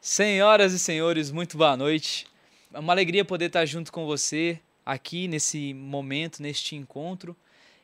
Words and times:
Senhoras 0.00 0.72
e 0.72 0.78
senhores, 0.78 1.32
muito 1.32 1.58
boa 1.58 1.76
noite. 1.76 2.24
É 2.72 2.78
uma 2.78 2.92
alegria 2.92 3.24
poder 3.24 3.46
estar 3.46 3.66
junto 3.66 3.90
com 3.90 4.06
você 4.06 4.60
aqui 4.86 5.26
nesse 5.26 5.74
momento, 5.74 6.40
neste 6.40 6.76
encontro, 6.76 7.36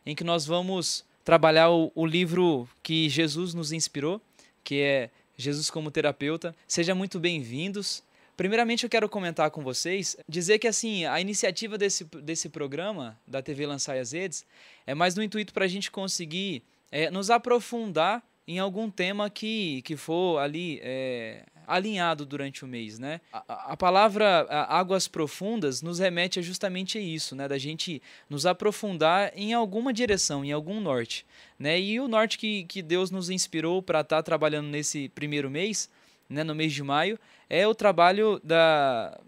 em 0.06 0.14
que 0.14 0.22
nós 0.22 0.46
vamos 0.46 1.04
trabalhar 1.24 1.70
o, 1.70 1.90
o 1.92 2.06
livro 2.06 2.68
que 2.84 3.08
Jesus 3.08 3.52
nos 3.52 3.72
inspirou, 3.72 4.20
que 4.62 4.80
é 4.80 5.10
Jesus 5.36 5.68
como 5.70 5.90
Terapeuta. 5.90 6.54
Sejam 6.68 6.94
muito 6.94 7.18
bem-vindos. 7.18 8.00
Primeiramente, 8.36 8.84
eu 8.84 8.90
quero 8.90 9.08
comentar 9.08 9.50
com 9.50 9.64
vocês, 9.64 10.16
dizer 10.28 10.60
que 10.60 10.68
assim 10.68 11.04
a 11.06 11.20
iniciativa 11.20 11.76
desse, 11.76 12.04
desse 12.04 12.48
programa 12.48 13.18
da 13.26 13.42
TV 13.42 13.66
Lançar 13.66 13.96
as 13.96 14.12
Redes 14.12 14.46
é 14.86 14.94
mais 14.94 15.16
no 15.16 15.22
intuito 15.22 15.52
para 15.52 15.64
a 15.64 15.68
gente 15.68 15.90
conseguir 15.90 16.62
é, 16.92 17.10
nos 17.10 17.28
aprofundar 17.28 18.22
em 18.46 18.58
algum 18.58 18.90
tema 18.90 19.30
que, 19.30 19.80
que 19.82 19.96
for 19.96 20.38
ali 20.38 20.78
é, 20.82 21.44
alinhado 21.66 22.26
durante 22.26 22.64
o 22.64 22.68
mês, 22.68 22.98
né? 22.98 23.20
A, 23.32 23.72
a 23.72 23.76
palavra 23.76 24.46
a, 24.48 24.78
águas 24.78 25.08
profundas 25.08 25.80
nos 25.82 25.98
remete 25.98 26.38
a 26.38 26.42
justamente 26.42 26.98
a 26.98 27.00
isso, 27.00 27.34
né? 27.34 27.48
Da 27.48 27.58
gente 27.58 28.02
nos 28.28 28.44
aprofundar 28.46 29.32
em 29.34 29.54
alguma 29.54 29.92
direção, 29.92 30.44
em 30.44 30.52
algum 30.52 30.80
norte, 30.80 31.26
né? 31.58 31.80
E 31.80 31.98
o 32.00 32.08
norte 32.08 32.38
que, 32.38 32.64
que 32.64 32.82
Deus 32.82 33.10
nos 33.10 33.30
inspirou 33.30 33.82
para 33.82 34.00
estar 34.00 34.16
tá 34.16 34.22
trabalhando 34.22 34.68
nesse 34.68 35.08
primeiro 35.10 35.50
mês, 35.50 35.90
né? 36.28 36.44
No 36.44 36.54
mês 36.54 36.72
de 36.72 36.82
maio, 36.82 37.18
é 37.48 37.66
o 37.66 37.74
trabalho 37.74 38.40
da 38.44 39.18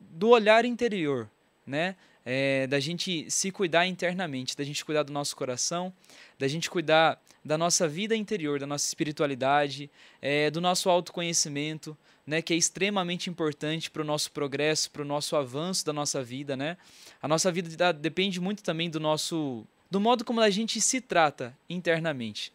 do 0.00 0.30
olhar 0.30 0.64
interior, 0.64 1.28
né? 1.66 1.94
É, 2.24 2.66
da 2.66 2.80
gente 2.80 3.30
se 3.30 3.50
cuidar 3.50 3.86
internamente, 3.86 4.56
da 4.56 4.64
gente 4.64 4.84
cuidar 4.84 5.02
do 5.02 5.12
nosso 5.12 5.34
coração, 5.34 5.92
da 6.38 6.46
gente 6.46 6.68
cuidar 6.68 7.18
da 7.44 7.56
nossa 7.56 7.88
vida 7.88 8.14
interior, 8.16 8.58
da 8.58 8.66
nossa 8.66 8.86
espiritualidade, 8.86 9.90
é, 10.20 10.50
do 10.50 10.60
nosso 10.60 10.90
autoconhecimento, 10.90 11.96
né, 12.26 12.42
que 12.42 12.52
é 12.52 12.56
extremamente 12.56 13.30
importante 13.30 13.90
para 13.90 14.02
o 14.02 14.04
nosso 14.04 14.30
progresso, 14.32 14.90
para 14.90 15.02
o 15.02 15.04
nosso 15.04 15.34
avanço 15.34 15.84
da 15.84 15.92
nossa 15.92 16.22
vida, 16.22 16.56
né? 16.56 16.76
A 17.22 17.26
nossa 17.26 17.50
vida 17.50 17.92
depende 17.92 18.38
muito 18.38 18.62
também 18.62 18.90
do 18.90 19.00
nosso, 19.00 19.66
do 19.90 19.98
modo 19.98 20.24
como 20.24 20.40
a 20.40 20.50
gente 20.50 20.80
se 20.80 21.00
trata 21.00 21.56
internamente. 21.70 22.52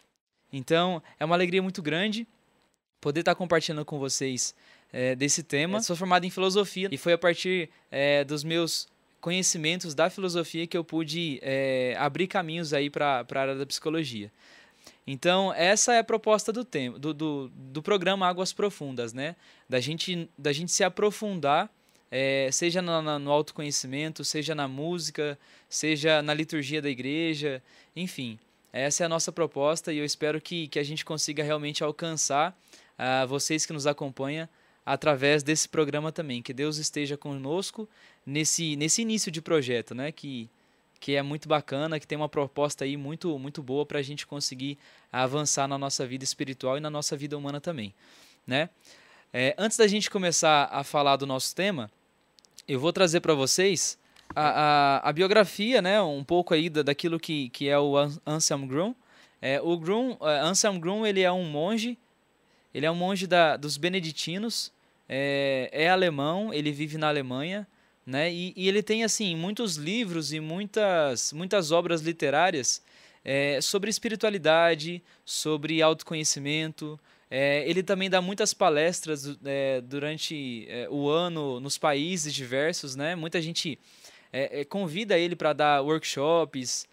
Então, 0.52 1.02
é 1.20 1.26
uma 1.26 1.36
alegria 1.36 1.61
muito 1.61 1.81
grande 1.81 2.28
poder 3.02 3.22
estar 3.22 3.34
compartilhando 3.34 3.84
com 3.84 3.98
vocês 3.98 4.54
é, 4.94 5.16
desse 5.16 5.42
tema. 5.42 5.80
Eu 5.80 5.84
sou 5.84 5.95
formado 5.95 6.26
em 6.26 6.30
filosofia 6.30 6.88
e 6.92 6.98
foi 6.98 7.14
a 7.14 7.17
partir 7.17 7.70
é, 7.89 8.23
dos 8.23 8.44
meus 8.44 8.88
conhecimentos 9.20 9.95
da 9.95 10.09
filosofia 10.09 10.67
que 10.67 10.78
eu 10.78 10.84
pude 10.84 11.39
é, 11.42 11.95
abrir 11.98 12.28
caminhos 12.28 12.73
aí 12.73 12.89
para 12.89 13.26
a 13.28 13.39
área 13.39 13.56
da 13.56 13.66
psicologia. 13.66 14.31
Então, 15.06 15.54
essa 15.54 15.94
é 15.94 16.00
a 16.00 16.04
proposta 16.04 16.52
do, 16.54 16.64
tema, 16.64 16.98
do, 16.98 17.14
do, 17.14 17.52
do 17.54 17.82
programa 17.82 18.28
Águas 18.28 18.54
Profundas, 18.54 19.14
né? 19.14 19.36
Da 19.68 19.80
gente, 19.80 20.30
da 20.38 20.54
gente 20.54 20.72
se 20.72 20.84
aprofundar, 20.84 21.70
é, 22.10 22.50
seja 22.52 22.82
no, 22.82 23.20
no 23.20 23.32
autoconhecimento, 23.32 24.23
seja 24.23 24.56
na 24.56 24.68
música, 24.68 25.38
seja 25.68 26.22
na 26.22 26.34
liturgia 26.34 26.82
da 26.82 26.90
igreja, 26.90 27.62
enfim. 27.95 28.40
Essa 28.72 29.04
é 29.04 29.06
a 29.06 29.10
nossa 29.10 29.32
proposta 29.32 29.92
e 29.92 29.98
eu 29.98 30.06
espero 30.06 30.40
que, 30.40 30.68
que 30.68 30.80
a 30.80 30.84
gente 30.84 31.04
consiga 31.04 31.44
realmente 31.44 31.84
alcançar 31.84 32.58
uh, 32.98 33.28
vocês 33.28 33.66
que 33.66 33.73
nos 33.73 33.86
acompanham 33.86 34.48
através 34.86 35.44
desse 35.44 35.67
programa 35.67 36.12
também. 36.12 36.42
Que 36.42 36.54
Deus 36.54 36.78
esteja 36.78 37.17
conosco 37.17 37.90
nesse, 38.26 38.76
nesse 38.76 39.02
início 39.02 39.32
de 39.32 39.42
projeto, 39.42 39.94
né? 39.94 40.12
Que, 40.12 40.50
que 41.04 41.18
é 41.18 41.22
muito 41.22 41.50
bacana, 41.50 42.00
que 42.00 42.08
tem 42.08 42.18
uma 42.18 42.30
proposta 42.30 42.86
aí 42.86 42.96
muito, 42.96 43.38
muito 43.38 43.62
boa 43.62 43.86
para 43.86 44.00
a 44.00 44.02
gente 44.02 44.26
conseguir 44.26 44.78
avançar 45.12 45.68
na 45.68 45.78
nossa 45.78 46.08
vida 46.08 46.23
espiritual 46.23 46.78
e 46.78 46.80
na 46.80 46.90
nossa 46.90 47.18
vida 47.18 47.38
humana 47.38 47.60
também, 47.60 47.94
né? 48.48 48.70
É, 49.34 49.54
antes 49.58 49.78
da 49.78 49.86
gente 49.86 50.10
começar 50.10 50.70
a 50.72 50.82
falar 50.82 51.18
do 51.18 51.28
nosso 51.28 51.54
tema, 51.54 51.92
eu 52.66 52.80
vou 52.80 52.94
trazer 52.94 53.20
para 53.20 53.34
vocês 53.34 54.00
a, 54.34 54.48
a, 55.02 55.10
a, 55.10 55.12
biografia, 55.12 55.82
né? 55.82 56.02
Um 56.02 56.23
pouco 56.23 56.54
aí 56.54 56.70
da, 56.70 56.82
daquilo 56.82 57.20
que, 57.20 57.50
que 57.50 57.67
é 57.67 57.77
o 57.77 57.98
Anselm 58.26 58.66
Grum. 58.66 58.95
É, 59.42 59.60
o 59.60 59.77
Grum, 59.77 60.14
uh, 60.22 60.26
Anselm 60.26 60.80
Grum, 60.80 61.06
ele 61.06 61.20
é 61.20 61.32
um 61.33 61.44
monge, 61.44 61.98
ele 62.73 62.86
é 62.86 62.92
um 62.92 62.95
monge 62.95 63.27
da, 63.27 63.58
dos 63.58 63.76
beneditinos, 63.76 64.72
é, 65.10 65.70
é 65.73 65.89
alemão, 65.89 66.54
ele 66.54 66.72
vive 66.72 66.98
na 66.98 67.10
Alemanha, 67.10 67.67
né? 68.05 68.31
E, 68.31 68.53
e, 68.55 68.67
ele 68.67 68.83
tem 68.83 69.03
assim 69.03 69.36
muitos 69.36 69.75
livros 69.75 70.33
e 70.33 70.39
muitas 70.39 71.31
muitas 71.31 71.71
obras 71.71 72.02
literárias 72.02 72.81
é, 73.23 73.61
sobre 73.61 73.89
espiritualidade, 73.89 75.02
sobre 75.23 75.81
autoconhecimento. 75.81 76.99
É, 77.36 77.67
ele 77.67 77.81
também 77.81 78.09
dá 78.09 78.21
muitas 78.21 78.53
palestras 78.53 79.37
é, 79.43 79.81
durante 79.81 80.67
é, 80.69 80.87
o 80.89 81.09
ano 81.09 81.59
nos 81.59 81.77
países 81.77 82.33
diversos, 82.33 82.95
né? 82.95 83.15
Muita 83.15 83.41
gente 83.41 83.80
é, 84.31 84.61
é, 84.61 84.65
convida 84.65 85.17
ele 85.17 85.35
para 85.35 85.53
dar 85.53 85.81
workshops, 85.81 86.87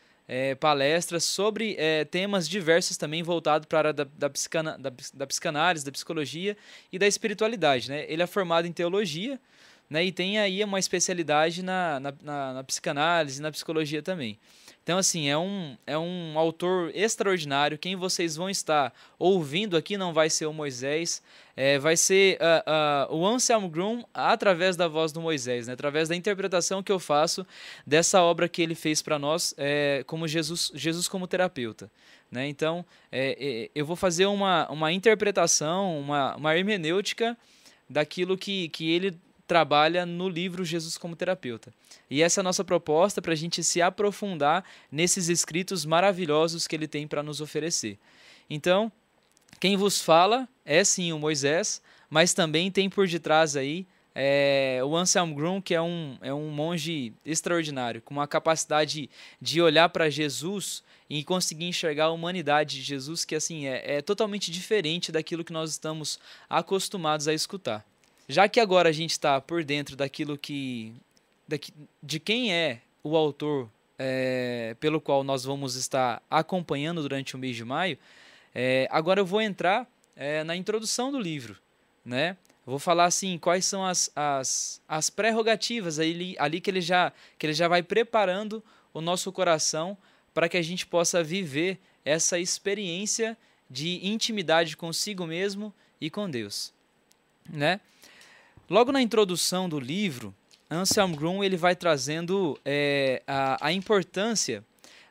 palestras 0.61 1.25
sobre 1.25 1.77
temas 2.09 2.49
diversos 2.49 2.97
também 2.97 3.21
voltados 3.21 3.67
para 3.67 3.79
a 3.79 3.81
área 3.81 3.93
da, 3.93 4.05
da, 4.05 4.31
psicana, 4.31 4.79
da, 4.79 4.93
da 5.13 5.27
psicanálise, 5.27 5.85
da 5.85 5.91
psicologia 5.91 6.57
e 6.93 7.01
da 7.01 7.07
espiritualidade, 7.09 7.91
né? 7.91 8.05
Ele 8.09 8.23
é 8.23 8.29
formado 8.29 8.65
em 8.65 8.73
teologia, 8.73 9.41
né? 9.91 10.05
E 10.05 10.13
tem 10.13 10.39
aí 10.39 10.63
uma 10.63 10.79
especialidade 10.79 11.63
na, 11.65 11.99
na, 11.99 12.15
na, 12.23 12.53
na 12.55 12.65
psicanálise, 12.65 13.43
na 13.43 13.51
psicologia 13.51 14.01
também. 14.01 14.39
Então, 14.83 14.99
assim, 14.99 15.29
é 15.29 15.37
um, 15.37 15.77
é 15.87 15.99
um 15.99 16.39
autor 16.39 16.91
extraordinário. 16.95 17.77
Quem 17.77 17.97
vocês 17.97 18.37
vão 18.37 18.49
estar 18.49 18.93
ouvindo 19.19 19.77
aqui 19.77 19.97
não 19.97 20.13
vai 20.13 20.31
ser 20.31 20.47
o 20.47 20.53
Moisés, 20.53 21.23
é, 21.55 21.79
vai 21.79 21.97
ser 21.97 22.39
uh, 22.41 23.13
uh, 23.13 23.17
o 23.17 23.27
Anselm 23.27 23.69
Grum 23.69 24.03
através 24.15 24.77
da 24.77 24.89
voz 24.89 25.13
do 25.13 25.21
Moisés, 25.21 25.67
né? 25.67 25.75
através 25.75 26.09
da 26.09 26.17
interpretação 26.17 26.83
que 26.83 26.91
eu 26.91 26.99
faço 26.99 27.47
dessa 27.87 28.23
obra 28.23 28.49
que 28.49 28.63
ele 28.63 28.75
fez 28.75 29.03
para 29.03 29.19
nós, 29.19 29.55
é, 29.59 30.03
como 30.07 30.27
Jesus, 30.27 30.73
Jesus 30.75 31.07
como 31.07 31.27
terapeuta. 31.27 31.91
Né? 32.31 32.49
Então, 32.49 32.85
é, 33.13 33.37
é, 33.39 33.71
eu 33.75 33.85
vou 33.85 33.97
fazer 33.97 34.27
uma, 34.27 34.67
uma 34.71 34.91
interpretação, 34.93 36.01
uma, 36.01 36.35
uma 36.37 36.57
hermenêutica 36.57 37.37
daquilo 37.89 38.39
que, 38.39 38.69
que 38.71 38.91
ele 38.91 39.17
trabalha 39.51 40.07
no 40.07 40.29
livro 40.29 40.65
Jesus 40.65 40.97
como 40.97 41.17
Terapeuta. 41.17 41.75
E 42.09 42.23
essa 42.23 42.39
é 42.39 42.43
a 42.43 42.45
nossa 42.45 42.63
proposta 42.63 43.21
para 43.21 43.33
a 43.33 43.37
gente 43.37 43.65
se 43.65 43.83
aprofundar 43.83 44.65
nesses 44.93 45.29
escritos 45.29 45.85
maravilhosos 45.85 46.69
que 46.69 46.77
ele 46.77 46.87
tem 46.87 47.05
para 47.05 47.21
nos 47.21 47.41
oferecer. 47.41 47.99
Então, 48.49 48.93
quem 49.59 49.77
vos 49.77 50.01
fala 50.01 50.49
é 50.65 50.85
sim 50.85 51.13
o 51.13 51.19
Moisés, 51.19 51.83
mas 52.09 52.33
também 52.33 52.71
tem 52.71 52.89
por 52.89 53.09
detrás 53.09 53.57
aí 53.57 53.89
é, 54.15 54.81
o 54.85 54.97
Anselm 54.97 55.35
Grum, 55.35 55.61
que 55.61 55.75
é 55.75 55.83
um, 55.83 56.17
é 56.21 56.33
um 56.33 56.49
monge 56.51 57.13
extraordinário, 57.27 58.01
com 58.03 58.15
uma 58.15 58.29
capacidade 58.29 59.11
de 59.43 59.61
olhar 59.61 59.89
para 59.89 60.09
Jesus 60.09 60.81
e 61.09 61.25
conseguir 61.25 61.65
enxergar 61.65 62.05
a 62.05 62.13
humanidade 62.13 62.77
de 62.77 62.83
Jesus, 62.83 63.25
que 63.25 63.35
assim 63.35 63.67
é, 63.67 63.97
é 63.97 64.01
totalmente 64.01 64.49
diferente 64.53 65.11
daquilo 65.11 65.43
que 65.43 65.53
nós 65.53 65.73
estamos 65.73 66.21
acostumados 66.49 67.27
a 67.27 67.35
escutar. 67.35 67.85
Já 68.31 68.49
que 68.49 68.61
agora 68.61 68.89
a 68.89 68.93
gente 68.93 69.11
está 69.11 69.41
por 69.41 69.65
dentro 69.65 69.97
daquilo 69.97 70.39
que. 70.39 70.95
De 72.01 72.21
quem 72.21 72.55
é 72.55 72.81
o 73.03 73.17
autor 73.17 73.69
é, 73.99 74.77
pelo 74.79 75.01
qual 75.01 75.25
nós 75.25 75.43
vamos 75.43 75.75
estar 75.75 76.23
acompanhando 76.31 77.03
durante 77.03 77.35
o 77.35 77.39
mês 77.39 77.57
de 77.57 77.65
maio, 77.65 77.99
é, 78.55 78.87
agora 78.89 79.19
eu 79.19 79.27
vou 79.27 79.43
entrar 79.43 79.85
é, 80.15 80.45
na 80.45 80.55
introdução 80.55 81.11
do 81.11 81.19
livro. 81.19 81.57
Né? 82.05 82.37
vou 82.65 82.79
falar 82.79 83.07
assim 83.07 83.37
quais 83.37 83.67
são 83.67 83.85
as, 83.85 84.13
as, 84.15 84.81
as 84.87 85.11
prerrogativas 85.11 85.99
ali, 85.99 86.37
ali 86.39 86.61
que, 86.61 86.71
ele 86.71 86.81
já, 86.81 87.13
que 87.37 87.47
ele 87.47 87.53
já 87.53 87.67
vai 87.67 87.83
preparando 87.83 88.63
o 88.95 89.01
nosso 89.01 89.33
coração 89.33 89.99
para 90.33 90.49
que 90.49 90.57
a 90.57 90.63
gente 90.63 90.87
possa 90.87 91.21
viver 91.23 91.81
essa 92.05 92.39
experiência 92.39 93.37
de 93.69 94.07
intimidade 94.07 94.77
consigo 94.77 95.27
mesmo 95.27 95.75
e 96.01 96.09
com 96.09 96.31
Deus. 96.31 96.73
Né? 97.49 97.81
Logo 98.71 98.93
na 98.93 99.03
introdução 99.03 99.69
do 99.69 99.81
livro, 99.81 100.33
Anselm 100.71 101.13
Grum 101.13 101.43
ele 101.43 101.57
vai 101.57 101.75
trazendo 101.75 102.57
é, 102.65 103.21
a, 103.27 103.67
a 103.67 103.73
importância 103.73 104.65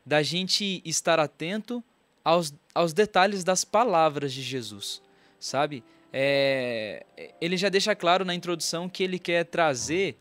da 0.06 0.24
gente 0.24 0.82
estar 0.86 1.20
atento 1.20 1.84
aos, 2.24 2.54
aos 2.74 2.94
detalhes 2.94 3.44
das 3.44 3.66
palavras 3.66 4.32
de 4.32 4.42
Jesus, 4.42 5.02
sabe? 5.38 5.84
É, 6.14 7.06
ele 7.42 7.58
já 7.58 7.68
deixa 7.68 7.94
claro 7.94 8.24
na 8.24 8.34
introdução 8.34 8.88
que 8.88 9.04
ele 9.04 9.20
quer 9.20 9.44
trazer 9.44 10.18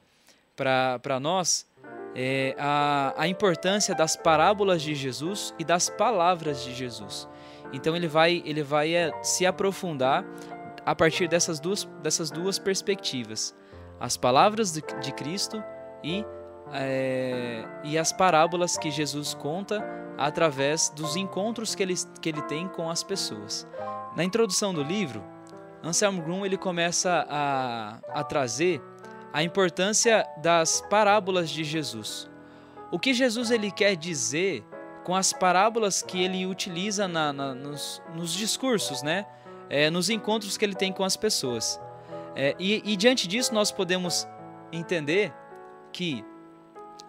para 0.57 1.21
nós 1.21 1.65
é, 2.17 2.57
a, 2.59 3.15
a 3.17 3.29
importância 3.29 3.95
das 3.95 4.17
parábolas 4.17 4.83
de 4.83 4.97
Jesus 4.97 5.55
e 5.61 5.65
das 5.65 5.89
palavras 5.89 6.65
de 6.65 6.75
Jesus. 6.75 7.29
Então 7.73 7.95
ele 7.95 8.09
vai, 8.09 8.43
ele 8.45 8.65
vai 8.65 8.95
é, 8.97 9.13
se 9.23 9.47
aprofundar 9.47 10.25
a 10.89 10.95
partir 10.95 11.29
dessas 11.29 11.61
duas, 11.61 11.85
dessas 12.03 12.31
duas 12.31 12.59
perspectivas: 12.59 13.55
as 14.01 14.17
palavras 14.17 14.73
de, 14.73 14.83
de 15.03 15.13
Cristo 15.13 15.63
e, 16.03 16.25
é, 16.73 17.63
e 17.85 17.99
as 17.99 18.11
parábolas 18.11 18.79
que 18.79 18.91
Jesus 18.91 19.35
conta 19.35 19.85
através 20.17 20.89
dos 20.89 21.15
encontros 21.15 21.75
que 21.75 21.83
ele, 21.83 21.95
que 22.23 22.29
ele 22.31 22.41
tem 22.43 22.67
com 22.69 22.89
as 22.89 23.03
pessoas. 23.03 23.69
Na 24.17 24.25
introdução 24.25 24.73
do 24.73 24.83
livro, 24.83 25.23
Anselmo 25.85 26.23
Grum 26.23 26.47
ele 26.47 26.57
começa 26.57 27.27
a, 27.29 27.99
a 28.09 28.25
trazer 28.25 28.83
a 29.31 29.43
importância 29.43 30.27
das 30.39 30.81
parábolas 30.89 31.51
de 31.51 31.65
Jesus. 31.65 32.31
O 32.91 32.99
que 32.99 33.13
Jesus 33.13 33.51
ele 33.51 33.71
quer 33.71 33.95
dizer 33.95 34.65
com 35.05 35.15
as 35.15 35.35
parábolas 35.35 36.03
que 36.03 36.23
ele 36.23 36.47
utiliza 36.47 37.07
na, 37.07 37.33
na, 37.33 37.55
nos, 37.55 38.03
nos, 38.15 38.33
discursos, 38.33 39.03
né? 39.03 39.27
É, 39.71 39.91
nos 39.91 40.09
encontros 40.09 40.57
que 40.57 40.65
ele 40.65 40.75
tem 40.75 40.93
com 40.93 41.05
as 41.05 41.17
pessoas. 41.17 41.81
É, 42.35 42.55
e, 42.59 42.83
e, 42.85 42.97
diante 42.97 43.27
disso 43.27 43.53
nós 43.53 43.73
podemos 43.73 44.27
entender 44.73 45.33
que 45.93 46.25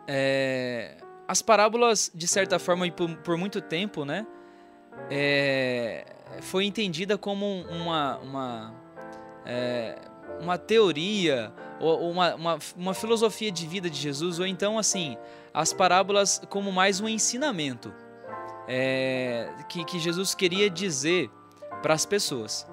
é, 0.08 0.98
as 1.28 1.42
parábolas, 1.42 2.12
de 2.14 2.28
certa 2.28 2.58
forma 2.58 2.88
e 2.88 2.92
por, 2.92 3.16
por 3.18 3.38
muito 3.38 3.62
tempo, 3.62 4.04
né? 4.04 4.26
É, 5.10 6.06
foi 6.42 6.66
entendida 6.66 7.18
como 7.18 7.62
uma, 7.70 8.18
uma, 8.18 8.74
é, 9.46 9.96
uma 10.42 10.58
teoria 10.58 11.54
ou 11.80 12.10
uma, 12.12 12.36
uma, 12.36 12.60
uma 12.76 12.94
filosofia 12.94 13.52
de 13.52 13.66
vida 13.66 13.90
de 13.90 13.98
Jesus, 13.98 14.40
ou 14.40 14.46
então 14.46 14.78
assim, 14.78 15.18
as 15.54 15.72
parábolas 15.72 16.42
como 16.50 16.72
mais 16.72 17.00
um 17.00 17.08
ensinamento 17.08 17.94
é, 18.68 19.50
que, 19.68 19.84
que 19.84 20.00
Jesus 20.00 20.36
queria 20.36 20.70
dizer 20.70 21.30
para 21.82 21.94
as 21.94 22.06
pessoas. 22.06 22.68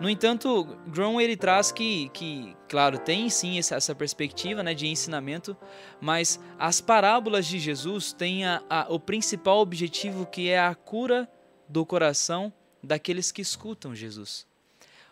No 0.00 0.08
entanto, 0.08 0.64
Grom 0.86 1.20
ele 1.20 1.36
traz 1.36 1.70
que, 1.70 2.08
que 2.14 2.56
claro, 2.66 2.98
tem 2.98 3.28
sim 3.28 3.58
essa, 3.58 3.94
perspectiva 3.94 4.62
né, 4.62 4.72
de 4.72 4.86
ensinamento, 4.86 5.54
mas 6.00 6.40
as 6.58 6.80
parábolas 6.80 7.46
de 7.46 7.58
Jesus 7.58 8.10
têm 8.10 8.46
a, 8.46 8.62
a, 8.70 8.86
o 8.88 8.98
principal 8.98 9.58
objetivo 9.58 10.24
que 10.24 10.48
é 10.48 10.58
a 10.58 10.74
cura 10.74 11.30
do 11.68 11.84
coração 11.84 12.50
daqueles 12.82 13.30
que 13.30 13.42
escutam 13.42 13.94
Jesus. 13.94 14.46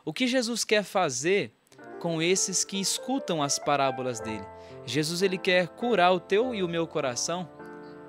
O 0.07 0.13
que 0.13 0.27
Jesus 0.27 0.65
quer 0.65 0.83
fazer 0.83 1.53
com 2.01 2.23
esses 2.23 2.65
que 2.65 2.81
escutam 2.81 3.43
as 3.43 3.59
parábolas 3.59 4.21
dele? 4.21 4.47
Jesus 4.87 5.21
ele 5.21 5.37
quer 5.37 5.69
curar 5.69 6.15
o 6.15 6.21
teu 6.21 6.55
e 6.55 6.63
o 6.63 6.69
meu 6.69 6.87
coração 6.87 7.47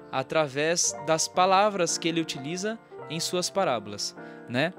através 0.10 0.96
das 1.06 1.28
palavras 1.28 1.98
que 1.98 2.08
ele 2.08 2.22
utiliza 2.22 2.80
em 3.10 3.20
suas 3.20 3.50
parábolas, 3.50 4.16
né? 4.48 4.74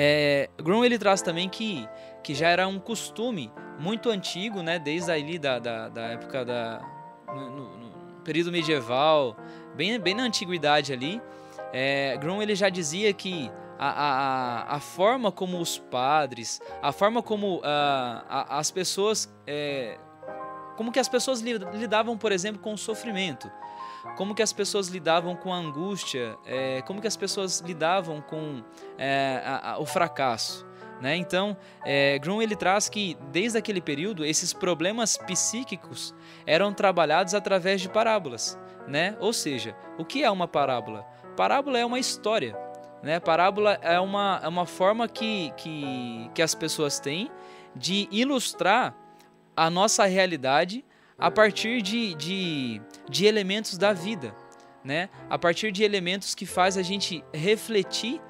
É, 0.00 0.48
Grum 0.62 0.84
ele 0.84 0.96
traz 0.96 1.20
também 1.22 1.48
que, 1.48 1.88
que 2.22 2.32
já 2.32 2.46
era 2.46 2.68
um 2.68 2.78
costume 2.78 3.50
muito 3.80 4.08
antigo, 4.10 4.62
né? 4.62 4.78
Desde 4.78 5.10
ali 5.10 5.40
da, 5.40 5.58
da, 5.58 5.88
da 5.88 6.02
época 6.02 6.44
da 6.44 6.80
no, 7.26 7.50
no, 7.50 8.20
período 8.22 8.52
medieval, 8.52 9.36
bem, 9.74 9.98
bem 9.98 10.14
na 10.14 10.22
antiguidade 10.22 10.92
ali, 10.92 11.20
é, 11.72 12.16
Grum 12.18 12.40
ele 12.40 12.54
já 12.54 12.68
dizia 12.68 13.12
que 13.12 13.50
a, 13.76 13.88
a, 13.88 14.76
a 14.76 14.78
forma 14.78 15.32
como 15.32 15.60
os 15.60 15.78
padres, 15.78 16.60
a 16.80 16.92
forma 16.92 17.20
como 17.20 17.60
a, 17.64 18.24
a, 18.28 18.58
as 18.60 18.70
pessoas, 18.70 19.28
é, 19.48 19.98
como 20.76 20.92
que 20.92 21.00
as 21.00 21.08
pessoas 21.08 21.40
lidavam, 21.40 22.16
por 22.16 22.30
exemplo, 22.30 22.62
com 22.62 22.72
o 22.72 22.78
sofrimento, 22.78 23.50
como 24.16 24.34
que 24.34 24.42
as 24.42 24.52
pessoas 24.52 24.88
lidavam 24.88 25.36
com 25.36 25.52
a 25.52 25.56
angústia, 25.56 26.36
é, 26.44 26.82
como 26.82 27.00
que 27.00 27.06
as 27.06 27.16
pessoas 27.16 27.60
lidavam 27.60 28.20
com 28.20 28.62
é, 28.98 29.42
o 29.78 29.86
fracasso. 29.86 30.66
Né? 31.00 31.16
Então, 31.16 31.56
é, 31.84 32.18
ele 32.42 32.56
traz 32.56 32.88
que 32.88 33.16
desde 33.30 33.56
aquele 33.56 33.80
período 33.80 34.24
esses 34.24 34.52
problemas 34.52 35.16
psíquicos 35.16 36.12
eram 36.44 36.72
trabalhados 36.72 37.34
através 37.34 37.80
de 37.80 37.88
parábolas, 37.88 38.58
né? 38.86 39.16
Ou 39.20 39.32
seja, 39.32 39.76
o 39.96 40.04
que 40.04 40.24
é 40.24 40.30
uma 40.30 40.48
parábola? 40.48 41.06
Parábola 41.36 41.78
é 41.78 41.86
uma 41.86 42.00
história, 42.00 42.56
né? 43.00 43.20
Parábola 43.20 43.78
é 43.80 44.00
uma, 44.00 44.40
é 44.42 44.48
uma 44.48 44.66
forma 44.66 45.06
que, 45.06 45.52
que, 45.56 46.28
que 46.34 46.42
as 46.42 46.52
pessoas 46.54 46.98
têm 46.98 47.30
de 47.76 48.08
ilustrar 48.10 48.92
a 49.56 49.70
nossa 49.70 50.04
realidade 50.04 50.84
a 51.18 51.30
partir 51.30 51.82
de, 51.82 52.14
de, 52.14 52.80
de 53.08 53.26
elementos 53.26 53.76
da 53.76 53.92
vida, 53.92 54.34
né? 54.84 55.10
a 55.28 55.38
partir 55.38 55.72
de 55.72 55.82
elementos 55.82 56.34
que 56.34 56.46
faz 56.46 56.76
a 56.76 56.82
gente 56.82 57.24
refletir 57.34 58.20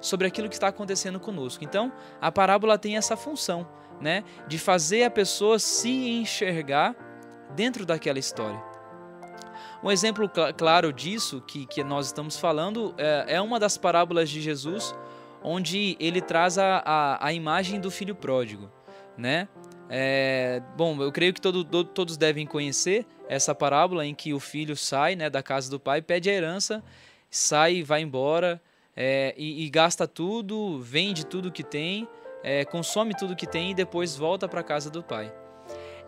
sobre 0.00 0.26
aquilo 0.26 0.48
que 0.48 0.54
está 0.54 0.68
acontecendo 0.68 1.18
conosco. 1.18 1.64
Então, 1.64 1.92
a 2.20 2.30
parábola 2.30 2.78
tem 2.78 2.96
essa 2.96 3.16
função, 3.16 3.68
né, 4.00 4.22
de 4.46 4.58
fazer 4.58 5.02
a 5.02 5.10
pessoa 5.10 5.58
se 5.58 5.90
enxergar 5.90 6.94
dentro 7.54 7.84
daquela 7.84 8.18
história. 8.18 8.62
Um 9.82 9.90
exemplo 9.90 10.28
cl 10.32 10.52
claro 10.54 10.92
disso 10.92 11.40
que, 11.46 11.66
que 11.66 11.84
nós 11.84 12.06
estamos 12.06 12.38
falando 12.38 12.94
é, 12.98 13.34
é, 13.34 13.40
uma 13.40 13.60
das 13.60 13.78
parábolas 13.78 14.28
de 14.28 14.40
Jesus, 14.40 14.94
onde 15.42 15.96
ele 16.00 16.20
traz 16.20 16.58
a, 16.58 16.82
a, 16.84 17.26
a 17.26 17.32
imagem 17.32 17.80
do 17.80 17.90
filho 17.90 18.14
pródigo. 18.14 18.70
Né? 19.16 19.48
É, 19.90 20.62
bom, 20.76 21.00
eu 21.02 21.10
creio 21.10 21.32
que 21.32 21.40
todo, 21.40 21.64
todos 21.64 22.16
devem 22.16 22.46
conhecer 22.46 23.06
essa 23.28 23.54
parábola 23.54 24.04
em 24.04 24.14
que 24.14 24.34
o 24.34 24.40
filho 24.40 24.76
sai 24.76 25.16
né, 25.16 25.30
da 25.30 25.42
casa 25.42 25.70
do 25.70 25.80
pai, 25.80 26.02
pede 26.02 26.28
a 26.28 26.32
herança, 26.32 26.82
sai, 27.30 27.82
vai 27.82 28.02
embora 28.02 28.60
é, 28.96 29.34
e, 29.36 29.64
e, 29.64 29.70
gasta 29.70 30.08
tudo, 30.08 30.80
vende 30.80 31.24
tudo 31.24 31.52
que 31.52 31.62
tem, 31.62 32.08
é, 32.42 32.64
consome 32.64 33.14
tudo 33.14 33.36
que 33.36 33.46
tem 33.46 33.70
e 33.70 33.74
depois 33.74 34.16
volta 34.16 34.48
para 34.48 34.60
a 34.60 34.64
casa 34.64 34.90
do 34.90 35.02
pai. 35.02 35.32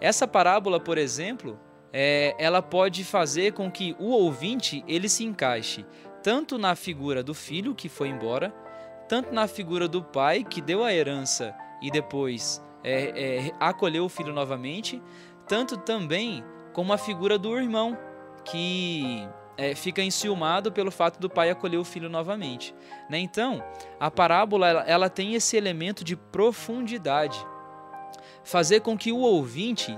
Essa 0.01 0.27
parábola, 0.27 0.81
por 0.81 0.99
exemplo, 0.99 1.59
é, 1.93 2.35
ela 2.39 2.61
pode 2.61 3.05
fazer 3.05 3.53
com 3.53 3.71
que 3.71 3.95
o 3.99 4.11
ouvinte 4.11 4.85
ele 4.89 5.09
se 5.09 5.25
encaixe 5.25 5.85
tanto 6.23 6.59
na 6.59 6.75
figura 6.75 7.23
do 7.23 7.33
filho 7.33 7.75
que 7.75 7.89
foi 7.89 8.09
embora, 8.09 8.53
tanto 9.09 9.33
na 9.33 9.47
figura 9.47 9.89
do 9.89 10.03
pai 10.03 10.45
que 10.45 10.61
deu 10.61 10.85
a 10.85 10.93
herança 10.93 11.55
e 11.81 11.91
depois 11.91 12.63
é, 12.83 13.49
é, 13.49 13.55
acolheu 13.61 14.05
o 14.05 14.09
filho 14.09 14.33
novamente, 14.33 15.03
tanto 15.47 15.77
também 15.77 16.45
como 16.73 16.93
a 16.93 16.99
figura 16.99 17.39
do 17.39 17.59
irmão 17.59 17.99
que 18.45 19.29
é, 19.57 19.75
fica 19.75 20.03
enciumado 20.03 20.73
pelo 20.73 20.91
fato 20.91 21.21
do 21.21 21.29
pai 21.29 21.51
acolher 21.51 21.77
o 21.77 21.85
filho 21.85 22.09
novamente. 22.09 22.75
Né? 23.09 23.19
Então, 23.19 23.63
a 23.99 24.11
parábola 24.11 24.69
ela, 24.69 24.83
ela 24.83 25.11
tem 25.11 25.35
esse 25.35 25.57
elemento 25.57 26.03
de 26.03 26.17
profundidade, 26.17 27.39
fazer 28.43 28.81
com 28.81 28.97
que 28.97 29.13
o 29.13 29.19
ouvinte 29.19 29.95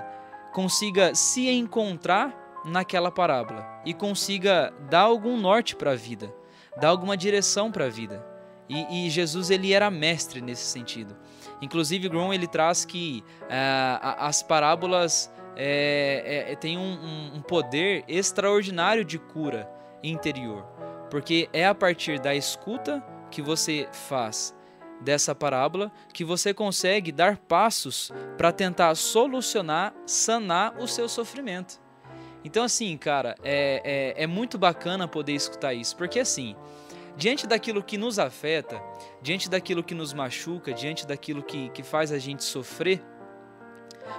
consiga 0.52 1.14
se 1.14 1.49
encontrar 1.49 2.61
naquela 2.64 3.11
parábola 3.11 3.67
e 3.85 3.94
consiga 3.94 4.73
dar 4.88 5.02
algum 5.02 5.37
norte 5.37 5.75
para 5.75 5.93
a 5.93 5.96
vida, 5.96 6.35
dar 6.81 6.88
alguma 6.88 7.17
direção 7.17 7.70
para 7.70 7.87
a 7.87 7.88
vida. 7.88 8.25
E, 8.69 9.06
e, 9.06 9.11
Jesus 9.11 9.50
ele 9.50 9.73
era 9.73 9.90
mestre 9.90 10.40
nesse 10.40 10.64
sentido. 10.64 11.17
Inclusive, 11.62 12.09
Grom 12.09 12.35
ele 12.35 12.49
traz 12.49 12.85
que 12.85 13.25
uh, 13.43 14.16
as 14.19 14.42
parábolas 14.42 15.33
é, 15.57 16.47
é, 16.50 16.57
têm 16.57 16.76
um, 16.76 17.37
um 17.37 17.40
poder 17.40 18.04
extraordinário 18.09 19.04
de 19.04 19.19
cura 19.19 19.71
interior, 20.02 20.64
porque 21.09 21.49
é 21.52 21.64
a 21.64 21.75
partir 21.75 22.19
da 22.19 22.35
escuta 22.35 23.02
que 23.31 23.40
você 23.40 23.88
faz 23.92 24.54
dessa 25.00 25.35
parábola 25.35 25.90
que 26.12 26.25
você 26.25 26.52
consegue 26.52 27.12
dar 27.12 27.37
passos 27.37 28.11
para 28.37 28.52
tentar 28.52 28.95
solucionar, 28.95 29.95
sanar 30.07 30.76
o 30.78 30.88
seu 30.88 31.09
sofrimento. 31.09 31.81
Então, 32.45 32.64
assim, 32.64 32.97
cara, 32.97 33.37
é, 33.42 34.14
é, 34.16 34.25
é 34.25 34.26
muito 34.26 34.59
bacana 34.59 35.07
poder 35.07 35.33
escutar 35.33 35.75
isso, 35.75 35.97
porque 35.97 36.19
assim, 36.19 36.57
diante 37.16 37.47
daquilo 37.47 37.83
que 37.83 37.99
nos 37.99 38.19
afeta, 38.19 38.83
diante 39.21 39.49
daquilo 39.49 39.83
que 39.83 39.95
nos 39.95 40.12
machuca, 40.12 40.73
diante 40.73 41.07
daquilo 41.07 41.42
que, 41.42 41.69
que 41.71 41.83
faz 41.83 42.12
a 42.12 42.19
gente 42.19 42.45
sofrer, 42.45 43.02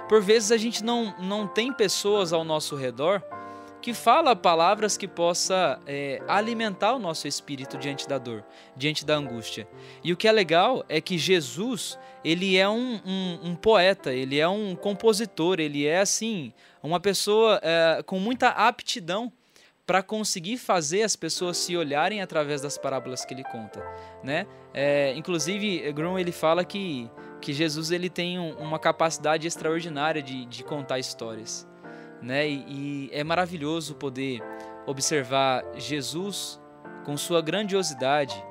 por 0.08 0.22
vezes 0.22 0.50
a 0.52 0.56
gente 0.56 0.82
não, 0.82 1.14
não 1.18 1.46
tem 1.46 1.72
pessoas 1.72 2.32
ao 2.32 2.44
nosso 2.44 2.76
redor 2.76 3.22
que 3.84 3.92
fala 3.92 4.34
palavras 4.34 4.96
que 4.96 5.06
possa 5.06 5.78
é, 5.86 6.18
alimentar 6.26 6.94
o 6.94 6.98
nosso 6.98 7.28
espírito 7.28 7.76
diante 7.76 8.08
da 8.08 8.16
dor, 8.16 8.42
diante 8.74 9.04
da 9.04 9.14
angústia. 9.14 9.68
E 10.02 10.10
o 10.10 10.16
que 10.16 10.26
é 10.26 10.32
legal 10.32 10.82
é 10.88 11.02
que 11.02 11.18
Jesus 11.18 11.98
ele 12.24 12.56
é 12.56 12.66
um, 12.66 12.98
um, 13.04 13.50
um 13.50 13.54
poeta, 13.54 14.10
ele 14.10 14.38
é 14.38 14.48
um 14.48 14.74
compositor, 14.74 15.60
ele 15.60 15.86
é 15.86 16.00
assim 16.00 16.54
uma 16.82 16.98
pessoa 16.98 17.60
é, 17.62 18.02
com 18.06 18.18
muita 18.18 18.48
aptidão 18.48 19.30
para 19.86 20.02
conseguir 20.02 20.56
fazer 20.56 21.02
as 21.02 21.14
pessoas 21.14 21.56
se 21.56 21.76
olharem 21.76 22.22
através 22.22 22.60
das 22.62 22.78
parábolas 22.78 23.24
que 23.24 23.34
ele 23.34 23.44
conta, 23.44 23.84
né? 24.22 24.46
É, 24.72 25.12
inclusive, 25.14 25.92
Grum 25.92 26.18
ele 26.18 26.32
fala 26.32 26.64
que 26.64 27.10
que 27.40 27.52
Jesus 27.52 27.90
ele 27.90 28.08
tem 28.08 28.38
um, 28.38 28.54
uma 28.54 28.78
capacidade 28.78 29.46
extraordinária 29.46 30.22
de, 30.22 30.46
de 30.46 30.64
contar 30.64 30.98
histórias 30.98 31.68
né? 32.24 32.48
E, 32.48 32.64
e 32.66 33.10
é 33.12 33.22
maravilhoso 33.22 33.94
poder 33.94 34.42
observar 34.86 35.62
Jesus 35.76 36.60
com 37.04 37.16
sua 37.16 37.42
grandiosidade, 37.42 38.42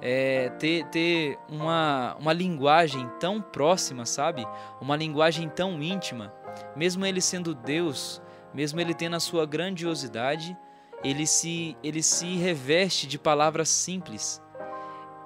é, 0.00 0.48
ter, 0.58 0.86
ter 0.86 1.38
uma, 1.48 2.16
uma 2.18 2.32
linguagem 2.32 3.06
tão 3.20 3.40
próxima, 3.40 4.06
sabe? 4.06 4.46
Uma 4.80 4.96
linguagem 4.96 5.48
tão 5.48 5.82
íntima, 5.82 6.32
mesmo 6.74 7.04
ele 7.04 7.20
sendo 7.20 7.54
Deus, 7.54 8.22
mesmo 8.54 8.80
ele 8.80 8.94
tendo 8.94 9.16
a 9.16 9.20
sua 9.20 9.44
grandiosidade, 9.44 10.56
ele 11.02 11.26
se, 11.26 11.76
ele 11.82 12.02
se 12.02 12.36
reveste 12.36 13.06
de 13.06 13.18
palavras 13.18 13.68
simples. 13.68 14.42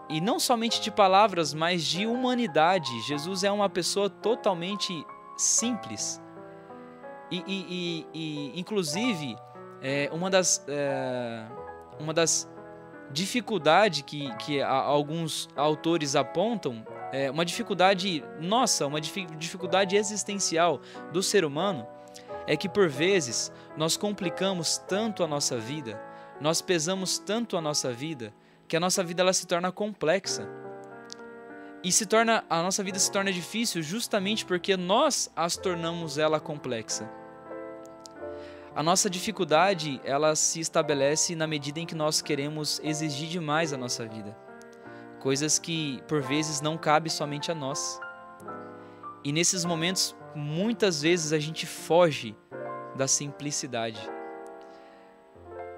e 0.09 0.21
não 0.21 0.39
somente 0.39 0.81
de 0.81 0.91
palavras, 0.91 1.55
mas 1.55 1.85
de 1.85 2.07
humanidade. 2.07 2.91
Jesus 3.03 3.45
é 3.45 3.51
uma 3.51 3.71
pessoa 3.71 4.11
totalmente 4.11 4.93
simples. 5.39 6.21
E, 7.31 7.43
e, 7.47 7.67
e, 7.69 8.07
e 8.13 8.61
inclusive, 8.61 9.37
é, 9.81 10.11
uma 10.13 10.29
das, 10.29 10.63
é, 10.69 11.47
uma 11.99 12.13
das 12.13 12.47
dificuldades 13.11 14.03
que, 14.03 14.35
que 14.37 14.61
alguns 14.61 15.49
autores 15.57 16.15
apontam, 16.15 16.85
é 17.11 17.31
uma 17.31 17.45
dificuldade 17.45 18.23
nossa, 18.39 18.87
uma 18.87 19.01
dificuldade 19.01 19.97
existencial 19.97 20.81
do 21.13 21.23
ser 21.23 21.45
humano, 21.45 21.87
é 22.47 22.57
que 22.57 22.69
por 22.69 22.89
vezes 22.89 23.53
nós 23.77 23.97
complicamos 23.97 24.79
tanto 24.79 25.23
a 25.23 25.29
nossa 25.29 25.57
vida, 25.59 26.01
nós 26.41 26.61
pesamos 26.61 27.19
tanto 27.19 27.57
a 27.57 27.61
nossa 27.61 27.93
vida, 27.93 28.35
que 28.67 28.77
a 28.77 28.81
nossa 28.81 29.05
vida 29.05 29.23
ela 29.23 29.33
se 29.33 29.47
torna 29.47 29.71
complexa. 29.71 30.49
E 31.85 31.91
se 31.91 32.07
torna 32.07 32.45
a 32.49 32.63
nossa 32.63 32.83
vida 32.83 32.99
se 32.99 33.11
torna 33.11 33.33
difícil 33.33 33.83
justamente 33.83 34.45
porque 34.45 34.77
nós 34.77 35.31
as 35.35 35.57
tornamos 35.57 36.17
ela 36.17 36.39
complexa. 36.39 37.11
A 38.75 38.83
nossa 38.83 39.11
dificuldade, 39.11 40.01
ela 40.03 40.35
se 40.35 40.59
estabelece 40.59 41.37
na 41.37 41.47
medida 41.47 41.81
em 41.81 41.85
que 41.85 41.95
nós 41.95 42.23
queremos 42.23 42.81
exigir 42.83 43.29
demais 43.29 43.73
a 43.73 43.77
nossa 43.77 44.07
vida. 44.07 44.35
Coisas 45.21 45.59
que 45.59 46.03
por 46.09 46.23
vezes 46.23 46.63
não 46.63 46.79
cabe 46.79 47.11
somente 47.11 47.51
a 47.51 47.55
nós. 47.55 48.01
E 49.23 49.31
nesses 49.31 49.65
momentos, 49.65 50.17
muitas 50.35 51.03
vezes 51.03 51.33
a 51.33 51.39
gente 51.39 51.67
foge 51.67 52.35
da 52.97 53.07
simplicidade. 53.07 54.01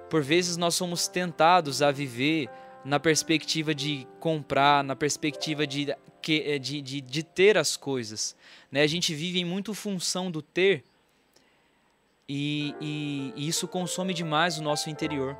Por 0.08 0.22
vezes 0.22 0.56
nós 0.56 0.74
somos 0.74 1.08
tentados 1.08 1.82
a 1.82 1.90
viver 1.90 2.48
na 2.84 3.00
perspectiva 3.00 3.74
de 3.74 4.06
comprar, 4.20 4.84
na 4.84 4.94
perspectiva 4.94 5.66
de, 5.66 5.94
de, 6.60 6.82
de, 6.82 7.00
de 7.00 7.22
ter 7.22 7.56
as 7.56 7.76
coisas. 7.76 8.36
Né? 8.70 8.82
A 8.82 8.86
gente 8.86 9.14
vive 9.14 9.40
em 9.40 9.44
muito 9.44 9.72
função 9.74 10.30
do 10.30 10.42
ter 10.42 10.84
e, 12.28 12.74
e, 12.80 13.32
e 13.36 13.48
isso 13.48 13.66
consome 13.66 14.12
demais 14.12 14.58
o 14.58 14.62
nosso 14.62 14.90
interior. 14.90 15.36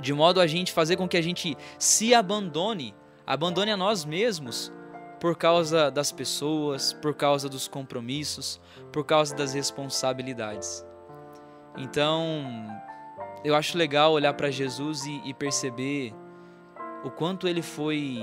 De 0.00 0.12
modo 0.12 0.40
a 0.40 0.46
gente 0.46 0.72
fazer 0.72 0.96
com 0.96 1.08
que 1.08 1.16
a 1.16 1.22
gente 1.22 1.56
se 1.78 2.14
abandone, 2.14 2.94
abandone 3.26 3.70
a 3.70 3.76
nós 3.76 4.04
mesmos 4.04 4.72
por 5.20 5.36
causa 5.36 5.90
das 5.90 6.10
pessoas, 6.10 6.92
por 6.94 7.14
causa 7.14 7.48
dos 7.48 7.68
compromissos, 7.68 8.60
por 8.90 9.04
causa 9.04 9.34
das 9.36 9.52
responsabilidades. 9.52 10.84
Então, 11.76 12.44
eu 13.44 13.54
acho 13.54 13.76
legal 13.76 14.12
olhar 14.12 14.34
para 14.34 14.50
Jesus 14.50 15.04
e, 15.04 15.20
e 15.24 15.34
perceber 15.34 16.14
o 17.04 17.10
quanto 17.10 17.46
ele 17.46 17.62
foi 17.62 18.22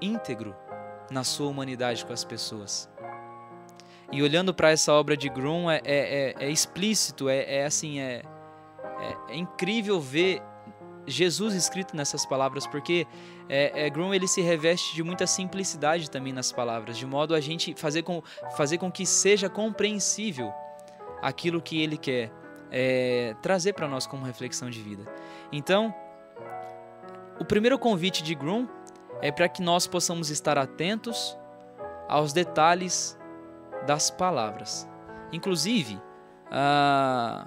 íntegro 0.00 0.54
na 1.10 1.24
sua 1.24 1.48
humanidade 1.48 2.04
com 2.06 2.12
as 2.12 2.24
pessoas. 2.24 2.88
E 4.10 4.22
olhando 4.22 4.54
para 4.54 4.70
essa 4.70 4.92
obra 4.92 5.16
de 5.16 5.28
Grum, 5.28 5.70
é, 5.70 5.80
é, 5.84 6.34
é, 6.40 6.46
é 6.46 6.50
explícito, 6.50 7.28
é, 7.28 7.56
é 7.56 7.64
assim, 7.66 8.00
é, 8.00 8.22
é, 9.28 9.36
incrível 9.36 10.00
ver 10.00 10.42
Jesus 11.08 11.54
escrito 11.54 11.96
nessas 11.96 12.24
palavras, 12.26 12.66
porque 12.66 13.06
é, 13.48 13.86
é, 13.86 13.90
Grum 13.90 14.12
ele 14.12 14.28
se 14.28 14.40
reveste 14.40 14.94
de 14.94 15.02
muita 15.02 15.26
simplicidade 15.26 16.10
também 16.10 16.32
nas 16.32 16.52
palavras, 16.52 16.96
de 16.96 17.06
modo 17.06 17.34
a 17.34 17.40
gente 17.40 17.74
fazer 17.74 18.02
com, 18.02 18.22
fazer 18.56 18.78
com 18.78 18.90
que 18.90 19.06
seja 19.06 19.48
compreensível 19.48 20.52
aquilo 21.22 21.60
que 21.60 21.80
ele 21.80 21.96
quer 21.96 22.30
é, 22.70 23.34
trazer 23.42 23.72
para 23.72 23.88
nós 23.88 24.06
como 24.06 24.24
reflexão 24.24 24.70
de 24.70 24.80
vida. 24.80 25.04
Então, 25.50 25.94
o 27.40 27.44
primeiro 27.44 27.78
convite 27.78 28.22
de 28.22 28.34
Grum 28.34 28.68
é 29.20 29.32
para 29.32 29.48
que 29.48 29.62
nós 29.62 29.86
possamos 29.86 30.30
estar 30.30 30.58
atentos 30.58 31.36
aos 32.08 32.32
detalhes 32.32 33.18
das 33.86 34.10
palavras. 34.10 34.88
Inclusive, 35.32 36.00
uh, 36.46 37.46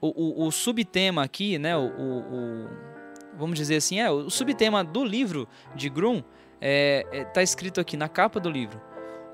o, 0.00 0.42
o, 0.44 0.46
o, 0.46 0.52
subtema 0.52 1.22
aqui, 1.22 1.58
né, 1.58 1.76
o, 1.76 1.86
o, 1.86 2.68
vamos 3.36 3.58
dizer 3.58 3.76
assim, 3.76 4.00
é 4.00 4.10
o 4.10 4.30
subtema 4.30 4.82
do 4.82 5.04
livro 5.04 5.48
de 5.74 5.88
Grum 5.88 6.16
está 6.16 6.24
é, 6.60 7.06
é, 7.12 7.24
tá 7.24 7.42
escrito 7.42 7.80
aqui 7.80 7.96
na 7.96 8.08
capa 8.08 8.40
do 8.40 8.50
livro: 8.50 8.80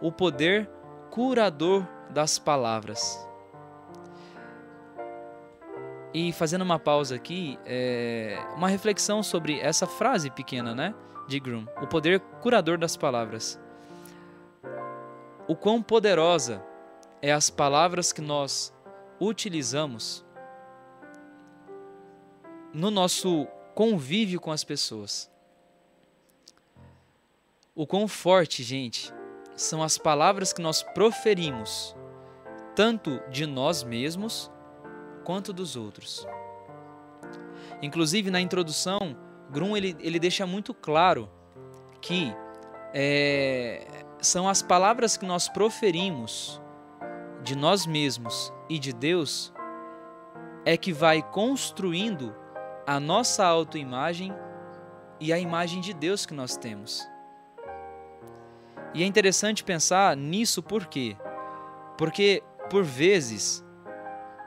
o 0.00 0.10
poder 0.10 0.68
curador 1.10 1.86
das 2.10 2.38
palavras. 2.38 3.26
E 6.12 6.32
fazendo 6.32 6.62
uma 6.62 6.78
pausa 6.78 7.14
aqui, 7.14 7.56
é, 7.64 8.36
uma 8.56 8.68
reflexão 8.68 9.22
sobre 9.22 9.60
essa 9.60 9.86
frase 9.86 10.28
pequena, 10.28 10.74
né, 10.74 10.92
de 11.28 11.38
Grum, 11.38 11.66
o 11.80 11.86
poder 11.86 12.18
curador 12.40 12.76
das 12.76 12.96
palavras 12.96 13.60
o 15.50 15.56
quão 15.56 15.82
poderosa 15.82 16.64
é 17.20 17.32
as 17.32 17.50
palavras 17.50 18.12
que 18.12 18.20
nós 18.20 18.72
utilizamos 19.20 20.24
no 22.72 22.88
nosso 22.88 23.48
convívio 23.74 24.40
com 24.40 24.50
as 24.50 24.64
pessoas. 24.64 25.30
O 27.74 27.86
quão 27.86 28.06
forte, 28.06 28.62
gente, 28.62 29.12
são 29.56 29.82
as 29.82 29.96
palavras 29.96 30.52
que 30.52 30.60
nós 30.60 30.82
proferimos, 30.82 31.94
tanto 32.74 33.20
de 33.30 33.46
nós 33.46 33.82
mesmos 33.82 34.50
quanto 35.24 35.52
dos 35.52 35.76
outros. 35.76 36.26
Inclusive, 37.82 38.30
na 38.30 38.40
introdução, 38.40 39.16
Grum 39.50 39.76
ele, 39.76 39.96
ele 40.00 40.18
deixa 40.18 40.46
muito 40.46 40.72
claro 40.72 41.28
que 42.00 42.34
é, 42.92 44.04
são 44.20 44.48
as 44.48 44.62
palavras 44.62 45.16
que 45.16 45.24
nós 45.24 45.48
proferimos 45.48 46.60
de 47.42 47.56
nós 47.56 47.86
mesmos 47.86 48.52
e 48.68 48.78
de 48.78 48.92
Deus 48.92 49.52
é 50.64 50.76
que 50.76 50.92
vai 50.92 51.22
construindo 51.22 52.34
a 52.90 52.98
nossa 52.98 53.46
autoimagem 53.46 54.34
e 55.20 55.32
a 55.32 55.38
imagem 55.38 55.80
de 55.80 55.94
Deus 55.94 56.26
que 56.26 56.34
nós 56.34 56.56
temos. 56.56 57.08
E 58.92 59.04
é 59.04 59.06
interessante 59.06 59.62
pensar 59.62 60.16
nisso 60.16 60.60
por 60.60 60.86
quê? 60.86 61.16
Porque 61.96 62.42
por 62.68 62.82
vezes 62.82 63.64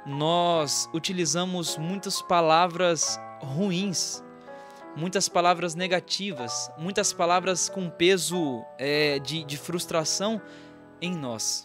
nós 0.05 0.89
utilizamos 0.93 1.77
muitas 1.77 2.21
palavras 2.21 3.17
ruins 3.39 4.21
muitas 4.93 5.29
palavras 5.29 5.73
negativas, 5.73 6.69
muitas 6.77 7.13
palavras 7.13 7.69
com 7.69 7.89
peso 7.89 8.61
é, 8.77 9.19
de, 9.19 9.45
de 9.45 9.57
frustração 9.57 10.41
em 11.01 11.15
nós. 11.15 11.63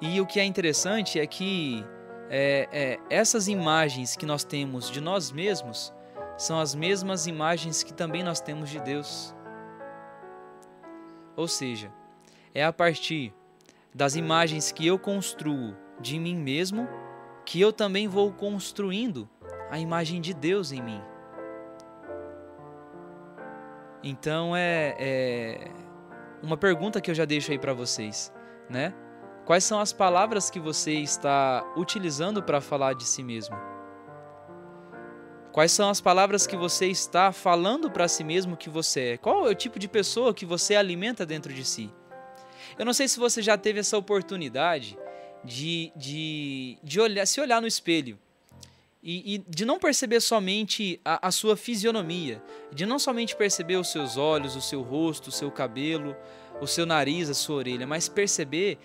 E 0.00 0.20
o 0.20 0.26
que 0.26 0.38
é 0.38 0.44
interessante 0.44 1.18
é 1.18 1.26
que 1.26 1.84
é, 2.28 2.68
é, 2.72 2.98
essas 3.08 3.48
imagens 3.48 4.16
que 4.16 4.26
nós 4.26 4.44
temos 4.44 4.90
de 4.90 5.00
nós 5.00 5.30
mesmos 5.30 5.92
são 6.36 6.58
as 6.58 6.74
mesmas 6.74 7.26
imagens 7.26 7.82
que 7.82 7.92
também 7.92 8.22
nós 8.22 8.40
temos 8.40 8.68
de 8.68 8.80
Deus. 8.80 9.34
Ou 11.36 11.46
seja, 11.46 11.92
é 12.54 12.64
a 12.64 12.72
partir 12.72 13.32
das 13.94 14.16
imagens 14.16 14.72
que 14.72 14.86
eu 14.86 14.98
construo 14.98 15.76
de 16.00 16.18
mim 16.18 16.36
mesmo 16.36 16.88
que 17.44 17.60
eu 17.60 17.72
também 17.72 18.08
vou 18.08 18.32
construindo 18.32 19.28
a 19.70 19.78
imagem 19.78 20.20
de 20.20 20.34
Deus 20.34 20.72
em 20.72 20.82
mim. 20.82 21.00
Então 24.02 24.54
é, 24.54 24.96
é 24.98 25.70
uma 26.42 26.56
pergunta 26.56 27.00
que 27.00 27.10
eu 27.10 27.14
já 27.14 27.24
deixo 27.24 27.52
aí 27.52 27.58
para 27.58 27.72
vocês, 27.72 28.32
né? 28.68 28.92
Quais 29.46 29.62
são 29.62 29.78
as 29.78 29.92
palavras 29.92 30.50
que 30.50 30.58
você 30.58 30.94
está 30.94 31.64
utilizando 31.76 32.42
para 32.42 32.60
falar 32.60 32.94
de 32.94 33.04
si 33.04 33.22
mesmo? 33.22 33.56
Quais 35.52 35.70
são 35.70 35.88
as 35.88 36.00
palavras 36.00 36.48
que 36.48 36.56
você 36.56 36.88
está 36.88 37.30
falando 37.30 37.88
para 37.88 38.08
si 38.08 38.24
mesmo 38.24 38.56
que 38.56 38.68
você 38.68 39.12
é? 39.12 39.16
Qual 39.16 39.46
é 39.46 39.52
o 39.52 39.54
tipo 39.54 39.78
de 39.78 39.86
pessoa 39.86 40.34
que 40.34 40.44
você 40.44 40.74
alimenta 40.74 41.24
dentro 41.24 41.54
de 41.54 41.64
si? 41.64 41.88
Eu 42.76 42.84
não 42.84 42.92
sei 42.92 43.06
se 43.06 43.20
você 43.20 43.40
já 43.40 43.56
teve 43.56 43.78
essa 43.78 43.96
oportunidade 43.96 44.98
de, 45.44 45.92
de, 45.94 46.76
de 46.82 47.00
olhar, 47.00 47.24
se 47.24 47.40
olhar 47.40 47.60
no 47.60 47.68
espelho 47.68 48.18
e, 49.00 49.36
e 49.36 49.38
de 49.38 49.64
não 49.64 49.78
perceber 49.78 50.20
somente 50.20 51.00
a, 51.04 51.28
a, 51.28 51.30
sua 51.30 51.56
fisionomia, 51.56 52.42
de 52.72 52.84
não 52.84 52.98
somente 52.98 53.36
perceber 53.36 53.76
os 53.76 53.92
seus 53.92 54.16
olhos, 54.16 54.56
o 54.56 54.60
seu 54.60 54.82
rosto, 54.82 55.28
o 55.28 55.32
seu 55.32 55.52
cabelo, 55.52 56.16
o 56.60 56.66
seu 56.66 56.84
nariz, 56.84 57.30
a 57.30 57.34
sua 57.34 57.56
orelha, 57.58 57.86
mas 57.86 58.08
perceber 58.08 58.78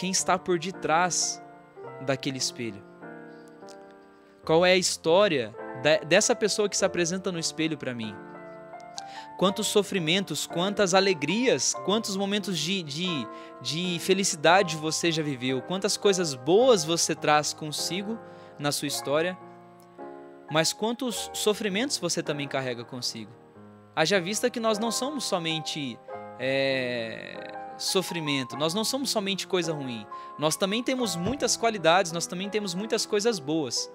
quem 0.00 0.10
está 0.10 0.38
por 0.38 0.58
detrás 0.58 1.42
daquele 2.06 2.38
espelho. 2.38 2.82
Qual 4.46 4.64
é 4.64 4.72
a 4.72 4.76
história 4.76 5.54
dessa 6.08 6.34
pessoa 6.34 6.70
que 6.70 6.76
se 6.76 6.86
apresenta 6.86 7.30
no 7.30 7.38
espelho 7.38 7.76
para 7.76 7.94
mim? 7.94 8.16
Quantos 9.36 9.66
sofrimentos, 9.66 10.46
quantas 10.46 10.94
alegrias, 10.94 11.74
quantos 11.84 12.16
momentos 12.16 12.58
de, 12.58 12.82
de, 12.82 13.08
de 13.60 13.98
felicidade 14.00 14.74
você 14.74 15.12
já 15.12 15.22
viveu, 15.22 15.60
quantas 15.60 15.98
coisas 15.98 16.34
boas 16.34 16.82
você 16.82 17.14
traz 17.14 17.52
consigo 17.52 18.18
na 18.58 18.72
sua 18.72 18.88
história 18.88 19.36
mas 20.50 20.72
quantos 20.72 21.30
sofrimentos 21.32 21.96
você 21.98 22.22
também 22.22 22.48
carrega 22.48 22.84
consigo? 22.84 23.30
haja 23.94 24.18
vista 24.18 24.48
que 24.48 24.58
nós 24.58 24.78
não 24.78 24.90
somos 24.90 25.24
somente 25.24 25.98
é, 26.38 27.59
sofrimento, 27.80 28.56
nós 28.56 28.74
não 28.74 28.84
somos 28.84 29.10
somente 29.10 29.46
coisa 29.46 29.72
ruim. 29.72 30.06
Nós 30.38 30.54
também 30.56 30.82
temos 30.82 31.16
muitas 31.16 31.56
qualidades, 31.56 32.12
nós 32.12 32.26
também 32.26 32.48
temos 32.50 32.74
muitas 32.74 33.06
coisas 33.06 33.38
boas. 33.38 33.90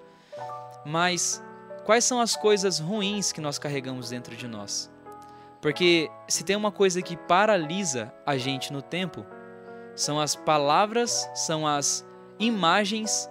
Mas 0.86 1.42
quais 1.86 2.04
são 2.04 2.20
as 2.20 2.36
coisas 2.36 2.80
ruins 2.80 3.32
que 3.32 3.39
nós 3.39 3.60
carregamos 3.60 4.10
dentro 4.10 4.36
de 4.36 4.48
nós? 4.48 4.92
Porque 5.62 6.10
se 6.27 6.44
tem 6.44 6.56
uma 6.56 6.72
coisa 6.72 7.01
que 7.01 7.15
paralisa 7.15 8.13
a 8.25 8.38
gente 8.38 8.74
no 8.74 8.82
tempo, 8.82 9.25
são 9.96 10.20
as 10.20 10.36
palavras, 10.36 11.30
são 11.34 11.65
as 11.65 12.06
imagens 12.39 13.30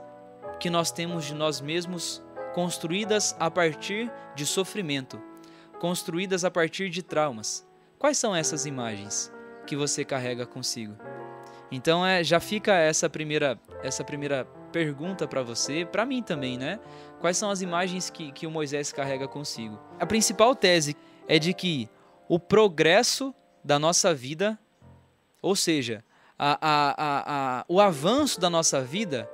que 0.58 0.70
nós 0.70 0.90
temos 0.90 1.24
de 1.24 1.34
nós 1.34 1.60
mesmos 1.60 2.22
construídas 2.54 3.36
a 3.38 3.50
partir 3.50 4.10
de 4.34 4.46
sofrimento, 4.46 5.20
construídas 5.78 6.44
a 6.44 6.50
partir 6.50 6.88
de 6.88 7.02
traumas. 7.02 7.66
Quais 7.98 8.18
são 8.18 8.34
essas 8.34 8.66
imagens 8.66 9.32
que 9.64 9.76
você 9.76 10.04
carrega 10.04 10.46
consigo? 10.46 10.96
Então 11.70 12.04
é, 12.06 12.22
já 12.22 12.38
fica 12.38 12.74
essa 12.74 13.08
primeira 13.08 13.58
essa 13.82 14.04
primeira 14.04 14.46
pergunta 14.72 15.28
para 15.28 15.42
você, 15.42 15.84
para 15.84 16.04
mim 16.04 16.22
também, 16.22 16.58
né? 16.58 16.80
Quais 17.20 17.36
são 17.36 17.50
as 17.50 17.60
imagens 17.60 18.10
que, 18.10 18.32
que 18.32 18.46
o 18.46 18.50
Moisés 18.50 18.92
carrega 18.92 19.28
consigo? 19.28 19.78
A 20.00 20.06
principal 20.06 20.54
tese 20.54 20.96
é 21.28 21.38
de 21.38 21.54
que 21.54 21.88
o 22.28 22.38
progresso 22.40 23.34
da 23.62 23.78
nossa 23.78 24.12
vida, 24.12 24.58
ou 25.40 25.54
seja, 25.54 26.04
a, 26.38 26.58
a, 26.60 26.94
a, 27.60 27.64
o 27.68 27.80
avanço 27.80 28.40
da 28.40 28.50
nossa 28.50 28.80
vida, 28.80 29.30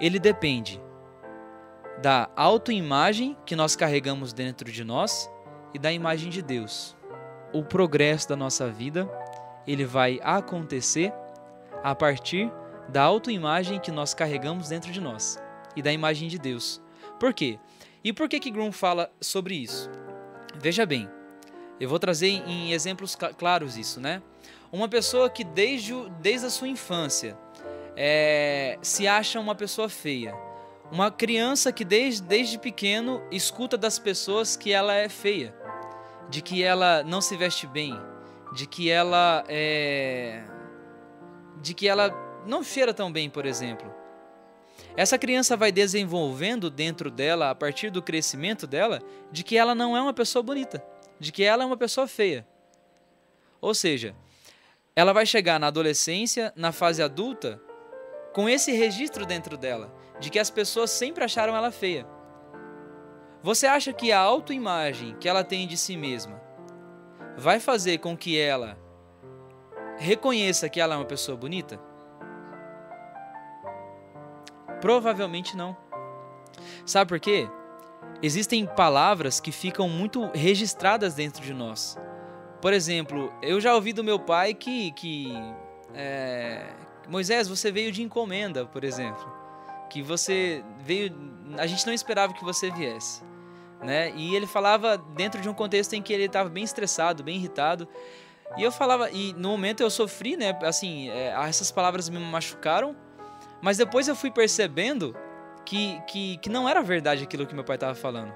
ele 0.00 0.18
depende 0.18 0.80
da 2.00 2.30
autoimagem 2.36 3.36
que 3.44 3.56
nós 3.56 3.74
carregamos 3.74 4.32
dentro 4.32 4.70
de 4.70 4.84
nós 4.84 5.28
e 5.74 5.78
da 5.78 5.92
imagem 5.92 6.30
de 6.30 6.40
Deus. 6.40 6.96
O 7.52 7.64
progresso 7.64 8.28
da 8.28 8.36
nossa 8.36 8.70
vida, 8.70 9.08
ele 9.66 9.84
vai 9.84 10.20
acontecer 10.22 11.12
a 11.82 11.94
partir 11.94 12.50
da 12.88 13.02
autoimagem 13.02 13.78
que 13.78 13.90
nós 13.90 14.14
carregamos 14.14 14.68
dentro 14.68 14.90
de 14.90 15.00
nós 15.00 15.38
e 15.76 15.82
da 15.82 15.92
imagem 15.92 16.28
de 16.28 16.38
Deus. 16.38 16.80
Por 17.20 17.34
quê? 17.34 17.58
E 18.02 18.12
por 18.12 18.28
que 18.28 18.40
que 18.40 18.50
Grum 18.50 18.72
fala 18.72 19.10
sobre 19.20 19.54
isso? 19.54 19.90
Veja 20.54 20.86
bem, 20.86 21.08
eu 21.80 21.88
vou 21.88 21.98
trazer 21.98 22.28
em 22.28 22.72
exemplos 22.72 23.16
claros 23.36 23.76
isso, 23.76 24.00
né? 24.00 24.22
Uma 24.72 24.88
pessoa 24.88 25.30
que 25.30 25.44
desde, 25.44 25.92
desde 26.20 26.46
a 26.46 26.50
sua 26.50 26.68
infância 26.68 27.36
é, 27.96 28.78
se 28.82 29.06
acha 29.06 29.40
uma 29.40 29.54
pessoa 29.54 29.88
feia. 29.88 30.34
Uma 30.90 31.10
criança 31.10 31.72
que 31.72 31.84
desde, 31.84 32.22
desde 32.22 32.58
pequeno 32.58 33.22
escuta 33.30 33.76
das 33.76 33.98
pessoas 33.98 34.56
que 34.56 34.72
ela 34.72 34.94
é 34.94 35.08
feia, 35.08 35.54
de 36.30 36.40
que 36.40 36.62
ela 36.62 37.02
não 37.02 37.20
se 37.20 37.36
veste 37.36 37.66
bem, 37.66 37.98
de 38.52 38.66
que 38.66 38.90
ela 38.90 39.44
é, 39.48 40.42
de 41.60 41.74
que 41.74 41.88
ela 41.88 42.10
não 42.46 42.62
cheira 42.62 42.94
tão 42.94 43.12
bem, 43.12 43.28
por 43.28 43.44
exemplo. 43.44 43.92
Essa 44.96 45.18
criança 45.18 45.56
vai 45.56 45.70
desenvolvendo 45.70 46.70
dentro 46.70 47.10
dela, 47.10 47.50
a 47.50 47.54
partir 47.54 47.90
do 47.90 48.02
crescimento 48.02 48.66
dela, 48.66 49.00
de 49.30 49.44
que 49.44 49.56
ela 49.56 49.74
não 49.74 49.96
é 49.96 50.00
uma 50.00 50.14
pessoa 50.14 50.42
bonita, 50.42 50.84
de 51.18 51.30
que 51.30 51.42
ela 51.42 51.62
é 51.62 51.66
uma 51.66 51.76
pessoa 51.76 52.06
feia. 52.06 52.46
Ou 53.60 53.74
seja, 53.74 54.14
ela 54.94 55.12
vai 55.12 55.26
chegar 55.26 55.60
na 55.60 55.68
adolescência, 55.68 56.52
na 56.56 56.72
fase 56.72 57.02
adulta, 57.02 57.60
com 58.32 58.48
esse 58.48 58.72
registro 58.72 59.26
dentro 59.26 59.56
dela, 59.56 59.94
de 60.20 60.30
que 60.30 60.38
as 60.38 60.50
pessoas 60.50 60.90
sempre 60.90 61.24
acharam 61.24 61.56
ela 61.56 61.70
feia. 61.70 62.06
Você 63.42 63.66
acha 63.66 63.92
que 63.92 64.10
a 64.10 64.18
autoimagem 64.18 65.16
que 65.20 65.28
ela 65.28 65.44
tem 65.44 65.66
de 65.66 65.76
si 65.76 65.96
mesma 65.96 66.47
vai 67.38 67.60
fazer 67.60 67.98
com 67.98 68.16
que 68.16 68.36
ela 68.36 68.76
reconheça 69.96 70.68
que 70.68 70.80
ela 70.80 70.94
é 70.94 70.98
uma 70.98 71.04
pessoa 71.04 71.36
bonita? 71.36 71.80
Provavelmente 74.80 75.56
não. 75.56 75.76
Sabe 76.84 77.08
por 77.08 77.20
quê? 77.20 77.48
Existem 78.20 78.66
palavras 78.66 79.38
que 79.38 79.52
ficam 79.52 79.88
muito 79.88 80.28
registradas 80.34 81.14
dentro 81.14 81.42
de 81.42 81.54
nós. 81.54 81.96
Por 82.60 82.72
exemplo, 82.72 83.32
eu 83.40 83.60
já 83.60 83.72
ouvi 83.74 83.92
do 83.92 84.02
meu 84.02 84.18
pai 84.18 84.52
que, 84.52 84.90
que 84.92 85.32
é, 85.94 86.66
Moisés, 87.08 87.46
você 87.46 87.70
veio 87.70 87.92
de 87.92 88.02
encomenda, 88.02 88.66
por 88.66 88.82
exemplo, 88.82 89.32
que 89.88 90.02
você 90.02 90.64
veio, 90.80 91.14
a 91.56 91.66
gente 91.66 91.86
não 91.86 91.92
esperava 91.92 92.34
que 92.34 92.44
você 92.44 92.70
viesse, 92.70 93.22
né? 93.82 94.12
E 94.16 94.34
ele 94.34 94.46
falava 94.46 94.96
dentro 94.96 95.40
de 95.40 95.48
um 95.48 95.54
contexto 95.54 95.94
em 95.94 96.02
que 96.02 96.12
ele 96.12 96.24
estava 96.24 96.48
bem 96.48 96.64
estressado, 96.64 97.22
bem 97.22 97.36
irritado. 97.36 97.88
E 98.56 98.62
eu 98.62 98.72
falava, 98.72 99.10
e 99.10 99.32
no 99.34 99.50
momento 99.50 99.82
eu 99.82 99.90
sofri, 99.90 100.36
né? 100.36 100.58
Assim, 100.62 101.10
é, 101.10 101.34
essas 101.48 101.70
palavras 101.70 102.08
me 102.08 102.18
machucaram, 102.18 102.96
mas 103.60 103.76
depois 103.76 104.08
eu 104.08 104.16
fui 104.16 104.30
percebendo 104.30 105.14
que, 105.64 106.00
que, 106.06 106.38
que 106.38 106.48
não 106.48 106.68
era 106.68 106.82
verdade 106.82 107.22
aquilo 107.22 107.46
que 107.46 107.54
meu 107.54 107.64
pai 107.64 107.76
estava 107.76 107.94
falando. 107.94 108.32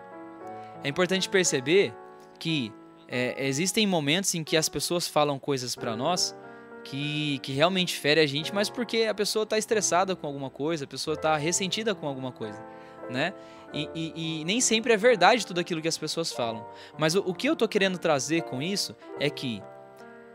É 0.85 0.89
importante 0.89 1.29
perceber 1.29 1.95
que 2.39 2.73
é, 3.09 3.47
existem 3.47 3.87
momentos 3.87 4.35
em 4.35 4.45
que 4.45 4.57
as 4.57 4.69
pessoas 4.69 5.07
falam 5.09 5.39
coisas 5.39 5.75
para 5.75 5.97
nós 5.97 6.37
que, 6.85 7.39
que 7.39 7.53
realmente 7.53 7.97
fere 7.97 8.21
a 8.21 8.27
gente, 8.27 8.55
mas 8.55 8.69
porque 8.69 9.05
a 9.05 9.15
pessoa 9.15 9.45
está 9.45 9.57
estressada 9.57 10.17
com 10.17 10.27
alguma 10.27 10.51
coisa, 10.51 10.85
a 10.85 10.89
pessoa 10.89 11.15
está 11.15 11.37
ressentida 11.37 11.95
com 11.95 12.07
alguma 12.07 12.33
coisa, 12.33 12.63
né? 13.09 13.33
E, 13.73 13.89
e, 13.95 14.41
e, 14.41 14.45
nem 14.45 14.61
sempre 14.61 14.93
é 14.93 14.97
verdade 14.97 15.47
tudo 15.47 15.61
aquilo 15.61 15.81
que 15.81 15.89
as 15.89 15.97
pessoas 15.97 16.31
falam. 16.31 16.67
Mas 16.99 17.15
o, 17.15 17.21
o 17.21 17.35
que 17.35 17.49
eu 17.49 17.55
estou 17.55 17.69
querendo 17.69 17.99
trazer 17.99 18.43
com 18.43 18.61
isso 18.61 18.95
é 19.19 19.31
que 19.31 19.63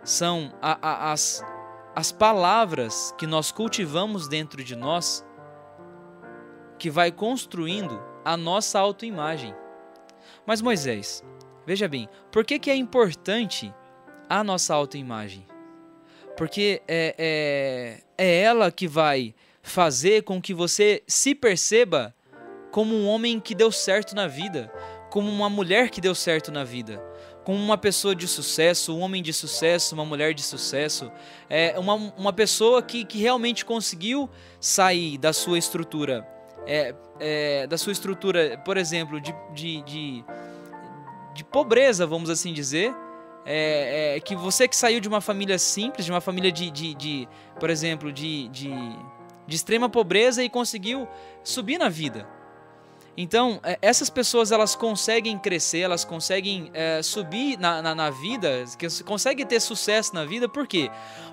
são 0.03 0.51
a, 0.61 0.77
a, 0.81 1.11
as, 1.11 1.43
as 1.95 2.11
palavras 2.11 3.13
que 3.17 3.27
nós 3.27 3.51
cultivamos 3.51 4.27
dentro 4.27 4.63
de 4.63 4.75
nós 4.75 5.23
que 6.79 6.89
vai 6.89 7.11
construindo 7.11 8.01
a 8.25 8.35
nossa 8.35 8.79
autoimagem. 8.79 9.53
Mas 10.45 10.61
Moisés, 10.61 11.23
Veja 11.67 11.85
bem, 11.85 12.07
por 12.31 12.45
que, 12.45 12.57
que 12.57 12.71
é 12.71 12.75
importante 12.77 13.73
a 14.29 14.41
nossa 14.41 14.73
autoimagem? 14.73 15.45
Porque 16.37 16.81
é, 16.87 17.13
é, 18.17 18.25
é 18.25 18.41
ela 18.41 18.71
que 18.71 18.87
vai 18.87 19.35
fazer 19.61 20.23
com 20.23 20.41
que 20.41 20.53
você 20.53 21.03
se 21.05 21.35
perceba 21.35 22.15
como 22.77 22.93
um 22.93 23.07
homem 23.07 23.39
que 23.39 23.55
deu 23.55 23.71
certo 23.71 24.13
na 24.13 24.27
vida, 24.27 24.71
como 25.09 25.31
uma 25.31 25.49
mulher 25.49 25.89
que 25.89 25.99
deu 25.99 26.13
certo 26.13 26.51
na 26.51 26.63
vida, 26.63 27.03
como 27.43 27.57
uma 27.57 27.75
pessoa 27.75 28.15
de 28.15 28.27
sucesso, 28.27 28.95
um 28.95 28.99
homem 28.99 29.23
de 29.23 29.33
sucesso, 29.33 29.95
uma 29.95 30.05
mulher 30.05 30.31
de 30.31 30.43
sucesso, 30.43 31.11
é 31.49 31.73
uma, 31.79 31.95
uma 31.95 32.31
pessoa 32.31 32.83
que, 32.83 33.03
que 33.03 33.17
realmente 33.17 33.65
conseguiu 33.65 34.29
sair 34.59 35.17
da 35.17 35.33
sua 35.33 35.57
estrutura, 35.57 36.23
é, 36.67 36.93
é, 37.19 37.65
da 37.65 37.79
sua 37.79 37.91
estrutura, 37.91 38.61
por 38.63 38.77
exemplo, 38.77 39.19
de, 39.19 39.33
de, 39.55 39.81
de 39.81 40.25
de 41.33 41.43
pobreza, 41.43 42.05
vamos 42.05 42.29
assim 42.29 42.53
dizer. 42.53 42.93
É, 43.43 44.17
é, 44.17 44.19
que 44.19 44.35
você 44.35 44.67
que 44.67 44.75
saiu 44.75 44.99
de 44.99 45.07
uma 45.07 45.19
família 45.19 45.57
simples, 45.57 46.05
de 46.05 46.11
uma 46.11 46.21
família 46.21 46.51
de, 46.51 46.69
de, 46.69 46.93
de 46.93 47.29
por 47.59 47.71
exemplo, 47.71 48.11
de, 48.11 48.49
de, 48.49 48.69
de, 49.47 49.55
extrema 49.55 49.89
pobreza 49.89 50.43
e 50.43 50.49
conseguiu 50.49 51.07
subir 51.43 51.79
na 51.79 51.89
vida. 51.89 52.36
Então, 53.17 53.59
é, 53.63 53.79
essas 53.81 54.11
pessoas 54.11 54.51
elas 54.51 54.75
conseguem 54.75 55.39
crescer, 55.39 55.79
elas 55.79 56.05
conseguem 56.05 56.69
é, 56.71 57.01
subir 57.01 57.57
na, 57.57 57.81
na, 57.81 57.95
na, 57.95 58.09
vida, 58.11 58.63
conseguem 59.03 59.43
ter 59.43 59.59
sucesso 59.59 60.13
na 60.13 60.23
vida, 60.23 60.47
por 60.47 60.67
quê? 60.67 60.91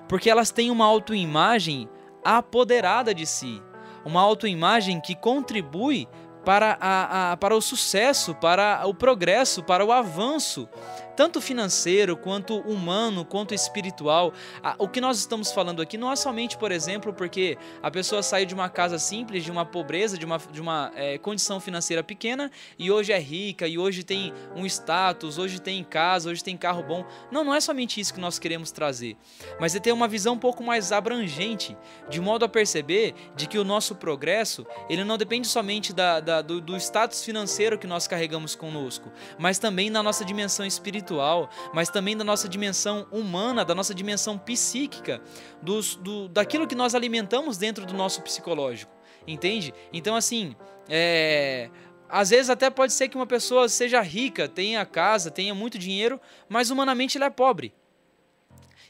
Porque 0.09 0.27
elas 0.27 0.49
têm 0.49 0.71
uma 0.71 0.85
autoimagem 0.85 1.87
apoderada 2.23 3.13
de 3.13 3.27
si, 3.27 3.61
uma 4.03 4.19
autoimagem 4.19 4.99
que 4.99 5.13
contribui 5.13 6.07
para, 6.43 6.75
a, 6.81 7.31
a, 7.31 7.37
para 7.37 7.55
o 7.55 7.61
sucesso, 7.61 8.33
para 8.33 8.81
o 8.87 8.93
progresso, 8.93 9.61
para 9.61 9.85
o 9.85 9.91
avanço 9.91 10.67
tanto 11.15 11.39
financeiro, 11.39 12.17
quanto 12.17 12.59
humano, 12.59 13.23
quanto 13.23 13.53
espiritual. 13.53 14.33
O 14.77 14.87
que 14.87 14.99
nós 14.99 15.19
estamos 15.19 15.51
falando 15.51 15.81
aqui 15.81 15.97
não 15.97 16.11
é 16.11 16.15
somente, 16.15 16.57
por 16.57 16.71
exemplo, 16.71 17.13
porque 17.13 17.57
a 17.81 17.89
pessoa 17.89 18.21
saiu 18.21 18.45
de 18.45 18.53
uma 18.53 18.69
casa 18.69 18.99
simples, 18.99 19.43
de 19.43 19.51
uma 19.51 19.65
pobreza, 19.65 20.17
de 20.17 20.25
uma, 20.25 20.37
de 20.37 20.59
uma 20.59 20.91
é, 20.95 21.17
condição 21.17 21.59
financeira 21.59 22.03
pequena 22.03 22.51
e 22.77 22.91
hoje 22.91 23.13
é 23.13 23.19
rica, 23.19 23.67
e 23.67 23.77
hoje 23.77 24.03
tem 24.03 24.33
um 24.55 24.65
status, 24.65 25.37
hoje 25.37 25.59
tem 25.59 25.83
casa, 25.83 26.29
hoje 26.29 26.43
tem 26.43 26.57
carro 26.57 26.83
bom. 26.83 27.05
Não, 27.31 27.43
não 27.43 27.53
é 27.53 27.61
somente 27.61 27.99
isso 27.99 28.13
que 28.13 28.19
nós 28.19 28.37
queremos 28.37 28.71
trazer, 28.71 29.15
mas 29.59 29.75
é 29.75 29.79
ter 29.79 29.91
uma 29.91 30.07
visão 30.07 30.33
um 30.33 30.39
pouco 30.39 30.63
mais 30.63 30.91
abrangente, 30.91 31.77
de 32.09 32.19
modo 32.19 32.43
a 32.43 32.49
perceber 32.49 33.13
de 33.35 33.47
que 33.47 33.57
o 33.57 33.63
nosso 33.63 33.95
progresso 33.95 34.65
ele 34.89 35.03
não 35.03 35.17
depende 35.17 35.47
somente 35.47 35.93
da, 35.93 36.19
da 36.19 36.41
do, 36.41 36.59
do 36.59 36.75
status 36.77 37.23
financeiro 37.23 37.77
que 37.77 37.87
nós 37.87 38.07
carregamos 38.07 38.55
conosco, 38.55 39.11
mas 39.37 39.57
também 39.59 39.89
na 39.89 40.03
nossa 40.03 40.25
dimensão 40.25 40.65
espiritual 40.65 41.04
espiritual, 41.05 41.49
mas 41.73 41.89
também 41.89 42.17
da 42.17 42.23
nossa 42.23 42.49
dimensão 42.49 43.07
humana, 43.11 43.63
da 43.63 43.75
nossa 43.75 43.93
dimensão 43.93 44.37
psíquica, 44.37 45.21
dos, 45.61 45.95
do, 45.95 46.27
daquilo 46.27 46.67
que 46.67 46.75
nós 46.75 46.95
alimentamos 46.95 47.57
dentro 47.57 47.85
do 47.85 47.93
nosso 47.93 48.21
psicológico, 48.21 48.91
entende? 49.27 49.73
Então, 49.93 50.15
assim, 50.15 50.55
é, 50.89 51.69
às 52.09 52.31
vezes 52.31 52.49
até 52.49 52.69
pode 52.69 52.93
ser 52.93 53.07
que 53.07 53.15
uma 53.15 53.27
pessoa 53.27 53.69
seja 53.69 54.01
rica, 54.01 54.49
tenha 54.49 54.85
casa, 54.85 55.29
tenha 55.29 55.53
muito 55.53 55.77
dinheiro, 55.77 56.19
mas 56.49 56.71
humanamente 56.71 57.17
ela 57.17 57.27
é 57.27 57.29
pobre. 57.29 57.73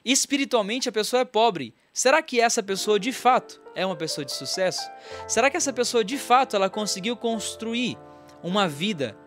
Espiritualmente 0.03 0.87
a 0.87 0.91
pessoa 0.91 1.21
é 1.21 1.25
pobre. 1.25 1.73
Será 1.91 2.21
que 2.21 2.39
essa 2.39 2.61
pessoa 2.61 2.99
de 2.99 3.11
fato 3.11 3.59
é 3.73 3.83
uma 3.85 3.95
pessoa 3.95 4.23
de 4.23 4.31
sucesso? 4.31 4.87
Será 5.27 5.49
que 5.49 5.57
essa 5.57 5.73
pessoa 5.73 6.03
de 6.03 6.17
fato 6.17 6.55
ela 6.55 6.69
conseguiu 6.69 7.17
construir 7.17 7.97
uma 8.43 8.67
vida 8.67 9.17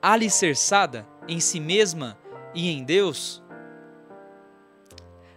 alicerçada 0.00 1.04
em 1.26 1.40
si 1.40 1.60
mesma 1.60 2.16
e 2.54 2.70
em 2.70 2.84
Deus? 2.84 3.42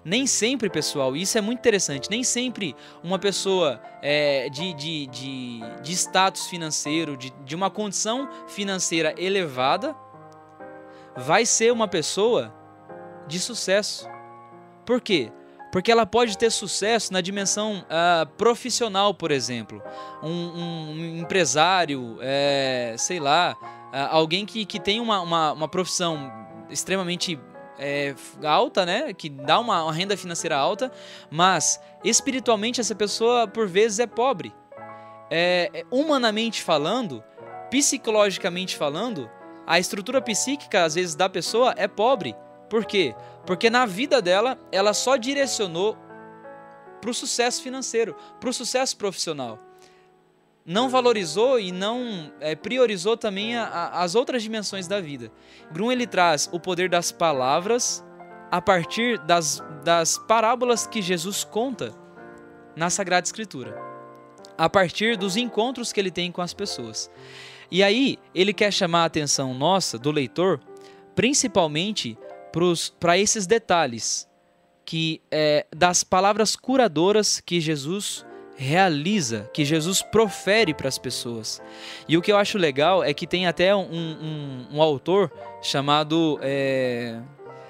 Nem 0.03 0.25
sempre, 0.25 0.67
pessoal, 0.67 1.15
isso 1.15 1.37
é 1.37 1.41
muito 1.41 1.59
interessante, 1.59 2.09
nem 2.09 2.23
sempre 2.23 2.75
uma 3.03 3.19
pessoa 3.19 3.79
é, 4.01 4.49
de, 4.49 4.73
de, 4.73 5.05
de, 5.07 5.59
de, 5.83 5.91
status 5.93 6.47
financeiro, 6.47 7.15
de, 7.15 7.29
de 7.45 7.55
uma 7.55 7.69
condição 7.69 8.27
financeira 8.47 9.13
elevada, 9.15 9.95
vai 11.15 11.45
ser 11.45 11.71
uma 11.71 11.87
pessoa 11.87 12.51
de 13.27 13.39
sucesso. 13.39 14.09
Por 14.85 14.99
quê? 14.99 15.31
Porque 15.71 15.91
ela 15.91 16.05
pode 16.05 16.37
ter 16.37 16.51
sucesso 16.51 17.13
na 17.13 17.21
dimensão 17.21 17.85
uh, 17.85 18.27
profissional, 18.37 19.13
por 19.13 19.31
exemplo. 19.31 19.81
Um, 20.21 20.91
um 20.91 21.15
empresário, 21.19 22.17
é, 22.21 22.95
sei 22.97 23.19
lá, 23.19 23.55
uh, 23.61 24.07
alguém 24.09 24.45
que, 24.45 24.65
que 24.65 24.79
tem 24.79 24.99
uma, 24.99 25.21
uma, 25.21 25.53
uma 25.53 25.67
profissão 25.69 26.41
extremamente 26.71 27.39
é, 27.77 28.15
alta, 28.43 28.85
né? 28.85 29.13
Que 29.13 29.29
dá 29.29 29.59
uma, 29.59 29.83
uma 29.83 29.93
renda 29.93 30.15
financeira 30.15 30.55
alta, 30.55 30.91
mas 31.29 31.81
espiritualmente 32.03 32.79
essa 32.79 32.95
pessoa 32.95 33.47
por 33.47 33.67
vezes 33.67 33.99
é 33.99 34.07
pobre. 34.07 34.53
É, 35.29 35.69
é, 35.73 35.85
humanamente 35.89 36.61
falando, 36.61 37.23
psicologicamente 37.69 38.75
falando, 38.75 39.29
a 39.65 39.79
estrutura 39.79 40.21
psíquica 40.21 40.83
às 40.83 40.95
vezes 40.95 41.15
da 41.15 41.29
pessoa 41.29 41.73
é 41.77 41.87
pobre. 41.87 42.35
Por 42.69 42.85
quê? 42.85 43.15
Porque 43.45 43.69
na 43.69 43.85
vida 43.85 44.21
dela 44.21 44.59
ela 44.71 44.93
só 44.93 45.15
direcionou 45.15 45.97
para 46.99 47.09
o 47.09 47.13
sucesso 47.13 47.63
financeiro, 47.63 48.15
para 48.39 48.49
o 48.49 48.53
sucesso 48.53 48.95
profissional 48.95 49.70
não 50.65 50.89
valorizou 50.89 51.59
e 51.59 51.71
não 51.71 52.31
é, 52.39 52.55
priorizou 52.55 53.17
também 53.17 53.55
a, 53.55 53.65
a, 53.65 54.03
as 54.03 54.15
outras 54.15 54.43
dimensões 54.43 54.87
da 54.87 55.01
vida. 55.01 55.31
Grum 55.71 55.91
ele 55.91 56.05
traz 56.05 56.49
o 56.51 56.59
poder 56.59 56.89
das 56.89 57.11
palavras 57.11 58.03
a 58.51 58.61
partir 58.61 59.17
das, 59.19 59.63
das 59.83 60.17
parábolas 60.17 60.85
que 60.85 61.01
Jesus 61.01 61.43
conta 61.43 61.93
na 62.75 62.89
Sagrada 62.89 63.25
Escritura, 63.25 63.75
a 64.57 64.69
partir 64.69 65.17
dos 65.17 65.35
encontros 65.37 65.91
que 65.91 65.99
ele 65.99 66.11
tem 66.11 66.31
com 66.31 66.41
as 66.41 66.53
pessoas. 66.53 67.09
E 67.69 67.81
aí 67.81 68.17
ele 68.35 68.53
quer 68.53 68.71
chamar 68.71 69.03
a 69.03 69.05
atenção 69.05 69.53
nossa, 69.53 69.97
do 69.97 70.11
leitor, 70.11 70.59
principalmente 71.15 72.17
para 72.99 73.17
esses 73.17 73.47
detalhes 73.47 74.29
que 74.83 75.21
é, 75.31 75.65
das 75.73 76.03
palavras 76.03 76.55
curadoras 76.55 77.39
que 77.39 77.61
Jesus 77.61 78.25
realiza, 78.55 79.49
que 79.53 79.65
Jesus 79.65 80.01
profere 80.01 80.73
para 80.73 80.87
as 80.87 80.97
pessoas. 80.97 81.61
E 82.07 82.17
o 82.17 82.21
que 82.21 82.31
eu 82.31 82.37
acho 82.37 82.57
legal 82.57 83.03
é 83.03 83.13
que 83.13 83.25
tem 83.25 83.47
até 83.47 83.75
um, 83.75 83.81
um, 83.81 84.67
um 84.73 84.81
autor 84.81 85.31
chamado 85.61 86.39
é, 86.41 87.19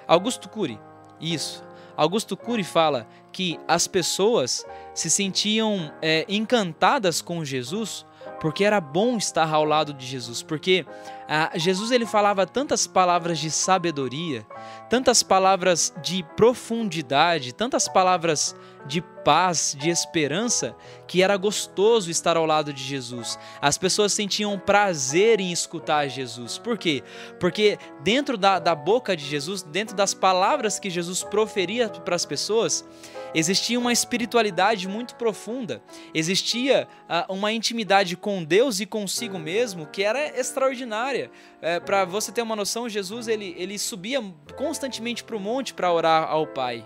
Augusto 0.07 0.49
Cury. 0.49 0.79
Isso. 1.19 1.63
Augusto 1.95 2.35
Cury 2.35 2.63
fala 2.63 3.07
que 3.31 3.59
as 3.67 3.87
pessoas 3.87 4.65
se 4.93 5.09
sentiam 5.09 5.91
é, 6.01 6.25
encantadas 6.27 7.21
com 7.21 7.45
Jesus 7.45 8.05
porque 8.41 8.63
era 8.63 8.81
bom 8.81 9.17
estar 9.17 9.47
ao 9.53 9.63
lado 9.63 9.93
de 9.93 10.03
Jesus, 10.03 10.41
porque 10.41 10.83
ah, 11.29 11.51
Jesus 11.55 11.91
ele 11.91 12.07
falava 12.07 12.45
tantas 12.47 12.87
palavras 12.87 13.37
de 13.37 13.51
sabedoria, 13.51 14.45
tantas 14.89 15.21
palavras 15.21 15.93
de 16.01 16.23
profundidade, 16.35 17.53
tantas 17.53 17.87
palavras 17.87 18.55
de 18.85 19.01
paz, 19.01 19.75
de 19.79 19.89
esperança, 19.89 20.75
que 21.07 21.21
era 21.21 21.37
gostoso 21.37 22.09
estar 22.09 22.37
ao 22.37 22.45
lado 22.45 22.73
de 22.73 22.83
Jesus. 22.83 23.37
As 23.61 23.77
pessoas 23.77 24.13
sentiam 24.13 24.57
prazer 24.57 25.39
em 25.39 25.51
escutar 25.51 26.07
Jesus. 26.07 26.57
Por 26.57 26.77
quê? 26.77 27.03
Porque 27.39 27.77
dentro 28.03 28.37
da, 28.37 28.59
da 28.59 28.73
boca 28.73 29.15
de 29.15 29.25
Jesus, 29.25 29.61
dentro 29.61 29.95
das 29.95 30.13
palavras 30.13 30.79
que 30.79 30.89
Jesus 30.89 31.23
proferia 31.23 31.89
para 31.89 32.15
as 32.15 32.25
pessoas, 32.25 32.85
existia 33.33 33.79
uma 33.79 33.93
espiritualidade 33.93 34.87
muito 34.87 35.15
profunda, 35.15 35.81
existia 36.13 36.87
uh, 37.09 37.33
uma 37.33 37.51
intimidade 37.51 38.17
com 38.17 38.43
Deus 38.43 38.79
e 38.79 38.85
consigo 38.85 39.37
mesmo 39.37 39.85
que 39.85 40.03
era 40.03 40.39
extraordinária. 40.39 41.31
É, 41.61 41.79
para 41.79 42.05
você 42.05 42.31
ter 42.31 42.41
uma 42.41 42.55
noção, 42.55 42.89
Jesus 42.89 43.27
ele, 43.27 43.55
ele 43.57 43.77
subia 43.77 44.21
constantemente 44.55 45.23
para 45.23 45.35
o 45.35 45.39
monte 45.39 45.73
para 45.73 45.91
orar 45.91 46.29
ao 46.29 46.47
Pai. 46.47 46.85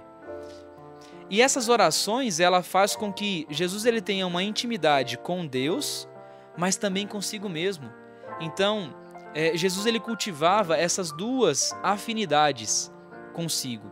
E 1.30 1.42
essas 1.42 1.70
orações, 1.70 2.40
ela 2.40 2.62
faz 2.62 2.96
com 2.96 3.12
que 3.12 3.48
Jesus 3.50 3.86
ele 3.86 4.02
tenha 4.02 4.28
uma 4.28 4.44
intimidade 4.44 5.18
com 5.18 5.46
Deus, 5.46 6.08
mas 6.58 6.76
também 6.76 7.08
consigo 7.08 7.50
mesmo. 7.50 7.92
Então, 8.40 8.94
é, 9.34 9.56
Jesus 9.58 9.86
ele 9.86 10.00
cultivava 10.00 10.78
essas 10.78 11.12
duas 11.12 11.76
afinidades 11.84 12.92
consigo. 13.34 13.92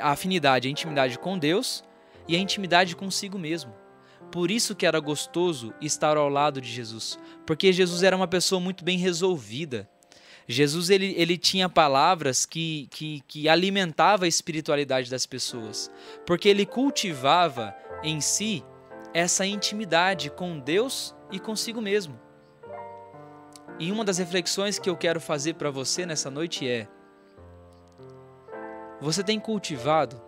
A 0.00 0.10
afinidade, 0.10 0.68
a 0.68 0.70
intimidade 0.70 1.18
com 1.18 1.38
Deus 1.38 1.84
e 2.26 2.36
a 2.36 2.38
intimidade 2.38 2.94
consigo 2.94 3.38
mesmo. 3.38 3.74
Por 4.30 4.50
isso 4.50 4.74
que 4.74 4.86
era 4.86 5.00
gostoso 5.00 5.74
estar 5.80 6.16
ao 6.16 6.28
lado 6.28 6.60
de 6.60 6.70
Jesus, 6.70 7.18
porque 7.46 7.72
Jesus 7.72 8.02
era 8.02 8.16
uma 8.16 8.28
pessoa 8.28 8.60
muito 8.60 8.84
bem 8.84 8.98
resolvida. 8.98 9.88
Jesus 10.50 10.88
ele, 10.88 11.14
ele 11.18 11.36
tinha 11.36 11.68
palavras 11.68 12.46
que, 12.46 12.88
que, 12.90 13.22
que 13.28 13.48
alimentava 13.50 14.24
a 14.24 14.28
espiritualidade 14.28 15.10
das 15.10 15.26
pessoas, 15.26 15.90
porque 16.24 16.48
ele 16.48 16.64
cultivava 16.64 17.76
em 18.02 18.18
si 18.22 18.64
essa 19.12 19.44
intimidade 19.44 20.30
com 20.30 20.58
Deus 20.58 21.14
e 21.30 21.38
consigo 21.38 21.82
mesmo. 21.82 22.18
E 23.78 23.92
uma 23.92 24.04
das 24.04 24.16
reflexões 24.16 24.78
que 24.78 24.88
eu 24.88 24.96
quero 24.96 25.20
fazer 25.20 25.54
para 25.54 25.70
você 25.70 26.06
nessa 26.06 26.30
noite 26.30 26.66
é: 26.66 26.88
você 29.00 29.22
tem 29.22 29.38
cultivado 29.38 30.20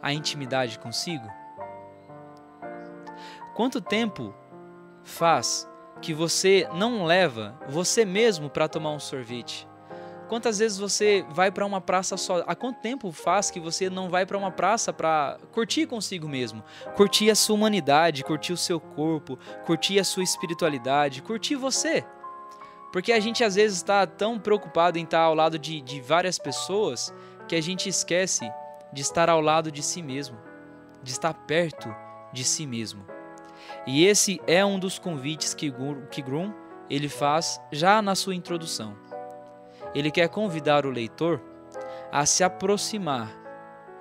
a 0.00 0.12
intimidade 0.12 0.78
consigo? 0.78 1.26
Quanto 3.56 3.80
tempo 3.80 4.32
faz 5.02 5.68
que 6.00 6.12
você 6.12 6.68
não 6.74 7.04
leva 7.04 7.58
você 7.68 8.04
mesmo 8.04 8.50
para 8.50 8.68
tomar 8.68 8.90
um 8.90 9.00
sorvete? 9.00 9.66
Quantas 10.28 10.58
vezes 10.58 10.76
você 10.76 11.24
vai 11.30 11.52
para 11.52 11.64
uma 11.64 11.80
praça 11.80 12.16
só? 12.16 12.42
Há 12.46 12.54
quanto 12.54 12.80
tempo 12.80 13.12
faz 13.12 13.48
que 13.48 13.60
você 13.60 13.88
não 13.88 14.08
vai 14.08 14.26
para 14.26 14.36
uma 14.36 14.50
praça 14.50 14.92
para 14.92 15.38
curtir 15.52 15.86
consigo 15.86 16.28
mesmo? 16.28 16.64
Curtir 16.96 17.30
a 17.30 17.34
sua 17.36 17.54
humanidade, 17.54 18.24
curtir 18.24 18.52
o 18.52 18.56
seu 18.56 18.80
corpo, 18.80 19.38
curtir 19.64 20.00
a 20.00 20.04
sua 20.04 20.24
espiritualidade, 20.24 21.22
curtir 21.22 21.54
você. 21.54 22.04
Porque 22.92 23.12
a 23.12 23.20
gente 23.20 23.44
às 23.44 23.54
vezes 23.54 23.76
está 23.76 24.04
tão 24.04 24.38
preocupado 24.38 24.98
em 24.98 25.04
estar 25.04 25.20
ao 25.20 25.34
lado 25.34 25.58
de, 25.58 25.80
de 25.80 26.00
várias 26.00 26.38
pessoas 26.38 27.14
que 27.46 27.54
a 27.54 27.60
gente 27.60 27.88
esquece 27.88 28.50
de 28.92 29.02
estar 29.02 29.28
ao 29.28 29.40
lado 29.40 29.70
de 29.70 29.82
si 29.82 30.02
mesmo, 30.02 30.36
de 31.02 31.12
estar 31.12 31.34
perto 31.34 31.94
de 32.32 32.42
si 32.42 32.66
mesmo. 32.66 33.15
E 33.86 34.04
esse 34.04 34.40
é 34.46 34.64
um 34.64 34.78
dos 34.78 34.98
convites 34.98 35.54
que, 35.54 35.72
que 36.10 36.20
Grum 36.20 36.52
ele 36.90 37.08
faz 37.08 37.60
já 37.70 38.02
na 38.02 38.14
sua 38.14 38.34
introdução. 38.34 38.96
Ele 39.94 40.10
quer 40.10 40.28
convidar 40.28 40.84
o 40.84 40.90
leitor 40.90 41.40
a 42.10 42.26
se 42.26 42.42
aproximar 42.42 43.32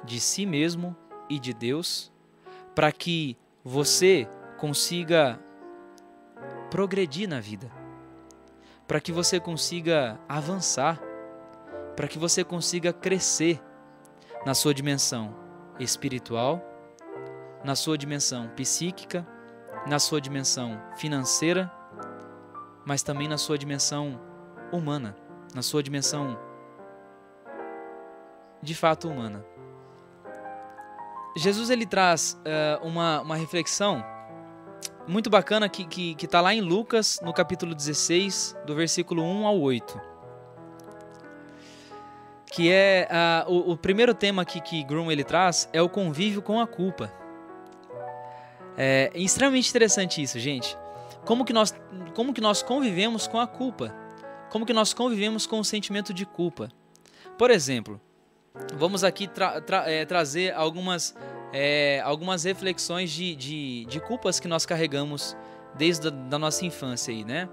de 0.03 0.19
si 0.19 0.45
mesmo 0.45 0.95
e 1.29 1.39
de 1.39 1.53
Deus, 1.53 2.11
para 2.73 2.91
que 2.91 3.37
você 3.63 4.27
consiga 4.57 5.39
progredir 6.69 7.27
na 7.27 7.39
vida, 7.39 7.71
para 8.87 8.99
que 8.99 9.11
você 9.11 9.39
consiga 9.39 10.19
avançar, 10.27 11.01
para 11.95 12.07
que 12.07 12.19
você 12.19 12.43
consiga 12.43 12.91
crescer 12.91 13.61
na 14.45 14.53
sua 14.53 14.73
dimensão 14.73 15.35
espiritual, 15.79 16.61
na 17.63 17.75
sua 17.75 17.97
dimensão 17.97 18.49
psíquica 18.49 19.25
na 19.85 19.99
sua 19.99 20.19
dimensão 20.19 20.81
financeira, 20.97 21.71
mas 22.85 23.03
também 23.03 23.27
na 23.27 23.37
sua 23.37 23.57
dimensão 23.57 24.19
humana, 24.71 25.15
na 25.53 25.61
sua 25.61 25.83
dimensão 25.83 26.37
de 28.61 28.73
fato 28.73 29.07
humana. 29.07 29.45
Jesus 31.37 31.69
ele 31.69 31.85
traz 31.85 32.39
uh, 32.41 32.85
uma, 32.85 33.21
uma 33.21 33.35
reflexão 33.35 34.03
muito 35.07 35.29
bacana 35.29 35.69
que 35.69 35.83
está 35.83 35.89
que, 35.89 36.15
que 36.15 36.27
tá 36.27 36.41
lá 36.41 36.53
em 36.53 36.61
Lucas, 36.61 37.19
no 37.21 37.33
capítulo 37.33 37.75
16, 37.75 38.55
do 38.65 38.73
versículo 38.73 39.21
1 39.21 39.45
ao 39.45 39.59
8. 39.59 40.01
Que 42.51 42.71
é 42.71 43.07
uh, 43.47 43.51
o, 43.51 43.71
o, 43.73 43.77
primeiro 43.77 44.13
tema 44.13 44.45
que, 44.45 44.61
que 44.61 44.83
Groom 44.83 45.11
ele 45.11 45.23
traz 45.23 45.69
é 45.73 45.81
o 45.81 45.89
convívio 45.89 46.41
com 46.41 46.59
a 46.59 46.65
culpa. 46.65 47.11
É 48.77 49.11
extremamente 49.15 49.69
interessante 49.69 50.21
isso, 50.21 50.39
gente. 50.39 50.77
como 51.25 51.43
que 51.43 51.53
nós, 51.53 51.73
como 52.13 52.33
que 52.33 52.41
nós 52.41 52.61
convivemos 52.61 53.27
com 53.27 53.39
a 53.39 53.47
culpa, 53.47 53.93
como 54.49 54.65
que 54.65 54.73
nós 54.73 54.93
convivemos 54.93 55.47
com 55.47 55.59
o 55.59 55.65
sentimento 55.65 56.13
de 56.13 56.25
culpa. 56.25 56.69
Por 57.37 57.51
exemplo, 57.51 57.99
vamos 58.75 59.03
aqui 59.03 59.27
tra 59.27 59.59
tra 59.59 59.89
é, 59.89 60.05
trazer 60.05 60.53
algumas, 60.53 61.15
é, 61.51 62.01
algumas 62.03 62.43
reflexões 62.43 63.11
de, 63.11 63.35
de, 63.35 63.85
de, 63.85 63.99
culpas 63.99 64.39
que 64.39 64.47
nós 64.47 64.65
carregamos 64.65 65.35
desde 65.75 66.07
a 66.07 66.11
da 66.11 66.39
nossa 66.39 66.65
infância 66.65 67.13
aí, 67.13 67.25
né? 67.25 67.49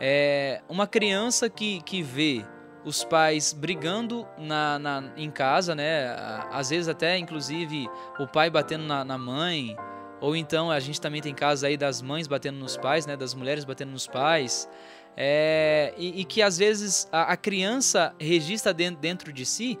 É, 0.00 0.62
uma 0.68 0.86
criança 0.86 1.50
que, 1.50 1.82
que 1.82 2.02
vê 2.02 2.44
os 2.84 3.02
pais 3.02 3.52
brigando 3.52 4.26
na, 4.38 4.78
na, 4.78 5.04
em 5.16 5.30
casa, 5.30 5.74
né? 5.74 6.14
Às 6.52 6.70
vezes 6.70 6.88
até, 6.88 7.18
inclusive, 7.18 7.88
o 8.18 8.26
pai 8.26 8.48
batendo 8.48 8.84
na, 8.84 9.04
na 9.04 9.18
mãe, 9.18 9.76
ou 10.20 10.34
então 10.34 10.70
a 10.70 10.80
gente 10.80 11.00
também 11.00 11.20
tem 11.20 11.34
casos 11.34 11.64
aí 11.64 11.76
das 11.76 12.02
mães 12.02 12.26
batendo 12.26 12.58
nos 12.58 12.76
pais, 12.76 13.06
né? 13.06 13.16
Das 13.16 13.34
mulheres 13.34 13.64
batendo 13.64 13.92
nos 13.92 14.06
pais. 14.06 14.68
É, 15.16 15.92
e, 15.96 16.20
e, 16.20 16.24
que 16.24 16.40
às 16.42 16.58
vezes 16.58 17.08
a, 17.10 17.32
a 17.32 17.36
criança 17.36 18.14
registra 18.20 18.72
dentro, 18.72 19.00
dentro 19.00 19.32
de 19.32 19.44
si 19.44 19.76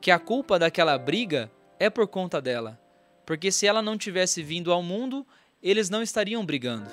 que 0.00 0.10
a 0.10 0.18
culpa 0.18 0.58
daquela 0.58 0.96
briga 0.96 1.50
é 1.78 1.90
por 1.90 2.06
conta 2.08 2.40
dela. 2.40 2.78
Porque 3.26 3.52
se 3.52 3.66
ela 3.66 3.82
não 3.82 3.98
tivesse 3.98 4.42
vindo 4.42 4.72
ao 4.72 4.82
mundo, 4.82 5.26
eles 5.62 5.90
não 5.90 6.02
estariam 6.02 6.44
brigando, 6.44 6.88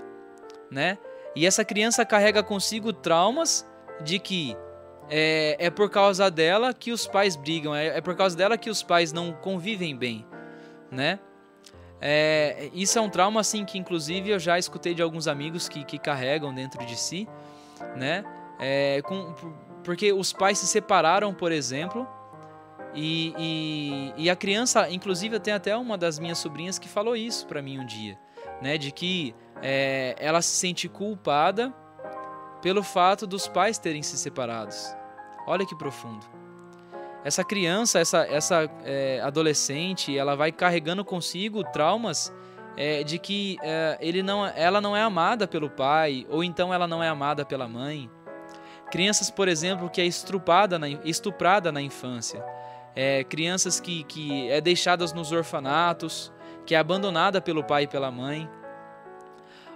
né? 0.70 0.98
E 1.36 1.46
essa 1.46 1.64
criança 1.64 2.06
carrega 2.06 2.44
consigo 2.44 2.92
traumas 2.92 3.66
de 4.04 4.20
que 4.20 4.56
é, 5.10 5.56
é 5.60 5.70
por 5.70 5.90
causa 5.90 6.30
dela 6.30 6.74
que 6.74 6.92
os 6.92 7.08
pais 7.08 7.36
brigam, 7.36 7.74
é, 7.74 7.98
é 7.98 8.02
por 8.02 8.16
causa 8.16 8.36
dela 8.36 8.58
que 8.58 8.70
os 8.70 8.84
pais 8.84 9.14
não 9.14 9.32
convivem 9.32 9.96
bem, 9.96 10.26
né? 10.92 11.20
É, 12.00 12.70
isso 12.74 12.98
é 13.00 13.02
um 13.02 13.10
trauma 13.10 13.40
assim 13.40 13.66
que 13.66 13.78
inclusive 13.78 14.30
eu 14.30 14.40
já 14.40 14.60
escutei 14.60 14.94
de 14.94 15.02
alguns 15.02 15.28
amigos 15.28 15.68
que, 15.68 15.84
que 15.84 15.98
carregam 15.98 16.54
dentro 16.54 16.86
de 16.86 16.96
si, 16.96 17.28
né? 17.96 18.24
É, 18.60 19.02
com, 19.02 19.34
porque 19.84 20.12
os 20.14 20.32
pais 20.32 20.60
se 20.60 20.68
separaram, 20.68 21.34
por 21.34 21.52
exemplo, 21.52 22.08
e, 22.94 23.34
e, 23.38 24.14
e, 24.18 24.30
a 24.30 24.36
criança, 24.36 24.90
inclusive 24.90 25.36
eu 25.36 25.40
tenho 25.40 25.58
até 25.58 25.76
uma 25.76 25.98
das 25.98 26.18
minhas 26.20 26.38
sobrinhas 26.38 26.80
que 26.80 26.88
falou 26.88 27.16
isso 27.16 27.46
para 27.46 27.62
mim 27.62 27.80
um 27.80 27.86
dia, 27.86 28.18
né? 28.62 28.78
De 28.78 28.92
que 28.92 29.36
é, 29.62 30.16
ela 30.20 30.42
se 30.42 30.56
sente 30.56 30.88
culpada 30.88 31.74
pelo 32.62 32.84
fato 32.84 33.26
dos 33.28 33.48
pais 33.48 33.78
terem 33.78 34.04
se 34.04 34.18
separados. 34.18 34.96
Olha 35.48 35.66
que 35.66 35.76
profundo 35.76 36.26
essa 37.28 37.44
criança, 37.44 38.00
essa, 38.00 38.20
essa 38.20 38.72
é, 38.86 39.20
adolescente, 39.22 40.18
ela 40.18 40.34
vai 40.34 40.50
carregando 40.50 41.04
consigo 41.04 41.62
traumas 41.62 42.34
é, 42.78 43.04
de 43.04 43.20
que 43.20 43.58
é, 43.62 43.98
ele 44.00 44.24
não, 44.24 44.46
ela 44.46 44.80
não 44.80 44.96
é 44.96 45.02
amada 45.02 45.46
pelo 45.46 45.70
pai, 45.70 46.26
ou 46.30 46.42
então 46.42 46.74
ela 46.74 46.88
não 46.88 47.04
é 47.04 47.10
amada 47.10 47.44
pela 47.44 47.68
mãe. 47.68 48.10
Crianças, 48.90 49.30
por 49.30 49.50
exemplo, 49.50 49.90
que 49.90 50.00
é 50.00 50.06
estuprada 50.06 50.80
na, 50.80 50.88
estuprada 50.88 51.70
na 51.70 51.82
infância. 51.82 52.42
É, 52.96 53.26
crianças 53.26 53.82
que, 53.82 54.06
que 54.06 54.50
é 54.50 54.62
deixadas 54.62 55.12
nos 55.12 55.34
orfanatos, 55.34 56.32
que 56.66 56.76
é 56.76 56.78
abandonada 56.78 57.42
pelo 57.42 57.62
pai 57.62 57.84
e 57.84 57.88
pela 57.88 58.10
mãe. 58.10 58.50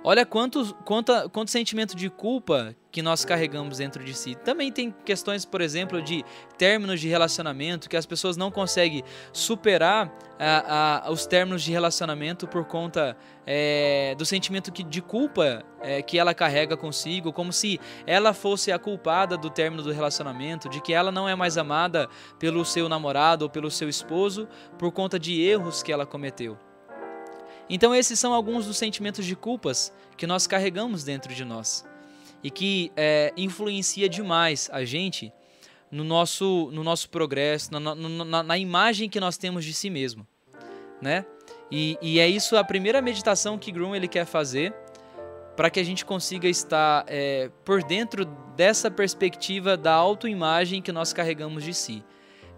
Olha 0.03 0.25
quanto, 0.25 0.73
quanto, 0.83 1.29
quanto 1.29 1.51
sentimento 1.51 1.95
de 1.95 2.09
culpa 2.09 2.75
que 2.91 3.03
nós 3.03 3.23
carregamos 3.23 3.77
dentro 3.77 4.03
de 4.03 4.15
si. 4.15 4.33
Também 4.33 4.71
tem 4.71 4.89
questões, 5.05 5.45
por 5.45 5.61
exemplo, 5.61 6.01
de 6.01 6.25
términos 6.57 6.99
de 6.99 7.07
relacionamento, 7.07 7.87
que 7.87 7.95
as 7.95 8.05
pessoas 8.07 8.35
não 8.35 8.49
conseguem 8.49 9.03
superar 9.31 10.11
a, 10.39 11.05
a, 11.05 11.11
os 11.11 11.27
términos 11.27 11.61
de 11.61 11.71
relacionamento 11.71 12.47
por 12.47 12.65
conta 12.65 13.15
é, 13.45 14.15
do 14.17 14.25
sentimento 14.25 14.71
que, 14.71 14.83
de 14.83 15.03
culpa 15.03 15.63
é, 15.79 16.01
que 16.01 16.17
ela 16.17 16.33
carrega 16.33 16.75
consigo, 16.75 17.31
como 17.31 17.53
se 17.53 17.79
ela 18.07 18.33
fosse 18.33 18.71
a 18.71 18.79
culpada 18.79 19.37
do 19.37 19.51
término 19.51 19.83
do 19.83 19.91
relacionamento, 19.91 20.67
de 20.67 20.81
que 20.81 20.93
ela 20.93 21.11
não 21.11 21.29
é 21.29 21.35
mais 21.35 21.59
amada 21.59 22.09
pelo 22.39 22.65
seu 22.65 22.89
namorado 22.89 23.43
ou 23.43 23.49
pelo 23.51 23.69
seu 23.69 23.87
esposo 23.87 24.47
por 24.79 24.91
conta 24.91 25.19
de 25.19 25.39
erros 25.43 25.83
que 25.83 25.91
ela 25.91 26.07
cometeu. 26.07 26.57
Então, 27.73 27.95
esses 27.95 28.19
são 28.19 28.33
alguns 28.33 28.65
dos 28.65 28.77
sentimentos 28.77 29.25
de 29.25 29.33
culpas 29.33 29.93
que 30.17 30.27
nós 30.27 30.45
carregamos 30.45 31.05
dentro 31.05 31.33
de 31.33 31.45
nós 31.45 31.85
e 32.43 32.51
que 32.51 32.91
é, 32.97 33.33
influencia 33.37 34.09
demais 34.09 34.69
a 34.73 34.83
gente 34.83 35.31
no 35.89 36.03
nosso, 36.03 36.69
no 36.73 36.83
nosso 36.83 37.09
progresso, 37.09 37.71
na, 37.71 37.79
na, 37.79 38.43
na, 38.43 38.57
imagem 38.57 39.09
que 39.09 39.21
nós 39.21 39.37
temos 39.37 39.63
de 39.63 39.73
si 39.73 39.89
mesmo, 39.89 40.27
né? 41.01 41.25
E, 41.71 41.97
e 42.01 42.19
é 42.19 42.27
isso 42.27 42.57
a 42.57 42.63
primeira 42.63 43.01
meditação 43.01 43.57
que 43.57 43.71
Groom 43.71 43.95
ele 43.95 44.07
quer 44.09 44.25
fazer 44.25 44.73
para 45.55 45.69
que 45.69 45.79
a 45.79 45.83
gente 45.83 46.03
consiga 46.03 46.49
estar 46.49 47.05
é, 47.07 47.49
por 47.63 47.81
dentro 47.83 48.25
dessa 48.57 48.91
perspectiva 48.91 49.77
da 49.77 49.93
autoimagem 49.93 50.81
que 50.81 50.91
nós 50.91 51.13
carregamos 51.13 51.63
de 51.63 51.73
si. 51.73 52.03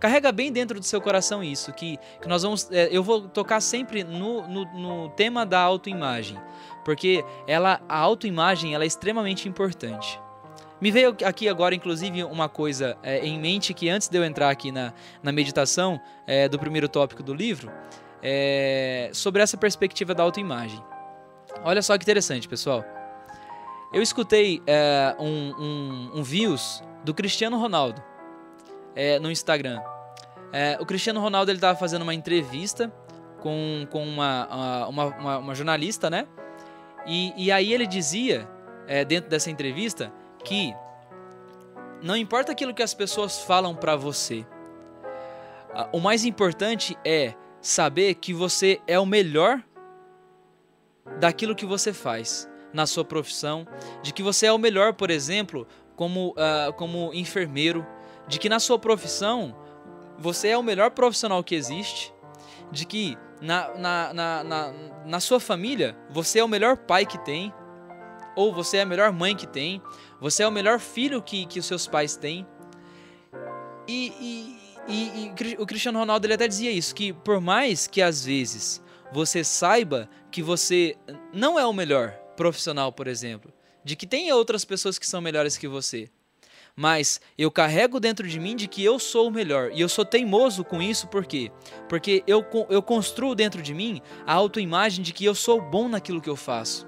Carrega 0.03 0.33
bem 0.33 0.51
dentro 0.51 0.81
do 0.81 0.85
seu 0.85 0.99
coração 0.99 1.41
isso, 1.41 1.71
que, 1.71 1.97
que 2.21 2.27
nós 2.27 2.43
vamos. 2.43 2.69
É, 2.69 2.89
eu 2.91 3.01
vou 3.01 3.21
tocar 3.21 3.61
sempre 3.61 4.03
no, 4.03 4.45
no, 4.45 4.65
no 4.73 5.09
tema 5.11 5.45
da 5.45 5.61
autoimagem, 5.61 6.37
porque 6.83 7.23
ela, 7.47 7.79
a 7.87 7.99
autoimagem 7.99 8.75
ela 8.75 8.83
é 8.83 8.87
extremamente 8.87 9.47
importante. 9.47 10.19
Me 10.81 10.91
veio 10.91 11.15
aqui 11.23 11.47
agora, 11.47 11.73
inclusive, 11.73 12.21
uma 12.25 12.49
coisa 12.49 12.97
é, 13.01 13.25
em 13.25 13.39
mente 13.39 13.73
que 13.73 13.87
antes 13.87 14.09
de 14.09 14.17
eu 14.17 14.25
entrar 14.25 14.49
aqui 14.49 14.73
na, 14.73 14.91
na 15.23 15.31
meditação 15.31 16.01
é, 16.27 16.49
do 16.49 16.59
primeiro 16.59 16.89
tópico 16.89 17.23
do 17.23 17.33
livro, 17.33 17.71
é, 18.21 19.09
sobre 19.13 19.41
essa 19.41 19.55
perspectiva 19.55 20.13
da 20.13 20.21
autoimagem. 20.21 20.83
Olha 21.63 21.81
só 21.81 21.97
que 21.97 22.03
interessante, 22.03 22.45
pessoal. 22.45 22.83
Eu 23.93 24.01
escutei 24.01 24.61
é, 24.67 25.15
um, 25.17 25.53
um, 25.57 26.11
um 26.15 26.23
views 26.23 26.83
do 27.05 27.13
Cristiano 27.13 27.57
Ronaldo 27.57 28.03
é, 28.93 29.17
no 29.17 29.31
Instagram. 29.31 29.81
É, 30.53 30.77
o 30.79 30.85
Cristiano 30.85 31.19
Ronaldo 31.19 31.49
ele 31.49 31.57
estava 31.57 31.77
fazendo 31.77 32.03
uma 32.03 32.13
entrevista 32.13 32.93
com, 33.41 33.87
com 33.89 34.03
uma, 34.07 34.87
uma, 34.87 35.05
uma, 35.05 35.37
uma 35.39 35.55
jornalista, 35.55 36.09
né? 36.09 36.27
E, 37.07 37.33
e 37.35 37.51
aí 37.51 37.73
ele 37.73 37.87
dizia, 37.87 38.47
é, 38.87 39.03
dentro 39.03 39.29
dessa 39.29 39.49
entrevista, 39.49 40.13
que 40.45 40.73
não 42.01 42.15
importa 42.15 42.51
aquilo 42.51 42.73
que 42.73 42.83
as 42.83 42.93
pessoas 42.93 43.39
falam 43.39 43.75
para 43.75 43.95
você, 43.95 44.45
o 45.91 45.99
mais 45.99 46.23
importante 46.23 46.95
é 47.03 47.33
saber 47.59 48.15
que 48.15 48.33
você 48.33 48.79
é 48.85 48.99
o 48.99 49.05
melhor 49.05 49.61
daquilo 51.19 51.55
que 51.55 51.65
você 51.65 51.91
faz 51.91 52.47
na 52.71 52.85
sua 52.85 53.03
profissão, 53.03 53.67
de 54.01 54.13
que 54.13 54.21
você 54.21 54.45
é 54.45 54.51
o 54.53 54.57
melhor, 54.57 54.93
por 54.93 55.09
exemplo, 55.09 55.67
como, 55.95 56.31
uh, 56.31 56.73
como 56.73 57.11
enfermeiro, 57.13 57.85
de 58.27 58.39
que 58.39 58.49
na 58.49 58.59
sua 58.59 58.79
profissão 58.79 59.55
você 60.17 60.49
é 60.49 60.57
o 60.57 60.63
melhor 60.63 60.91
profissional 60.91 61.43
que 61.43 61.55
existe, 61.55 62.13
de 62.71 62.85
que 62.85 63.17
na, 63.41 63.73
na, 63.75 64.13
na, 64.13 64.43
na, 64.43 64.73
na 65.05 65.19
sua 65.19 65.39
família 65.39 65.97
você 66.09 66.39
é 66.39 66.43
o 66.43 66.47
melhor 66.47 66.77
pai 66.77 67.05
que 67.05 67.17
tem, 67.19 67.53
ou 68.35 68.53
você 68.53 68.77
é 68.77 68.81
a 68.81 68.85
melhor 68.85 69.11
mãe 69.11 69.35
que 69.35 69.47
tem, 69.47 69.81
você 70.19 70.43
é 70.43 70.47
o 70.47 70.51
melhor 70.51 70.79
filho 70.79 71.21
que, 71.21 71.45
que 71.45 71.59
os 71.59 71.65
seus 71.65 71.87
pais 71.87 72.15
têm. 72.15 72.47
E, 73.87 74.13
e, 74.19 74.57
e, 74.87 75.33
e 75.47 75.55
o 75.59 75.65
Cristiano 75.65 75.99
Ronaldo 75.99 76.25
ele 76.25 76.33
até 76.33 76.47
dizia 76.47 76.71
isso, 76.71 76.95
que 76.95 77.13
por 77.13 77.39
mais 77.39 77.85
que 77.85 78.01
às 78.01 78.25
vezes 78.25 78.81
você 79.11 79.43
saiba 79.43 80.09
que 80.31 80.41
você 80.41 80.97
não 81.31 81.59
é 81.59 81.65
o 81.65 81.73
melhor 81.73 82.11
profissional, 82.35 82.91
por 82.91 83.07
exemplo, 83.07 83.53
de 83.83 83.95
que 83.95 84.07
tem 84.07 84.31
outras 84.31 84.65
pessoas 84.65 84.97
que 84.97 85.05
são 85.05 85.21
melhores 85.21 85.57
que 85.57 85.67
você, 85.67 86.09
mas 86.75 87.21
eu 87.37 87.51
carrego 87.51 87.99
dentro 87.99 88.27
de 88.27 88.39
mim 88.39 88.55
de 88.55 88.67
que 88.67 88.83
eu 88.83 88.97
sou 88.97 89.27
o 89.27 89.31
melhor. 89.31 89.71
E 89.73 89.81
eu 89.81 89.89
sou 89.89 90.03
teimoso 90.03 90.63
com 90.63 90.81
isso, 90.81 91.07
por 91.07 91.25
quê? 91.25 91.51
Porque 91.87 92.23
eu, 92.25 92.45
eu 92.69 92.81
construo 92.81 93.35
dentro 93.35 93.61
de 93.61 93.73
mim 93.73 94.01
a 94.25 94.33
autoimagem 94.33 95.03
de 95.03 95.13
que 95.13 95.25
eu 95.25 95.35
sou 95.35 95.61
bom 95.61 95.87
naquilo 95.87 96.21
que 96.21 96.29
eu 96.29 96.35
faço. 96.35 96.87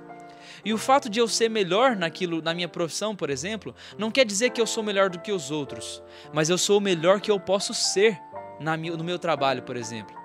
E 0.63 0.74
o 0.74 0.78
fato 0.78 1.10
de 1.10 1.19
eu 1.19 1.28
ser 1.28 1.50
melhor 1.50 1.95
naquilo, 1.95 2.41
na 2.41 2.54
minha 2.54 2.67
profissão, 2.67 3.15
por 3.15 3.30
exemplo, 3.30 3.76
não 3.98 4.10
quer 4.10 4.26
dizer 4.26 4.50
que 4.50 4.60
eu 4.60 4.65
sou 4.65 4.84
melhor 4.84 5.10
do 5.10 5.19
que 5.19 5.32
os 5.32 5.52
outros, 5.52 6.02
mas 6.34 6.50
eu 6.50 6.58
sou 6.58 6.80
o 6.80 6.82
melhor 6.82 7.21
que 7.21 7.30
eu 7.30 7.39
posso 7.39 7.74
ser 7.74 8.19
na, 8.60 8.76
no 8.76 9.04
meu 9.04 9.19
trabalho, 9.19 9.62
por 9.62 9.78
exemplo. 9.78 10.24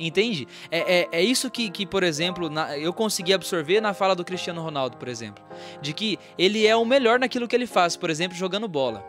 Entende? 0.00 0.48
É, 0.70 1.00
é, 1.00 1.08
é 1.12 1.22
isso 1.22 1.50
que, 1.50 1.70
que 1.70 1.84
por 1.84 2.02
exemplo, 2.02 2.48
na, 2.48 2.76
eu 2.78 2.90
consegui 2.90 3.34
absorver 3.34 3.82
na 3.82 3.92
fala 3.92 4.16
do 4.16 4.24
Cristiano 4.24 4.62
Ronaldo, 4.62 4.96
por 4.96 5.08
exemplo. 5.08 5.44
De 5.82 5.92
que 5.92 6.18
ele 6.38 6.66
é 6.66 6.74
o 6.74 6.86
melhor 6.86 7.20
naquilo 7.20 7.46
que 7.46 7.54
ele 7.54 7.66
faz, 7.66 7.96
por 7.96 8.08
exemplo, 8.08 8.34
jogando 8.34 8.66
bola. 8.66 9.04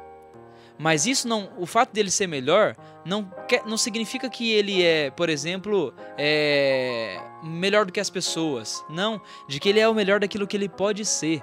Mas 0.78 1.06
isso 1.06 1.28
não. 1.28 1.50
O 1.58 1.66
fato 1.66 1.94
dele 1.94 2.12
ser 2.12 2.28
melhor 2.28 2.76
não, 3.06 3.24
quer, 3.48 3.64
não 3.66 3.78
significa 3.78 4.30
que 4.30 4.52
ele 4.52 4.84
é, 4.84 5.10
por 5.12 5.30
exemplo, 5.30 5.94
é, 6.18 7.22
melhor 7.42 7.86
do 7.86 7.94
que 7.94 8.00
as 8.00 8.10
pessoas. 8.10 8.84
Não. 8.90 9.22
De 9.48 9.60
que 9.62 9.70
ele 9.70 9.80
é 9.80 9.88
o 9.88 9.94
melhor 9.94 10.20
daquilo 10.20 10.46
que 10.46 10.58
ele 10.58 10.68
pode 10.68 11.06
ser. 11.06 11.42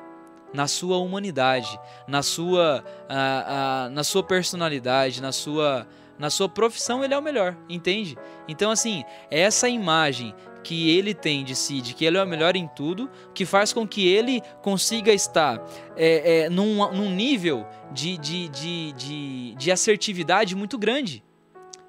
Na 0.52 0.66
sua 0.66 0.96
humanidade, 0.96 1.78
na 2.06 2.22
sua, 2.22 2.82
na 3.92 4.02
sua 4.02 4.22
personalidade, 4.22 5.20
na 5.20 5.30
sua 5.30 5.86
Na 6.18 6.30
sua 6.30 6.48
profissão 6.48 7.04
ele 7.04 7.14
é 7.14 7.18
o 7.18 7.22
melhor, 7.22 7.56
entende? 7.68 8.16
Então, 8.48 8.70
assim, 8.70 9.04
essa 9.30 9.68
imagem 9.68 10.34
que 10.64 10.90
ele 10.90 11.14
tem 11.14 11.44
de 11.44 11.54
si, 11.54 11.80
de 11.80 11.94
que 11.94 12.04
ele 12.04 12.18
é 12.18 12.22
o 12.22 12.26
melhor 12.26 12.56
em 12.56 12.66
tudo, 12.66 13.08
que 13.32 13.46
faz 13.46 13.72
com 13.72 13.86
que 13.86 14.06
ele 14.06 14.42
consiga 14.62 15.12
estar 15.12 15.64
é, 15.96 16.40
é, 16.40 16.50
num, 16.50 16.92
num 16.92 17.10
nível 17.10 17.66
de, 17.92 18.18
de, 18.18 18.48
de, 18.48 18.92
de, 18.92 19.54
de 19.54 19.70
assertividade 19.70 20.54
muito 20.56 20.76
grande 20.76 21.22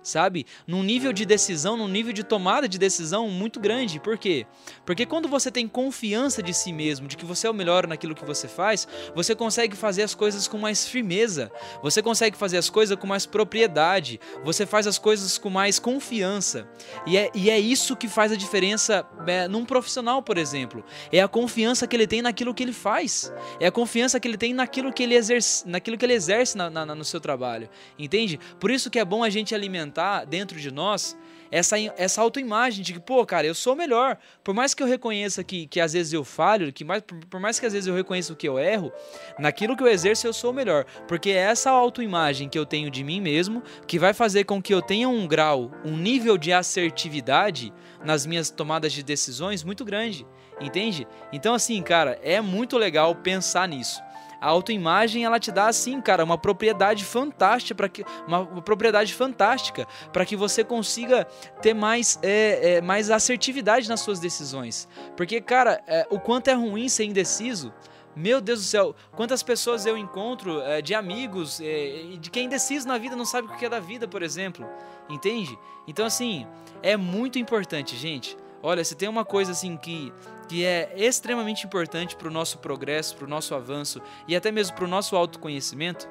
sabe? 0.10 0.46
Num 0.68 0.84
nível 0.84 1.14
de 1.14 1.26
decisão, 1.26 1.78
num 1.78 1.88
nível 1.88 2.12
de 2.12 2.24
tomada 2.24 2.68
de 2.68 2.78
decisão 2.78 3.30
muito 3.30 3.60
grande. 3.60 4.00
Por 4.00 4.18
quê? 4.18 4.46
Porque 4.86 5.06
quando 5.06 5.28
você 5.28 5.52
tem 5.52 5.68
confiança 5.68 6.42
de 6.42 6.54
si 6.54 6.74
mesmo, 6.74 7.08
de 7.08 7.16
que 7.16 7.26
você 7.26 7.48
é 7.48 7.50
o 7.50 7.54
melhor 7.54 7.88
naquilo 7.88 8.16
que 8.16 8.26
você 8.26 8.48
faz, 8.48 8.88
você 9.16 9.36
consegue 9.36 9.76
fazer 9.76 10.04
as 10.04 10.16
coisas 10.16 10.48
com 10.48 10.58
mais 10.58 10.88
firmeza, 10.88 11.52
você 11.82 12.02
consegue 12.02 12.38
fazer 12.38 12.58
as 12.58 12.70
coisas 12.70 12.98
com 12.98 13.08
mais 13.08 13.26
propriedade, 13.26 14.20
você 14.44 14.66
faz 14.66 14.88
as 14.88 14.98
coisas 14.98 15.38
com 15.38 15.50
mais 15.50 15.80
confiança. 15.80 16.68
E 17.06 17.18
é, 17.18 17.30
e 17.34 17.50
é 17.50 17.60
isso 17.60 17.96
que 17.96 18.08
faz 18.08 18.32
a 18.32 18.36
diferença 18.36 19.06
é, 19.28 19.48
num 19.48 19.66
profissional, 19.66 20.22
por 20.22 20.38
exemplo. 20.38 20.84
É 21.12 21.22
a 21.22 21.28
confiança 21.28 21.88
que 21.88 21.96
ele 21.96 22.08
tem 22.08 22.22
naquilo 22.22 22.54
que 22.54 22.64
ele 22.64 22.74
faz, 22.74 23.32
é 23.60 23.68
a 23.68 23.72
confiança 23.72 24.20
que 24.20 24.28
ele 24.28 24.38
tem 24.38 24.54
naquilo 24.54 24.92
que 24.92 25.04
ele 25.04 25.16
exerce, 25.16 25.68
naquilo 25.68 25.98
que 25.98 26.06
ele 26.06 26.14
exerce 26.14 26.58
na, 26.58 26.70
na, 26.70 26.96
no 26.96 27.06
seu 27.06 27.20
trabalho, 27.20 27.70
entende? 27.98 28.40
Por 28.60 28.72
isso 28.72 28.90
que 28.90 29.00
é 29.00 29.06
bom 29.06 29.24
a 29.24 29.30
gente 29.30 29.54
alimentar 29.54 29.99
dentro 30.28 30.60
de 30.60 30.72
nós 30.72 31.18
essa, 31.52 31.78
essa 31.98 32.22
autoimagem 32.22 32.84
de 32.84 32.94
que, 32.94 33.00
pô, 33.00 33.26
cara, 33.26 33.48
eu 33.48 33.56
sou 33.56 33.76
melhor. 33.76 34.18
Por 34.44 34.54
mais 34.54 34.74
que 34.74 34.84
eu 34.84 34.88
reconheça 34.88 35.44
que, 35.44 35.68
que 35.68 35.80
às 35.80 35.94
vezes 35.94 36.14
eu 36.14 36.24
falho, 36.24 36.72
que 36.72 36.84
mais, 36.84 37.02
por, 37.02 37.18
por 37.26 37.40
mais 37.40 37.60
que 37.60 37.66
às 37.66 37.74
vezes 37.74 37.88
eu 37.88 37.96
reconheça 37.96 38.36
que 38.36 38.48
eu 38.48 38.60
erro, 38.60 38.92
naquilo 39.38 39.76
que 39.76 39.84
eu 39.84 39.88
exerço 39.88 40.28
eu 40.28 40.34
sou 40.34 40.54
melhor. 40.54 40.86
Porque 41.08 41.32
é 41.32 41.38
essa 41.38 41.72
autoimagem 41.72 42.48
que 42.48 42.58
eu 42.58 42.66
tenho 42.66 42.90
de 42.92 43.04
mim 43.04 43.20
mesmo 43.20 43.64
que 43.88 44.00
vai 44.00 44.14
fazer 44.14 44.44
com 44.44 44.62
que 44.62 44.74
eu 44.74 44.82
tenha 44.82 45.10
um 45.10 45.28
grau, 45.28 45.72
um 45.84 45.98
nível 45.98 46.38
de 46.38 46.54
assertividade 46.54 47.74
nas 48.04 48.26
minhas 48.26 48.50
tomadas 48.50 48.94
de 48.94 49.04
decisões 49.04 49.64
muito 49.64 49.84
grande. 49.84 50.26
Entende? 50.62 51.08
Então, 51.32 51.54
assim, 51.54 51.82
cara, 51.82 52.20
é 52.22 52.42
muito 52.42 52.78
legal 52.78 53.16
pensar 53.16 53.68
nisso. 53.68 54.02
A 54.42 54.48
autoimagem 54.48 55.26
ela 55.26 55.40
te 55.40 55.52
dá 55.52 55.68
assim, 55.68 56.00
cara, 56.02 56.24
uma 56.24 56.38
propriedade 56.38 57.04
fantástica 57.04 57.76
para 57.76 57.90
que 57.90 58.06
uma, 58.28 58.40
uma, 58.40 58.62
propriedade 58.62 59.14
fantástica 59.14 59.88
para 60.14 60.26
que 60.26 60.36
você 60.36 60.64
consiga 60.64 61.26
ter 61.62 61.74
mais 61.74 62.20
é, 62.22 62.76
é, 62.76 62.82
mais 62.82 63.10
assertividade 63.10 63.90
nas 63.90 64.00
suas 64.00 64.20
decisões. 64.20 64.88
Porque, 65.18 65.42
cara, 65.42 65.82
é, 65.88 66.08
o 66.10 66.20
quanto 66.20 66.48
é 66.50 66.54
ruim 66.54 66.88
ser 66.88 67.04
indeciso. 67.06 67.74
Meu 68.16 68.42
Deus 68.42 68.60
do 68.60 68.66
céu, 68.66 68.96
quantas 69.16 69.44
pessoas 69.44 69.86
eu 69.86 69.98
encontro 69.98 70.62
é, 70.62 70.82
de 70.82 70.94
amigos, 70.94 71.62
é, 71.62 72.18
de 72.20 72.30
quem 72.30 72.44
é 72.44 72.46
indeciso 72.48 72.88
na 72.88 72.98
vida 72.98 73.16
não 73.16 73.24
sabe 73.24 73.48
o 73.48 73.56
que 73.56 73.66
é 73.66 73.70
da 73.70 73.80
vida, 73.80 74.08
por 74.08 74.24
exemplo. 74.24 74.68
Entende? 75.10 75.58
Então, 75.88 76.06
assim, 76.06 76.46
é 76.82 76.98
muito 76.98 77.40
importante, 77.40 77.96
gente. 77.96 78.36
Olha, 78.62 78.84
se 78.84 78.96
tem 78.96 79.08
uma 79.08 79.24
coisa 79.24 79.52
assim 79.52 79.78
que 79.78 80.12
que 80.50 80.66
é 80.66 80.92
extremamente 80.98 81.66
importante 81.66 82.16
para 82.16 82.28
o 82.28 82.32
nosso 82.32 82.58
progresso, 82.58 83.16
para 83.16 83.26
o 83.26 83.30
nosso 83.30 83.54
avanço 83.54 84.02
e 84.28 84.36
até 84.36 84.52
mesmo 84.52 84.76
para 84.76 84.86
o 84.86 84.88
nosso 84.88 85.16
autoconhecimento, 85.16 86.10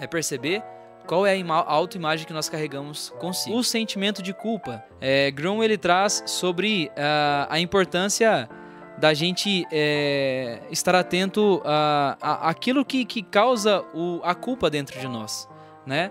é 0.00 0.06
perceber 0.06 0.62
qual 1.06 1.24
é 1.24 1.40
a 1.40 1.72
autoimagem 1.72 2.26
que 2.26 2.32
nós 2.32 2.48
carregamos 2.48 3.10
consigo. 3.20 3.56
O 3.56 3.62
sentimento 3.62 4.20
de 4.20 4.34
culpa. 4.34 4.84
É, 5.00 5.30
Grum 5.30 5.62
ele 5.62 5.78
traz 5.78 6.24
sobre 6.26 6.86
uh, 6.88 7.46
a 7.48 7.60
importância 7.60 8.48
da 8.98 9.14
gente 9.14 9.66
é, 9.72 10.60
estar 10.70 10.94
atento 10.94 11.62
a, 11.64 12.16
a, 12.20 12.50
aquilo 12.50 12.84
que, 12.84 13.04
que 13.04 13.22
causa 13.22 13.84
o, 13.94 14.20
a 14.22 14.34
culpa 14.34 14.68
dentro 14.68 14.98
de 15.00 15.08
nós, 15.08 15.48
né? 15.86 16.10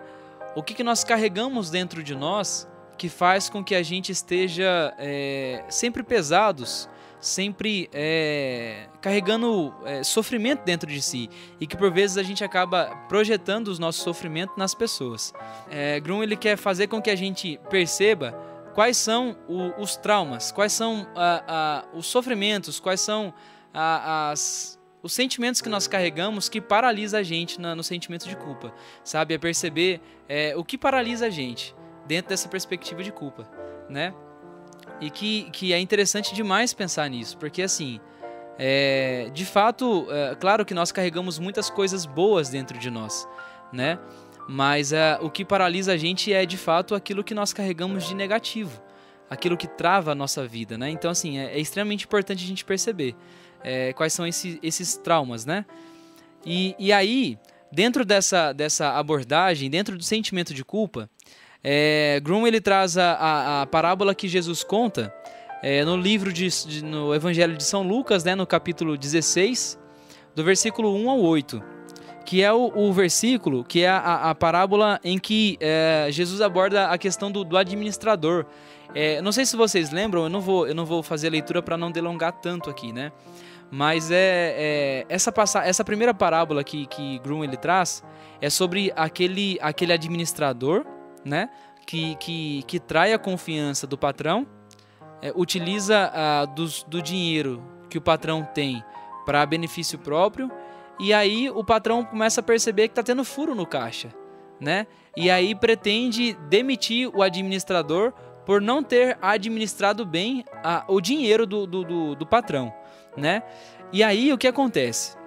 O 0.55 0.63
que, 0.63 0.73
que 0.73 0.83
nós 0.83 1.03
carregamos 1.03 1.69
dentro 1.69 2.03
de 2.03 2.13
nós 2.13 2.67
que 2.97 3.07
faz 3.07 3.49
com 3.49 3.63
que 3.63 3.73
a 3.73 3.81
gente 3.81 4.11
esteja 4.11 4.93
é, 4.97 5.63
sempre 5.69 6.03
pesados 6.03 6.89
sempre 7.21 7.87
é, 7.93 8.87
carregando 8.99 9.73
é, 9.85 10.03
sofrimento 10.03 10.63
dentro 10.63 10.89
de 10.89 11.01
si 11.01 11.29
e 11.59 11.67
que 11.67 11.77
por 11.77 11.91
vezes 11.91 12.17
a 12.17 12.23
gente 12.23 12.43
acaba 12.43 12.87
projetando 13.07 13.67
os 13.67 13.77
nossos 13.77 14.01
sofrimentos 14.01 14.57
nas 14.57 14.73
pessoas. 14.73 15.31
É, 15.69 15.99
Grum 15.99 16.23
ele 16.23 16.35
quer 16.35 16.57
fazer 16.57 16.87
com 16.87 17.01
que 17.01 17.11
a 17.11 17.15
gente 17.15 17.59
perceba 17.69 18.31
quais 18.73 18.97
são 18.97 19.37
o, 19.47 19.81
os 19.81 19.95
traumas, 19.95 20.51
quais 20.51 20.73
são 20.73 21.07
a, 21.15 21.43
a, 21.47 21.97
os 21.97 22.07
sofrimentos, 22.07 22.79
quais 22.79 22.99
são 22.99 23.33
a, 23.73 24.31
as 24.31 24.79
os 25.03 25.13
sentimentos 25.13 25.61
que 25.61 25.69
nós 25.69 25.87
carregamos 25.87 26.47
que 26.47 26.61
paralisa 26.61 27.19
a 27.19 27.23
gente 27.23 27.59
na, 27.59 27.75
no 27.75 27.83
sentimento 27.83 28.27
de 28.27 28.35
culpa, 28.35 28.71
sabe? 29.03 29.33
É 29.33 29.37
perceber 29.37 29.99
é, 30.29 30.55
o 30.55 30.63
que 30.63 30.77
paralisa 30.77 31.25
a 31.25 31.29
gente 31.29 31.75
dentro 32.05 32.29
dessa 32.29 32.47
perspectiva 32.47 33.01
de 33.01 33.11
culpa, 33.11 33.49
né? 33.89 34.13
E 35.01 35.09
que, 35.09 35.49
que 35.51 35.73
é 35.73 35.79
interessante 35.79 36.33
demais 36.33 36.73
pensar 36.73 37.09
nisso, 37.09 37.37
porque 37.37 37.63
assim, 37.63 37.99
é, 38.57 39.29
de 39.33 39.43
fato, 39.43 40.07
é, 40.11 40.35
claro 40.35 40.63
que 40.63 40.73
nós 40.73 40.91
carregamos 40.91 41.39
muitas 41.39 41.69
coisas 41.69 42.05
boas 42.05 42.49
dentro 42.49 42.77
de 42.77 42.91
nós, 42.91 43.27
né? 43.73 43.97
Mas 44.47 44.93
é, 44.93 45.17
o 45.21 45.29
que 45.29 45.43
paralisa 45.43 45.93
a 45.93 45.97
gente 45.97 46.31
é 46.31 46.45
de 46.45 46.57
fato 46.57 46.93
aquilo 46.93 47.23
que 47.23 47.33
nós 47.33 47.51
carregamos 47.53 48.05
de 48.05 48.13
negativo, 48.13 48.81
aquilo 49.29 49.57
que 49.57 49.67
trava 49.67 50.11
a 50.11 50.15
nossa 50.15 50.45
vida, 50.45 50.77
né? 50.77 50.89
Então, 50.89 51.09
assim, 51.09 51.39
é, 51.39 51.55
é 51.55 51.59
extremamente 51.59 52.05
importante 52.05 52.43
a 52.43 52.47
gente 52.47 52.63
perceber 52.63 53.15
é, 53.63 53.93
quais 53.93 54.13
são 54.13 54.27
esse, 54.27 54.59
esses 54.61 54.95
traumas, 54.97 55.45
né? 55.45 55.65
E, 56.45 56.75
e 56.77 56.91
aí, 56.91 57.39
dentro 57.71 58.03
dessa, 58.03 58.51
dessa 58.51 58.91
abordagem, 58.91 59.69
dentro 59.69 59.97
do 59.97 60.03
sentimento 60.03 60.53
de 60.53 60.63
culpa, 60.63 61.09
é, 61.63 62.19
Grum 62.23 62.47
ele 62.47 62.59
traz 62.59 62.97
a, 62.97 63.13
a, 63.13 63.61
a, 63.61 63.65
parábola 63.67 64.15
que 64.15 64.27
Jesus 64.27 64.63
conta 64.63 65.13
é, 65.61 65.85
no 65.85 65.95
livro 65.95 66.33
de, 66.33 66.47
de, 66.65 66.83
no 66.83 67.13
Evangelho 67.13 67.55
de 67.55 67.63
São 67.63 67.83
Lucas, 67.83 68.23
né, 68.23 68.33
no 68.33 68.47
capítulo 68.47 68.97
16, 68.97 69.79
do 70.33 70.43
versículo 70.43 70.95
1 70.95 71.09
ao 71.09 71.19
8, 71.19 71.61
que 72.25 72.41
é 72.41 72.51
o, 72.51 72.71
o 72.75 72.91
versículo 72.91 73.63
que 73.63 73.83
é 73.83 73.89
a, 73.89 74.31
a 74.31 74.35
parábola 74.35 74.99
em 75.03 75.19
que 75.19 75.57
é, 75.59 76.07
Jesus 76.09 76.41
aborda 76.41 76.87
a 76.87 76.97
questão 76.97 77.31
do, 77.31 77.43
do 77.43 77.55
administrador. 77.55 78.45
É, 78.95 79.21
não 79.21 79.31
sei 79.31 79.45
se 79.45 79.55
vocês 79.55 79.91
lembram, 79.91 80.23
eu 80.23 80.29
não 80.29 80.41
vou, 80.41 80.67
eu 80.67 80.73
não 80.73 80.85
vou 80.85 81.03
fazer 81.03 81.27
a 81.27 81.31
leitura 81.31 81.61
para 81.61 81.77
não 81.77 81.91
delongar 81.91 82.33
tanto 82.33 82.69
aqui, 82.69 82.91
né? 82.91 83.11
Mas 83.69 84.11
é, 84.11 84.55
é 84.57 85.05
essa, 85.07 85.31
essa 85.63 85.85
primeira 85.85 86.13
parábola 86.13 86.61
que, 86.61 86.87
que 86.87 87.19
Grum 87.19 87.41
ele 87.41 87.55
traz 87.55 88.03
é 88.41 88.49
sobre 88.49 88.91
aquele, 88.97 89.57
aquele 89.61 89.93
administrador 89.93 90.85
né? 91.25 91.49
Que, 91.85 92.15
que, 92.15 92.63
que 92.63 92.79
trai 92.79 93.13
a 93.13 93.19
confiança 93.19 93.85
do 93.85 93.97
patrão, 93.97 94.47
é, 95.21 95.31
utiliza 95.35 96.11
ah, 96.13 96.45
do 96.45 97.01
dinheiro 97.01 97.61
que 97.89 97.97
o 97.97 98.01
patrão 98.01 98.47
tem 98.53 98.83
para 99.25 99.45
benefício 99.45 99.99
próprio, 99.99 100.51
e 100.99 101.13
aí 101.13 101.49
o 101.49 101.63
patrão 101.63 102.05
começa 102.05 102.41
a 102.41 102.43
perceber 102.43 102.87
que 102.87 102.91
está 102.91 103.03
tendo 103.03 103.23
furo 103.23 103.55
no 103.55 103.65
caixa, 103.65 104.09
né? 104.59 104.87
E 105.15 105.29
aí 105.29 105.55
pretende 105.55 106.33
demitir 106.47 107.09
o 107.13 107.21
administrador 107.21 108.13
por 108.45 108.61
não 108.61 108.83
ter 108.83 109.17
administrado 109.21 110.05
bem 110.05 110.45
a, 110.63 110.85
o 110.87 111.01
dinheiro 111.01 111.45
do, 111.45 111.65
do, 111.65 111.83
do, 111.83 112.15
do, 112.15 112.25
patrão, 112.25 112.73
né? 113.17 113.43
E 113.91 114.03
aí 114.03 114.31
o 114.31 114.37
que 114.37 114.47
acontece? 114.47 115.17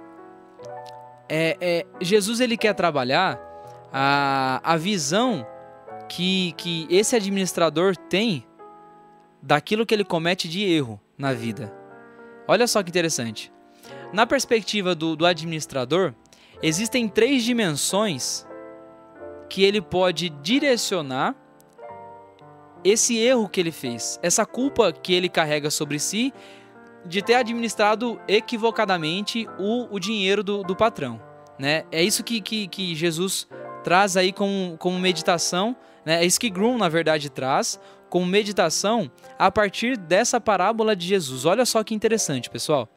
É, 1.28 1.56
é, 1.60 1.86
Jesus 2.00 2.40
ele 2.40 2.56
quer 2.56 2.74
trabalhar 2.74 3.38
a, 3.92 4.60
a 4.62 4.76
visão 4.76 5.46
que, 6.08 6.52
que 6.56 6.86
esse 6.90 7.14
administrador 7.16 7.96
tem 7.96 8.46
daquilo 9.42 9.84
que 9.84 9.94
ele 9.94 10.04
comete 10.04 10.48
de 10.48 10.64
erro 10.64 11.00
na 11.18 11.32
vida. 11.32 11.72
Olha 12.46 12.66
só 12.66 12.82
que 12.82 12.90
interessante. 12.90 13.52
Na 14.12 14.26
perspectiva 14.26 14.94
do, 14.94 15.16
do 15.16 15.26
administrador, 15.26 16.14
existem 16.62 17.08
três 17.08 17.42
dimensões 17.42 18.46
que 19.48 19.62
ele 19.62 19.80
pode 19.80 20.28
direcionar 20.28 21.34
esse 22.82 23.16
erro 23.18 23.48
que 23.48 23.60
ele 23.60 23.72
fez, 23.72 24.18
essa 24.22 24.44
culpa 24.44 24.92
que 24.92 25.12
ele 25.14 25.28
carrega 25.28 25.70
sobre 25.70 25.98
si 25.98 26.32
de 27.06 27.22
ter 27.22 27.34
administrado 27.34 28.20
equivocadamente 28.26 29.46
o, 29.58 29.94
o 29.94 29.98
dinheiro 29.98 30.42
do, 30.42 30.62
do 30.62 30.74
patrão. 30.74 31.20
Né? 31.58 31.84
É 31.90 32.02
isso 32.02 32.24
que, 32.24 32.40
que, 32.40 32.66
que 32.66 32.94
Jesus 32.94 33.46
traz 33.82 34.16
aí 34.16 34.32
como, 34.32 34.76
como 34.78 34.98
meditação? 34.98 35.76
É 36.06 36.24
isso 36.24 36.38
que 36.38 36.50
Grum, 36.50 36.78
na 36.78 36.88
verdade, 36.88 37.30
traz 37.30 37.80
como 38.10 38.26
meditação 38.26 39.10
a 39.38 39.50
partir 39.50 39.96
dessa 39.96 40.40
parábola 40.40 40.94
de 40.94 41.06
Jesus. 41.06 41.44
Olha 41.44 41.64
só 41.64 41.82
que 41.82 41.94
interessante, 41.94 42.50
pessoal. 42.50 42.88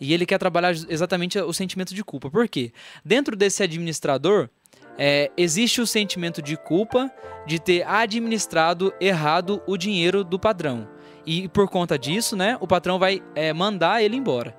E 0.00 0.12
ele 0.12 0.26
quer 0.26 0.38
trabalhar 0.38 0.72
exatamente 0.88 1.38
o 1.38 1.52
sentimento 1.52 1.94
de 1.94 2.04
culpa. 2.04 2.30
Por 2.30 2.46
quê? 2.48 2.72
Dentro 3.04 3.34
desse 3.34 3.62
administrador, 3.62 4.50
é, 4.98 5.30
existe 5.36 5.80
o 5.80 5.86
sentimento 5.86 6.42
de 6.42 6.56
culpa 6.56 7.10
de 7.46 7.58
ter 7.58 7.86
administrado 7.86 8.92
errado 9.00 9.62
o 9.66 9.76
dinheiro 9.76 10.22
do 10.22 10.38
padrão. 10.38 10.88
E 11.24 11.48
por 11.48 11.68
conta 11.68 11.98
disso, 11.98 12.36
né, 12.36 12.56
o 12.60 12.66
patrão 12.66 12.98
vai 12.98 13.22
é, 13.34 13.52
mandar 13.52 14.02
ele 14.02 14.16
embora. 14.16 14.56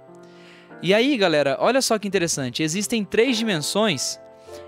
E 0.82 0.94
aí, 0.94 1.18
galera, 1.18 1.58
olha 1.60 1.82
só 1.82 1.98
que 1.98 2.08
interessante. 2.08 2.62
Existem 2.62 3.04
três 3.04 3.38
dimensões 3.38 4.20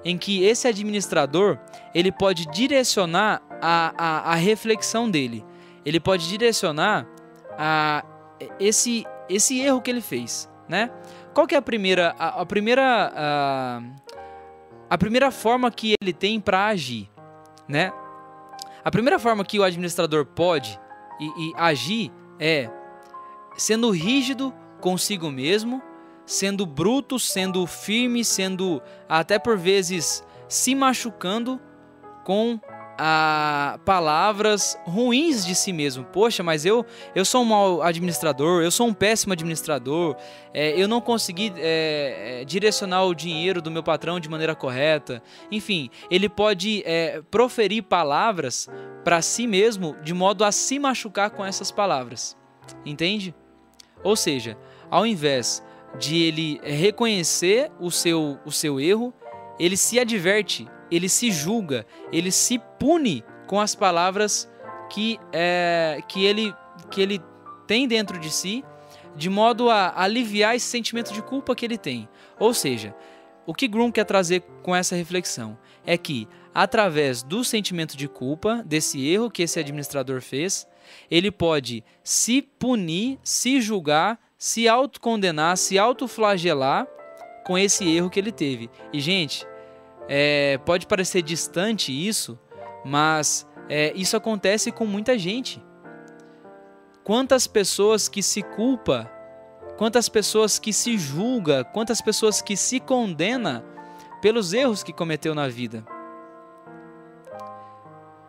em 0.04 0.18
que 0.18 0.44
esse 0.44 0.68
administrador 0.68 1.58
ele 1.94 2.12
pode 2.12 2.46
direcionar 2.48 3.42
a, 3.62 3.94
a, 3.98 4.32
a 4.32 4.36
reflexão 4.36 5.10
dele, 5.10 5.46
ele 5.86 6.00
pode 6.00 6.28
direcionar 6.28 7.08
a 7.58 8.04
esse, 8.60 9.06
esse 9.28 9.60
erro 9.60 9.82
que 9.82 9.90
ele 9.90 10.02
fez, 10.02 10.50
né? 10.68 10.92
Qual 11.34 11.46
que 11.46 11.56
é 11.56 11.58
a 11.58 11.62
primeira 11.62 12.16
a, 12.18 12.42
a 12.42 12.46
primeira 12.46 13.14
a, 13.16 13.82
a 14.90 14.98
primeira 14.98 15.32
forma 15.32 15.70
que 15.72 15.96
ele 16.02 16.14
tem 16.14 16.40
para 16.40 16.68
agir, 16.68 17.10
né? 17.68 17.92
A 18.84 18.90
primeira 18.90 19.20
forma 19.20 19.44
que 19.44 19.60
o 19.60 19.64
administrador 19.64 20.26
pode 20.26 20.80
e, 21.20 21.26
e 21.26 21.54
agir 21.58 22.12
é 22.40 22.70
sendo 23.58 23.92
rígido 23.92 24.54
consigo 24.80 25.30
mesmo, 25.30 25.82
sendo 26.30 26.64
bruto, 26.64 27.18
sendo 27.18 27.66
firme, 27.66 28.24
sendo 28.24 28.80
até 29.10 29.40
por 29.40 29.58
vezes 29.58 30.24
se 30.48 30.76
machucando 30.76 31.60
com 32.24 32.60
a 33.00 33.80
palavras 33.84 34.78
ruins 34.84 35.44
de 35.44 35.56
si 35.56 35.74
mesmo. 35.74 36.04
Poxa, 36.04 36.44
mas 36.44 36.66
eu, 36.66 36.86
eu 37.16 37.26
sou 37.26 37.42
um 37.42 37.46
mau 37.46 37.82
administrador, 37.82 38.62
eu 38.62 38.70
sou 38.70 38.86
um 38.86 38.94
péssimo 38.94 39.34
administrador, 39.34 40.16
é, 40.54 40.80
eu 40.80 40.88
não 40.88 41.02
consegui 41.02 41.52
é, 41.58 42.42
é, 42.42 42.46
direcionar 42.46 43.06
o 43.06 43.16
dinheiro 43.16 43.60
do 43.60 43.72
meu 43.72 43.82
patrão 43.82 44.20
de 44.20 44.30
maneira 44.30 44.54
correta. 44.54 45.24
Enfim, 45.50 45.90
ele 46.12 46.30
pode 46.30 46.84
é, 46.86 47.24
proferir 47.32 47.82
palavras 47.82 48.70
para 49.04 49.20
si 49.24 49.48
mesmo 49.48 49.96
de 50.04 50.14
modo 50.14 50.44
a 50.44 50.52
se 50.52 50.78
machucar 50.78 51.32
com 51.32 51.44
essas 51.44 51.72
palavras. 51.72 52.38
Entende? 52.86 53.34
Ou 54.04 54.16
seja, 54.16 54.56
ao 54.92 55.08
invés 55.08 55.64
de 55.98 56.22
ele 56.22 56.62
reconhecer 56.64 57.72
o 57.80 57.90
seu, 57.90 58.38
o 58.46 58.52
seu 58.52 58.80
erro, 58.80 59.14
ele 59.60 59.76
se 59.76 60.00
adverte 60.00 60.68
ele 60.92 61.08
se 61.08 61.32
julga, 61.32 61.86
ele 62.12 62.32
se 62.32 62.60
pune 62.80 63.24
com 63.48 63.60
as 63.60 63.76
palavras 63.76 64.50
que, 64.90 65.20
é, 65.32 66.02
que, 66.08 66.26
ele, 66.26 66.54
que 66.90 67.02
ele 67.02 67.22
tem 67.68 67.88
dentro 67.88 68.20
de 68.20 68.30
si, 68.30 68.64
de 69.16 69.30
modo 69.30 69.70
a 69.70 70.02
aliviar 70.02 70.56
esse 70.56 70.66
sentimento 70.66 71.14
de 71.14 71.22
culpa 71.22 71.56
que 71.56 71.66
ele 71.66 71.78
tem. 71.78 72.08
Ou 72.40 72.54
seja, 72.54 72.96
o 73.46 73.54
que 73.54 73.68
Grum 73.68 73.92
quer 73.92 74.06
trazer 74.06 74.42
com 74.64 74.76
essa 74.76 74.96
reflexão 74.96 75.58
é 75.86 75.98
que, 75.98 76.28
através 76.54 77.24
do 77.24 77.44
sentimento 77.44 77.98
de 77.98 78.08
culpa, 78.08 78.64
desse 78.66 79.06
erro 79.08 79.30
que 79.30 79.44
esse 79.44 79.60
administrador 79.60 80.22
fez, 80.22 80.68
ele 81.10 81.32
pode 81.32 81.84
se 82.04 82.42
punir, 82.42 83.20
se 83.24 83.62
julgar, 83.62 84.20
se 84.40 84.70
autocondenar, 84.70 85.58
se 85.58 85.78
autoflagelar 85.78 86.88
com 87.46 87.58
esse 87.58 87.86
erro 87.94 88.10
que 88.10 88.18
ele 88.18 88.32
teve. 88.32 88.70
E, 88.94 89.02
gente, 89.02 89.46
é, 90.08 90.58
pode 90.60 90.88
parecer 90.88 91.22
distante 91.22 91.92
isso, 91.92 92.40
mas 92.86 93.46
é, 93.68 93.92
isso 93.94 94.16
acontece 94.16 94.72
com 94.72 94.86
muita 94.86 95.20
gente. 95.20 95.62
Quantas 97.04 97.48
pessoas 97.48 98.08
que 98.08 98.24
se 98.24 98.42
culpa, 98.42 99.12
quantas 99.78 100.08
pessoas 100.08 100.58
que 100.58 100.72
se 100.72 100.98
julga, 100.98 101.66
quantas 101.66 102.02
pessoas 102.02 102.42
que 102.42 102.56
se 102.56 102.80
condena 102.80 103.66
pelos 104.22 104.54
erros 104.54 104.84
que 104.84 104.94
cometeu 104.94 105.36
na 105.36 105.50
vida. 105.50 105.86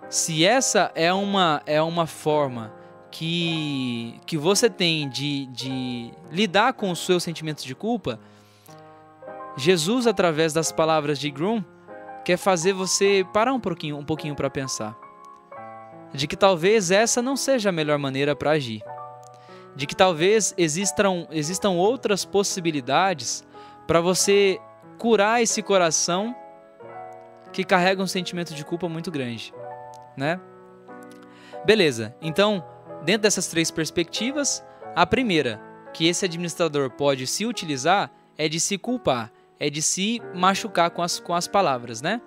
Se 0.08 0.44
essa 0.44 0.90
é 0.96 1.12
uma, 1.12 1.62
é 1.66 1.80
uma 1.80 2.06
forma 2.06 2.79
que, 3.10 4.20
que 4.26 4.36
você 4.36 4.70
tem 4.70 5.08
de, 5.08 5.46
de 5.46 6.10
lidar 6.30 6.74
com 6.74 6.90
os 6.90 7.04
seus 7.04 7.22
sentimentos 7.22 7.64
de 7.64 7.74
culpa, 7.74 8.18
Jesus, 9.56 10.06
através 10.06 10.52
das 10.52 10.70
palavras 10.70 11.18
de 11.18 11.30
Groom, 11.30 11.62
quer 12.24 12.36
fazer 12.36 12.72
você 12.72 13.26
parar 13.32 13.52
um 13.52 13.60
pouquinho, 13.60 13.96
um 13.98 14.04
pouquinho 14.04 14.34
para 14.34 14.48
pensar. 14.48 14.96
De 16.12 16.26
que 16.26 16.36
talvez 16.36 16.90
essa 16.90 17.20
não 17.20 17.36
seja 17.36 17.68
a 17.68 17.72
melhor 17.72 17.98
maneira 17.98 18.34
para 18.34 18.52
agir. 18.52 18.82
De 19.74 19.86
que 19.86 19.94
talvez 19.94 20.54
existam, 20.56 21.26
existam 21.30 21.70
outras 21.70 22.24
possibilidades 22.24 23.44
para 23.86 24.00
você 24.00 24.60
curar 24.98 25.42
esse 25.42 25.62
coração 25.62 26.34
que 27.52 27.64
carrega 27.64 28.02
um 28.02 28.06
sentimento 28.06 28.54
de 28.54 28.64
culpa 28.64 28.88
muito 28.88 29.10
grande, 29.10 29.52
né? 30.16 30.40
Beleza. 31.64 32.14
Então, 32.20 32.64
dentro 33.04 33.22
dessas 33.22 33.46
três 33.46 33.70
perspectivas, 33.70 34.64
a 34.94 35.06
primeira 35.06 35.60
que 35.92 36.06
esse 36.06 36.24
administrador 36.24 36.90
pode 36.90 37.26
se 37.26 37.44
utilizar 37.46 38.10
é 38.36 38.48
de 38.48 38.60
se 38.60 38.78
culpar 38.78 39.32
é 39.60 39.68
de 39.68 39.82
se 39.82 40.22
machucar 40.34 40.90
com 40.90 41.02
as, 41.02 41.20
com 41.20 41.34
as 41.34 41.46
palavras, 41.46 42.00
né? 42.00 42.22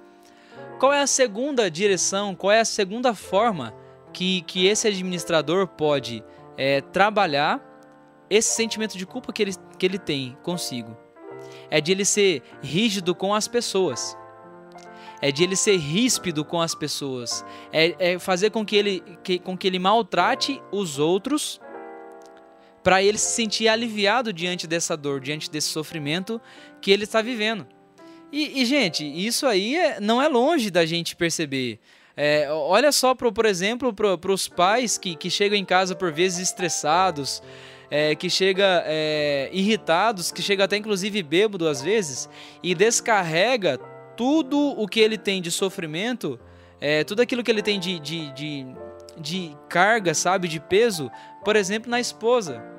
Qual 0.79 0.93
é 0.93 1.01
a 1.01 1.07
segunda 1.07 1.69
direção, 1.69 2.35
qual 2.35 2.51
é 2.51 2.59
a 2.59 2.65
segunda 2.65 3.15
forma 3.15 3.73
que, 4.13 4.41
que 4.43 4.67
esse 4.67 4.87
administrador 4.87 5.67
pode 5.67 6.23
é, 6.55 6.79
trabalhar 6.79 7.59
esse 8.29 8.53
sentimento 8.53 8.97
de 8.97 9.05
culpa 9.05 9.33
que 9.33 9.41
ele, 9.41 9.53
que 9.79 9.85
ele 9.85 9.97
tem 9.97 10.37
consigo? 10.43 10.95
É 11.69 11.81
de 11.81 11.91
ele 11.91 12.05
ser 12.05 12.43
rígido 12.61 13.15
com 13.15 13.33
as 13.33 13.47
pessoas. 13.47 14.15
É 15.23 15.31
de 15.31 15.41
ele 15.41 15.55
ser 15.55 15.77
ríspido 15.77 16.43
com 16.43 16.59
as 16.59 16.75
pessoas. 16.75 17.45
É, 17.71 17.95
é 18.11 18.19
fazer 18.19 18.49
com 18.49 18.65
que, 18.65 18.75
ele, 18.75 19.01
que, 19.23 19.39
com 19.39 19.57
que 19.57 19.65
ele 19.65 19.79
maltrate 19.79 20.61
os 20.69 20.99
outros 20.99 21.61
para 22.83 23.01
ele 23.01 23.17
se 23.17 23.33
sentir 23.33 23.69
aliviado 23.69 24.33
diante 24.33 24.67
dessa 24.67 24.97
dor, 24.97 25.21
diante 25.21 25.49
desse 25.49 25.69
sofrimento 25.69 26.41
que 26.81 26.91
ele 26.91 27.05
está 27.05 27.21
vivendo. 27.21 27.65
E, 28.33 28.61
e 28.61 28.65
gente, 28.65 29.05
isso 29.05 29.47
aí 29.47 29.77
é, 29.77 30.01
não 30.01 30.21
é 30.21 30.27
longe 30.27 30.69
da 30.69 30.85
gente 30.85 31.15
perceber. 31.15 31.79
É, 32.17 32.51
olha 32.51 32.91
só, 32.91 33.15
pro, 33.15 33.31
por 33.31 33.45
exemplo, 33.45 33.93
para 33.93 34.33
os 34.33 34.49
pais 34.49 34.97
que, 34.97 35.15
que 35.15 35.29
chegam 35.29 35.57
em 35.57 35.63
casa 35.63 35.95
por 35.95 36.11
vezes 36.11 36.49
estressados, 36.49 37.41
é, 37.89 38.13
que 38.13 38.29
chega 38.29 38.83
é, 38.85 39.49
irritados, 39.53 40.33
que 40.33 40.41
chega 40.41 40.65
até 40.65 40.75
inclusive 40.75 41.23
bêbado 41.23 41.65
às 41.65 41.81
vezes, 41.81 42.27
e 42.61 42.75
descarrega 42.75 43.79
tudo 44.15 44.57
o 44.57 44.87
que 44.87 44.99
ele 44.99 45.17
tem 45.17 45.41
de 45.41 45.51
sofrimento, 45.51 46.39
é, 46.79 47.03
tudo 47.03 47.21
aquilo 47.21 47.43
que 47.43 47.51
ele 47.51 47.61
tem 47.61 47.79
de, 47.79 47.99
de, 47.99 48.31
de, 48.33 48.65
de 49.17 49.57
carga, 49.69 50.13
sabe, 50.13 50.47
de 50.47 50.59
peso, 50.59 51.11
por 51.43 51.55
exemplo, 51.55 51.89
na 51.89 51.99
esposa 51.99 52.73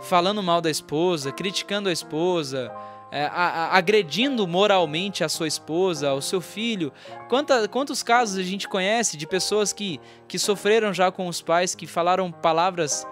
falando 0.00 0.42
mal 0.42 0.60
da 0.60 0.70
esposa, 0.70 1.32
criticando 1.32 1.88
a 1.88 1.92
esposa, 1.92 2.72
é, 3.10 3.28
agredindo 3.32 4.46
moralmente 4.46 5.24
a 5.24 5.28
sua 5.28 5.46
esposa, 5.46 6.12
o 6.12 6.20
seu 6.20 6.40
filho. 6.40 6.92
Quanta, 7.28 7.68
quantos 7.68 8.02
casos 8.02 8.38
a 8.38 8.42
gente 8.42 8.68
conhece 8.68 9.16
de 9.16 9.26
pessoas 9.26 9.72
que, 9.72 10.00
que 10.28 10.38
sofreram 10.38 10.92
já 10.92 11.10
com 11.10 11.26
os 11.26 11.40
pais, 11.40 11.74
que 11.74 11.86
falaram 11.86 12.30
palavras 12.30 13.06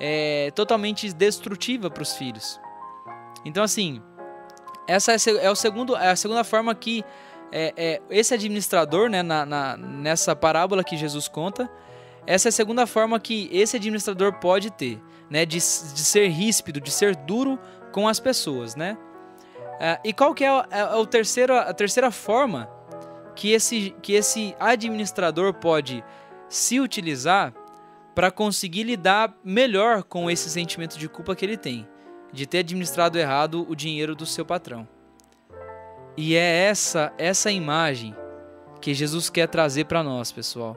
é, 0.00 0.50
totalmente 0.54 1.12
destrutivas 1.12 1.90
para 1.90 2.02
os 2.02 2.14
filhos? 2.16 2.60
Então, 3.44 3.62
assim, 3.62 4.00
essa 4.86 5.12
é, 5.12 5.16
é, 5.44 5.50
o 5.50 5.54
segundo, 5.54 5.96
é 5.96 6.10
a 6.10 6.16
segunda 6.16 6.44
forma 6.44 6.74
que 6.74 7.04
é, 7.50 7.72
é, 7.76 8.02
esse 8.10 8.32
administrador, 8.34 9.08
né, 9.08 9.22
na, 9.22 9.44
na, 9.44 9.76
nessa 9.76 10.34
parábola 10.34 10.82
que 10.82 10.96
Jesus 10.96 11.28
conta, 11.28 11.70
essa 12.26 12.48
é 12.48 12.50
a 12.50 12.52
segunda 12.52 12.86
forma 12.86 13.18
que 13.20 13.48
esse 13.52 13.76
administrador 13.76 14.34
pode 14.34 14.70
ter 14.70 15.00
né, 15.28 15.44
de, 15.44 15.56
de 15.56 15.60
ser 15.60 16.28
ríspido, 16.28 16.80
de 16.80 16.90
ser 16.90 17.16
duro 17.16 17.58
com 17.92 18.08
as 18.08 18.20
pessoas, 18.20 18.74
né? 18.74 18.96
Uh, 19.74 19.98
e 20.04 20.12
qual 20.12 20.34
que 20.34 20.44
é, 20.44 20.48
a, 20.48 20.66
a, 20.70 21.00
a, 21.00 21.06
terceira, 21.06 21.60
a 21.62 21.74
terceira 21.74 22.10
forma 22.10 22.70
que 23.34 23.50
esse, 23.50 23.94
que 24.00 24.12
esse 24.12 24.54
administrador 24.60 25.54
pode 25.54 26.04
se 26.48 26.78
utilizar 26.78 27.52
para 28.14 28.30
conseguir 28.30 28.84
lidar 28.84 29.34
melhor 29.42 30.02
com 30.02 30.30
esse 30.30 30.48
sentimento 30.50 30.98
de 30.98 31.08
culpa 31.08 31.34
que 31.34 31.44
ele 31.44 31.56
tem, 31.56 31.88
de 32.32 32.46
ter 32.46 32.58
administrado 32.58 33.18
errado 33.18 33.66
o 33.68 33.76
dinheiro 33.76 34.14
do 34.14 34.24
seu 34.24 34.44
patrão. 34.44 34.88
E 36.16 36.34
é 36.34 36.66
essa 36.66 37.12
essa 37.18 37.50
imagem 37.50 38.14
que 38.80 38.94
Jesus 38.94 39.30
quer 39.30 39.48
trazer 39.48 39.84
para 39.84 40.02
nós, 40.02 40.32
pessoal. 40.32 40.76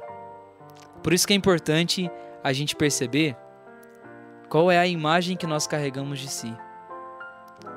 Por 1.02 1.14
isso 1.14 1.26
que 1.26 1.34
é 1.34 1.36
importante 1.36 2.10
a 2.44 2.54
gente 2.54 2.76
perceber 2.76 3.36
qual 4.50 4.72
é 4.72 4.78
a 4.78 4.88
imagem 4.88 5.36
que 5.36 5.48
nós 5.48 5.66
carregamos 5.66 6.20
de 6.20 6.28
si? 6.28 6.56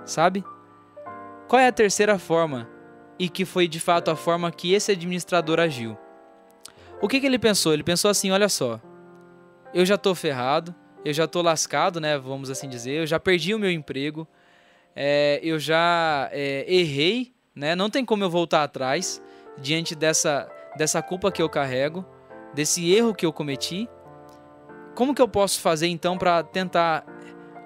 Sabe? 0.05 0.45
Qual 1.49 1.59
é 1.59 1.67
a 1.67 1.73
terceira 1.73 2.19
forma 2.19 2.69
e 3.19 3.29
que 3.29 3.45
foi 3.45 3.67
de 3.67 3.81
fato 3.81 4.11
a 4.11 4.17
forma 4.17 4.51
que 4.51 4.75
esse 4.75 4.93
administrador 4.93 5.59
agiu? 5.59 5.97
O 7.01 7.09
que, 7.09 7.21
que 7.21 7.27
ele 7.27 7.39
pensou? 7.39 7.73
Ele 7.73 7.83
pensou 7.83 8.11
assim: 8.11 8.31
olha 8.31 8.49
só, 8.49 8.81
eu 9.73 9.85
já 9.85 9.95
estou 9.95 10.15
ferrado, 10.15 10.75
eu 11.05 11.13
já 11.13 11.25
estou 11.25 11.43
lascado, 11.43 12.01
né? 12.01 12.19
Vamos 12.19 12.51
assim 12.51 12.69
dizer, 12.69 12.93
eu 12.93 13.07
já 13.07 13.19
perdi 13.21 13.55
o 13.55 13.59
meu 13.59 13.71
emprego, 13.71 14.27
é, 14.95 15.41
eu 15.43 15.59
já 15.59 16.29
é, 16.33 16.65
errei, 16.67 17.33
né? 17.55 17.75
Não 17.75 17.91
tem 17.91 18.05
como 18.05 18.25
eu 18.25 18.31
voltar 18.31 18.63
atrás 18.63 19.23
diante 19.59 19.95
dessa, 19.95 20.51
dessa 20.77 21.03
culpa 21.03 21.33
que 21.33 21.43
eu 21.43 21.49
carrego, 21.49 22.05
desse 22.55 22.93
erro 22.93 23.15
que 23.15 23.27
eu 23.27 23.33
cometi 23.33 23.89
como 24.99 25.15
que 25.15 25.23
eu 25.23 25.29
posso 25.29 25.61
fazer 25.61 25.87
então 25.87 26.19
para 26.19 26.43
tentar 26.43 27.07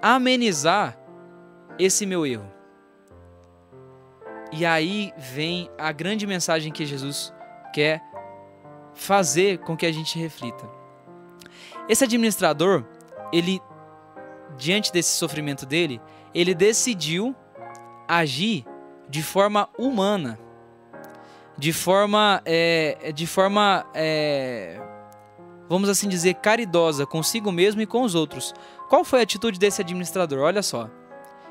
amenizar 0.03 0.99
esse 1.78 2.05
meu 2.05 2.26
erro? 2.26 2.47
E 4.53 4.66
aí 4.66 5.14
vem 5.16 5.70
a 5.78 5.91
grande 5.93 6.26
mensagem 6.26 6.70
que 6.70 6.85
Jesus 6.85 7.33
quer 7.72 8.03
fazer 8.93 9.61
com 9.61 9.74
que 9.74 9.87
a 9.87 9.91
gente 9.91 10.18
reflita. 10.18 10.68
Esse 11.89 12.05
administrador, 12.05 12.85
ele 13.33 13.61
diante 14.57 14.93
desse 14.93 15.16
sofrimento 15.16 15.64
dele, 15.64 16.01
ele 16.35 16.55
decidiu 16.55 17.35
agir 18.07 18.64
de 19.09 19.22
forma 19.22 19.68
humana, 19.78 20.39
de 21.57 21.72
forma, 21.72 22.43
é, 22.45 23.12
de 23.14 23.26
forma, 23.26 23.87
é, 23.95 24.80
vamos 25.68 25.89
assim 25.89 26.09
dizer, 26.09 26.35
caridosa 26.35 27.07
consigo 27.07 27.51
mesmo 27.53 27.80
e 27.80 27.87
com 27.87 28.03
os 28.03 28.14
outros. 28.14 28.55
Qual 28.89 29.05
foi 29.05 29.20
a 29.20 29.22
atitude 29.22 29.59
desse 29.59 29.80
administrador? 29.80 30.41
Olha 30.41 30.62
só. 30.62 30.89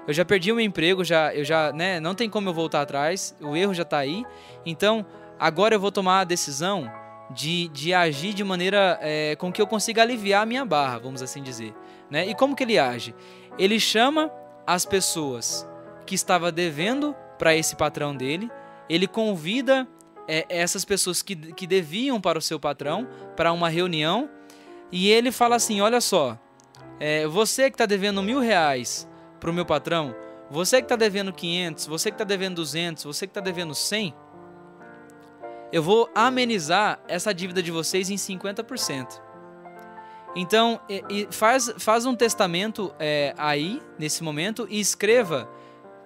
Eu 0.07 0.13
já 0.13 0.25
perdi 0.25 0.51
o 0.51 0.55
meu 0.55 0.65
emprego, 0.65 1.03
já, 1.03 1.33
eu 1.33 1.45
já, 1.45 1.71
né, 1.71 1.99
não 1.99 2.15
tem 2.15 2.27
como 2.29 2.49
eu 2.49 2.53
voltar 2.53 2.81
atrás, 2.81 3.35
o 3.39 3.55
erro 3.55 3.73
já 3.73 3.83
está 3.83 3.99
aí. 3.99 4.25
Então, 4.65 5.05
agora 5.39 5.75
eu 5.75 5.79
vou 5.79 5.91
tomar 5.91 6.21
a 6.21 6.23
decisão 6.23 6.91
de, 7.33 7.67
de 7.69 7.93
agir 7.93 8.33
de 8.33 8.43
maneira 8.43 8.99
é, 9.01 9.35
com 9.37 9.51
que 9.51 9.61
eu 9.61 9.67
consiga 9.67 10.01
aliviar 10.01 10.43
a 10.43 10.45
minha 10.45 10.65
barra, 10.65 10.99
vamos 10.99 11.21
assim 11.21 11.41
dizer. 11.41 11.73
Né? 12.09 12.27
E 12.27 12.35
como 12.35 12.55
que 12.55 12.63
ele 12.63 12.77
age? 12.77 13.15
Ele 13.57 13.79
chama 13.79 14.31
as 14.65 14.85
pessoas 14.85 15.67
que 16.05 16.15
estava 16.15 16.51
devendo 16.51 17.15
para 17.37 17.55
esse 17.55 17.75
patrão 17.75 18.15
dele, 18.15 18.51
ele 18.89 19.07
convida 19.07 19.87
é, 20.27 20.45
essas 20.49 20.85
pessoas 20.85 21.21
que, 21.21 21.35
que 21.35 21.65
deviam 21.65 22.19
para 22.21 22.37
o 22.37 22.41
seu 22.41 22.59
patrão 22.59 23.07
para 23.35 23.51
uma 23.51 23.69
reunião 23.69 24.29
e 24.91 25.09
ele 25.09 25.31
fala 25.31 25.55
assim: 25.55 25.81
Olha 25.81 26.01
só, 26.01 26.37
é, 26.99 27.25
você 27.25 27.69
que 27.69 27.75
está 27.75 27.85
devendo 27.85 28.21
mil 28.21 28.39
reais 28.39 29.07
para 29.39 29.49
o 29.49 29.53
meu 29.53 29.65
patrão, 29.65 30.15
você 30.49 30.77
que 30.77 30.85
está 30.85 30.95
devendo 30.95 31.31
500, 31.31 31.87
você 31.87 32.11
que 32.11 32.15
está 32.15 32.25
devendo 32.25 32.55
200, 32.55 33.03
você 33.03 33.25
que 33.25 33.31
está 33.31 33.41
devendo 33.41 33.73
100, 33.73 34.13
eu 35.71 35.81
vou 35.81 36.09
amenizar 36.13 37.01
essa 37.07 37.33
dívida 37.33 37.63
de 37.63 37.71
vocês 37.71 38.09
em 38.09 38.15
50%. 38.15 39.21
Então, 40.35 40.79
faz, 41.29 41.73
faz 41.77 42.05
um 42.05 42.15
testamento 42.15 42.93
é, 42.99 43.33
aí, 43.37 43.81
nesse 43.99 44.23
momento, 44.23 44.65
e 44.69 44.79
escreva 44.79 45.49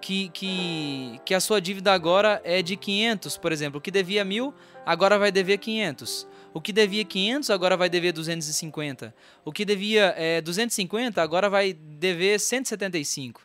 que, 0.02 0.30
que, 0.30 1.20
que 1.26 1.34
a 1.34 1.40
sua 1.40 1.60
dívida 1.60 1.94
agora 1.94 2.42
é 2.44 2.62
de 2.62 2.76
500, 2.76 3.38
por 3.38 3.52
exemplo. 3.52 3.80
O 3.80 3.82
que 3.82 3.92
devia 3.92 4.24
mil, 4.24 4.54
agora 4.86 5.18
vai 5.18 5.32
dever 5.32 5.58
500. 5.58 6.28
O 6.54 6.62
que 6.62 6.72
devia 6.72 7.04
500, 7.04 7.50
agora 7.50 7.76
vai 7.76 7.90
dever 7.90 8.14
250. 8.14 9.14
O 9.44 9.52
que 9.52 9.66
devia 9.66 10.14
é, 10.18 10.42
250, 10.42 11.22
agora 11.22 11.50
vai 11.50 11.74
dever 11.74 12.40
175. 12.40 13.42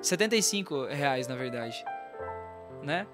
75 0.00 0.86
reais, 0.86 1.26
na 1.28 1.36
verdade. 1.36 1.84
Né? 2.82 3.06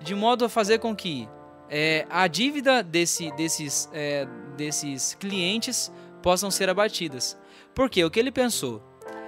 De 0.00 0.14
modo 0.14 0.44
a 0.44 0.48
fazer 0.48 0.78
com 0.78 0.94
que 0.94 1.28
é, 1.70 2.04
a 2.10 2.26
dívida 2.26 2.82
desse, 2.82 3.30
desses, 3.32 3.88
é, 3.92 4.26
desses 4.56 5.14
clientes 5.14 5.92
possam 6.20 6.50
ser 6.50 6.68
abatidas. 6.68 7.38
Porque 7.72 8.04
o 8.04 8.10
que 8.10 8.18
ele 8.18 8.32
pensou? 8.32 8.82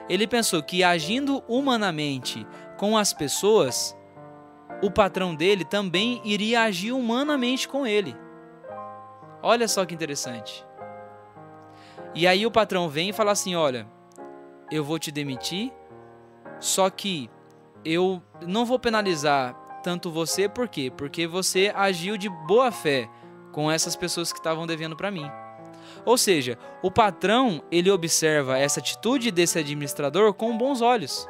Ele 0.08 0.26
pensou 0.26 0.60
que 0.60 0.82
agindo 0.82 1.42
humanamente 1.46 2.44
com 2.76 2.98
as 2.98 3.12
pessoas, 3.12 3.96
o 4.82 4.90
patrão 4.90 5.34
dele 5.34 5.64
também 5.64 6.20
iria 6.24 6.62
agir 6.62 6.90
humanamente 6.90 7.68
com 7.68 7.86
ele. 7.86 8.16
Olha 9.40 9.68
só 9.68 9.86
que 9.86 9.94
interessante. 9.94 10.66
E 12.14 12.26
aí 12.26 12.44
o 12.44 12.50
patrão 12.50 12.88
vem 12.88 13.10
e 13.10 13.12
fala 13.12 13.30
assim: 13.30 13.54
Olha, 13.54 13.86
eu 14.70 14.84
vou 14.84 14.98
te 14.98 15.12
demitir, 15.12 15.72
só 16.58 16.90
que 16.90 17.30
eu 17.84 18.20
não 18.46 18.66
vou 18.66 18.78
penalizar 18.78 19.56
tanto 19.82 20.10
você, 20.10 20.48
por 20.48 20.68
quê? 20.68 20.92
Porque 20.96 21.26
você 21.26 21.72
agiu 21.74 22.16
de 22.16 22.28
boa 22.28 22.70
fé 22.70 23.08
com 23.50 23.70
essas 23.70 23.96
pessoas 23.96 24.32
que 24.32 24.38
estavam 24.38 24.66
devendo 24.66 24.96
para 24.96 25.10
mim. 25.10 25.28
Ou 26.04 26.16
seja, 26.16 26.58
o 26.82 26.90
patrão 26.90 27.62
ele 27.70 27.90
observa 27.90 28.58
essa 28.58 28.80
atitude 28.80 29.30
desse 29.30 29.58
administrador 29.58 30.32
com 30.32 30.56
bons 30.56 30.80
olhos. 30.80 31.28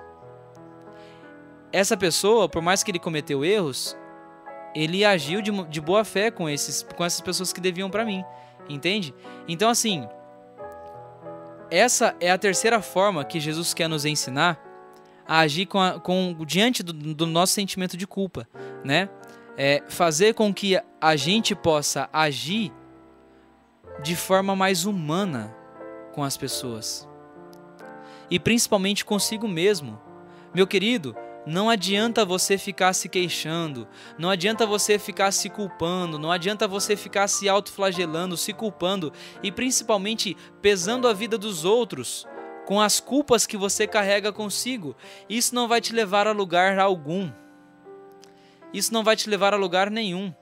Essa 1.72 1.96
pessoa, 1.96 2.48
por 2.48 2.62
mais 2.62 2.82
que 2.82 2.90
ele 2.90 2.98
cometeu 2.98 3.44
erros, 3.44 3.96
ele 4.74 5.05
agiu 5.05 5.40
de, 5.42 5.50
de 5.64 5.80
boa 5.80 6.05
fé 6.05 6.30
com, 6.30 6.48
esses, 6.48 6.82
com 6.96 7.05
essas 7.05 7.20
pessoas 7.20 7.53
que 7.53 7.61
deviam 7.61 7.90
para 7.90 8.05
mim, 8.05 8.24
entende? 8.68 9.14
Então 9.48 9.68
assim, 9.68 10.07
essa 11.70 12.14
é 12.20 12.30
a 12.30 12.38
terceira 12.38 12.80
forma 12.80 13.24
que 13.24 13.40
Jesus 13.40 13.72
quer 13.72 13.88
nos 13.88 14.05
ensinar 14.05 14.62
a 15.27 15.41
agir 15.41 15.66
com, 15.66 15.81
a, 15.81 15.99
com 15.99 16.37
diante 16.47 16.83
do, 16.83 16.93
do, 16.93 17.27
nosso 17.27 17.53
sentimento 17.53 17.97
de 17.97 18.07
culpa, 18.07 18.49
né? 18.85 19.09
É 19.57 19.83
fazer 19.89 20.35
com 20.35 20.53
que 20.53 20.81
a 21.01 21.16
gente 21.16 21.55
possa 21.55 22.09
agir 22.12 22.73
de 24.03 24.16
forma 24.16 24.57
mais 24.57 24.85
humana 24.85 25.55
com 26.12 26.25
as 26.25 26.37
pessoas. 26.37 27.09
E 28.31 28.39
principalmente 28.39 29.05
consigo 29.05 29.47
mesmo. 29.47 30.01
Meu 30.55 30.66
querido, 30.66 31.14
não 31.45 31.68
adianta 31.68 32.25
você 32.25 32.57
ficar 32.57 32.93
se 32.93 33.09
queixando, 33.09 33.89
não 34.16 34.31
adianta 34.31 34.64
você 34.64 34.99
ficar 34.99 35.33
se 35.33 35.51
culpando, 35.51 36.18
não 36.18 36.31
adianta 36.31 36.68
você 36.68 36.95
ficar 36.95 37.27
se 37.27 37.49
autoflagelando, 37.49 38.37
se 38.37 38.53
culpando 38.53 39.12
e 39.43 39.51
principalmente 39.51 40.37
pesando 40.61 41.09
a 41.09 41.12
vida 41.12 41.37
dos 41.37 41.64
outros 41.64 42.27
com 42.66 42.80
as 42.80 43.00
culpas 43.00 43.46
que 43.46 43.56
você 43.56 43.86
carrega 43.86 44.32
consigo. 44.32 44.96
Isso 45.28 45.54
não 45.54 45.68
vai 45.68 45.80
te 45.80 45.92
levar 45.92 46.26
a 46.26 46.32
lugar 46.32 46.78
algum. 46.78 47.30
Isso 48.72 48.92
não 48.92 49.04
vai 49.04 49.16
te 49.16 49.28
levar 49.28 49.52
a 49.52 49.56
lugar 49.56 49.90
nenhum. 49.90 50.32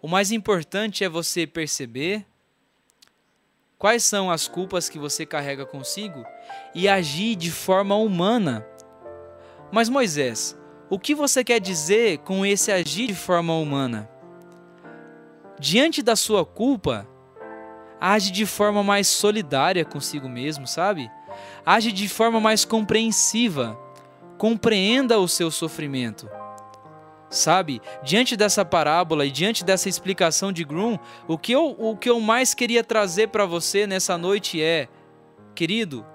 O 0.00 0.08
mais 0.08 0.32
importante 0.32 1.04
é 1.04 1.08
você 1.08 1.46
perceber 1.46 2.26
quais 3.78 4.02
são 4.02 4.30
as 4.30 4.48
culpas 4.48 4.88
que 4.88 4.98
você 4.98 5.24
carrega 5.24 5.64
consigo 5.64 6.24
e 6.74 6.88
agir 6.88 7.36
de 7.36 7.50
forma 7.50 7.94
humana. 7.96 8.66
Mas 9.70 9.88
Moisés, 9.88 10.58
o 10.90 10.98
que 10.98 11.14
você 11.14 11.44
quer 11.44 11.60
dizer 11.60 12.18
com 12.18 12.44
esse 12.44 12.72
agir 12.72 13.06
de 13.06 13.14
forma 13.14 13.54
humana? 13.54 14.08
Diante 15.60 16.02
da 16.02 16.16
sua 16.16 16.44
culpa, 16.44 17.06
age 18.00 18.30
de 18.30 18.46
forma 18.46 18.82
mais 18.82 19.06
solidária 19.06 19.84
consigo 19.84 20.28
mesmo, 20.28 20.66
sabe? 20.66 21.10
Age 21.70 21.92
de 21.92 22.08
forma 22.08 22.40
mais 22.40 22.64
compreensiva. 22.64 23.78
Compreenda 24.38 25.18
o 25.18 25.28
seu 25.28 25.50
sofrimento. 25.50 26.26
Sabe, 27.28 27.82
diante 28.02 28.38
dessa 28.38 28.64
parábola 28.64 29.26
e 29.26 29.30
diante 29.30 29.62
dessa 29.62 29.86
explicação 29.86 30.50
de 30.50 30.64
Grum, 30.64 30.98
o 31.26 31.36
que 31.36 31.52
eu, 31.52 31.76
o 31.78 31.94
que 31.94 32.08
eu 32.08 32.18
mais 32.20 32.54
queria 32.54 32.82
trazer 32.82 33.28
para 33.28 33.44
você 33.44 33.86
nessa 33.86 34.16
noite 34.16 34.62
é: 34.62 34.88
querido, 35.54 36.06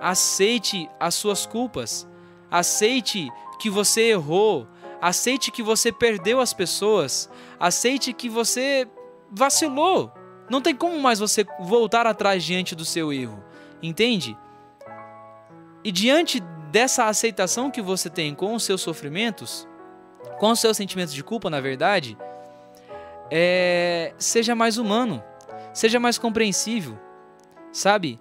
aceite 0.00 0.90
as 0.98 1.14
suas 1.14 1.46
culpas, 1.46 2.04
aceite 2.50 3.28
que 3.60 3.70
você 3.70 4.10
errou, 4.10 4.66
aceite 5.00 5.52
que 5.52 5.62
você 5.62 5.92
perdeu 5.92 6.40
as 6.40 6.52
pessoas, 6.52 7.30
aceite 7.60 8.12
que 8.12 8.28
você 8.28 8.88
vacilou. 9.30 10.12
Não 10.50 10.60
tem 10.60 10.74
como 10.74 10.98
mais 10.98 11.20
você 11.20 11.46
voltar 11.60 12.08
atrás 12.08 12.42
diante 12.42 12.74
do 12.74 12.84
seu 12.84 13.12
erro, 13.12 13.40
entende? 13.80 14.36
E 15.86 15.92
diante 15.92 16.40
dessa 16.72 17.04
aceitação 17.04 17.70
que 17.70 17.80
você 17.80 18.10
tem 18.10 18.34
com 18.34 18.56
os 18.56 18.64
seus 18.64 18.80
sofrimentos, 18.80 19.68
com 20.40 20.50
os 20.50 20.58
seus 20.58 20.76
sentimentos 20.76 21.14
de 21.14 21.22
culpa, 21.22 21.48
na 21.48 21.60
verdade, 21.60 22.18
é, 23.30 24.12
seja 24.18 24.52
mais 24.56 24.78
humano, 24.78 25.22
seja 25.72 26.00
mais 26.00 26.18
compreensível, 26.18 26.98
sabe? 27.70 28.18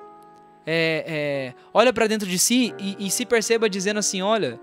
É, 0.63 1.05
é, 1.07 1.53
olha 1.73 1.91
para 1.91 2.05
dentro 2.05 2.29
de 2.29 2.37
si 2.37 2.71
e, 2.77 3.07
e 3.07 3.09
se 3.09 3.25
perceba 3.25 3.67
dizendo 3.67 3.97
assim: 3.97 4.21
olha, 4.21 4.59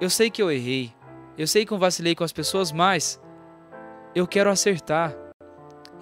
eu 0.00 0.08
sei 0.08 0.30
que 0.30 0.40
eu 0.40 0.50
errei, 0.50 0.90
eu 1.36 1.46
sei 1.46 1.66
que 1.66 1.72
eu 1.72 1.78
vacilei 1.78 2.14
com 2.14 2.24
as 2.24 2.32
pessoas, 2.32 2.72
mas 2.72 3.20
eu 4.14 4.26
quero 4.26 4.48
acertar. 4.48 5.14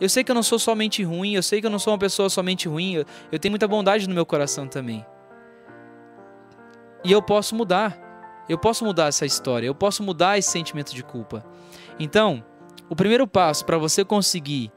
Eu 0.00 0.08
sei 0.08 0.22
que 0.22 0.30
eu 0.30 0.36
não 0.36 0.42
sou 0.44 0.60
somente 0.60 1.02
ruim, 1.02 1.34
eu 1.34 1.42
sei 1.42 1.60
que 1.60 1.66
eu 1.66 1.70
não 1.70 1.80
sou 1.80 1.92
uma 1.92 1.98
pessoa 1.98 2.30
somente 2.30 2.68
ruim, 2.68 2.94
eu, 2.94 3.04
eu 3.32 3.40
tenho 3.40 3.50
muita 3.50 3.66
bondade 3.66 4.08
no 4.08 4.14
meu 4.14 4.24
coração 4.24 4.68
também. 4.68 5.04
E 7.04 7.12
eu 7.12 7.22
posso 7.22 7.54
mudar. 7.54 8.06
Eu 8.48 8.58
posso 8.58 8.84
mudar 8.84 9.08
essa 9.08 9.26
história, 9.26 9.66
eu 9.66 9.74
posso 9.74 10.02
mudar 10.04 10.38
esse 10.38 10.50
sentimento 10.50 10.94
de 10.94 11.02
culpa. 11.02 11.44
Então, 11.98 12.44
o 12.88 12.94
primeiro 12.94 13.26
passo 13.26 13.64
para 13.64 13.76
você 13.76 14.04
conseguir 14.04 14.70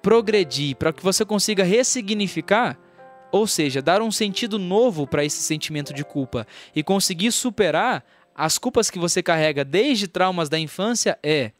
progredir, 0.00 0.76
para 0.76 0.92
que 0.92 1.02
você 1.02 1.24
consiga 1.24 1.64
ressignificar, 1.64 2.78
ou 3.32 3.46
seja, 3.46 3.82
dar 3.82 4.00
um 4.00 4.12
sentido 4.12 4.58
novo 4.58 5.06
para 5.06 5.24
esse 5.24 5.42
sentimento 5.42 5.92
de 5.92 6.04
culpa 6.04 6.46
e 6.74 6.82
conseguir 6.82 7.32
superar 7.32 8.04
as 8.34 8.56
culpas 8.56 8.88
que 8.88 9.00
você 9.00 9.20
carrega 9.20 9.64
desde 9.64 10.06
traumas 10.06 10.48
da 10.48 10.58
infância 10.58 11.18
é 11.22 11.50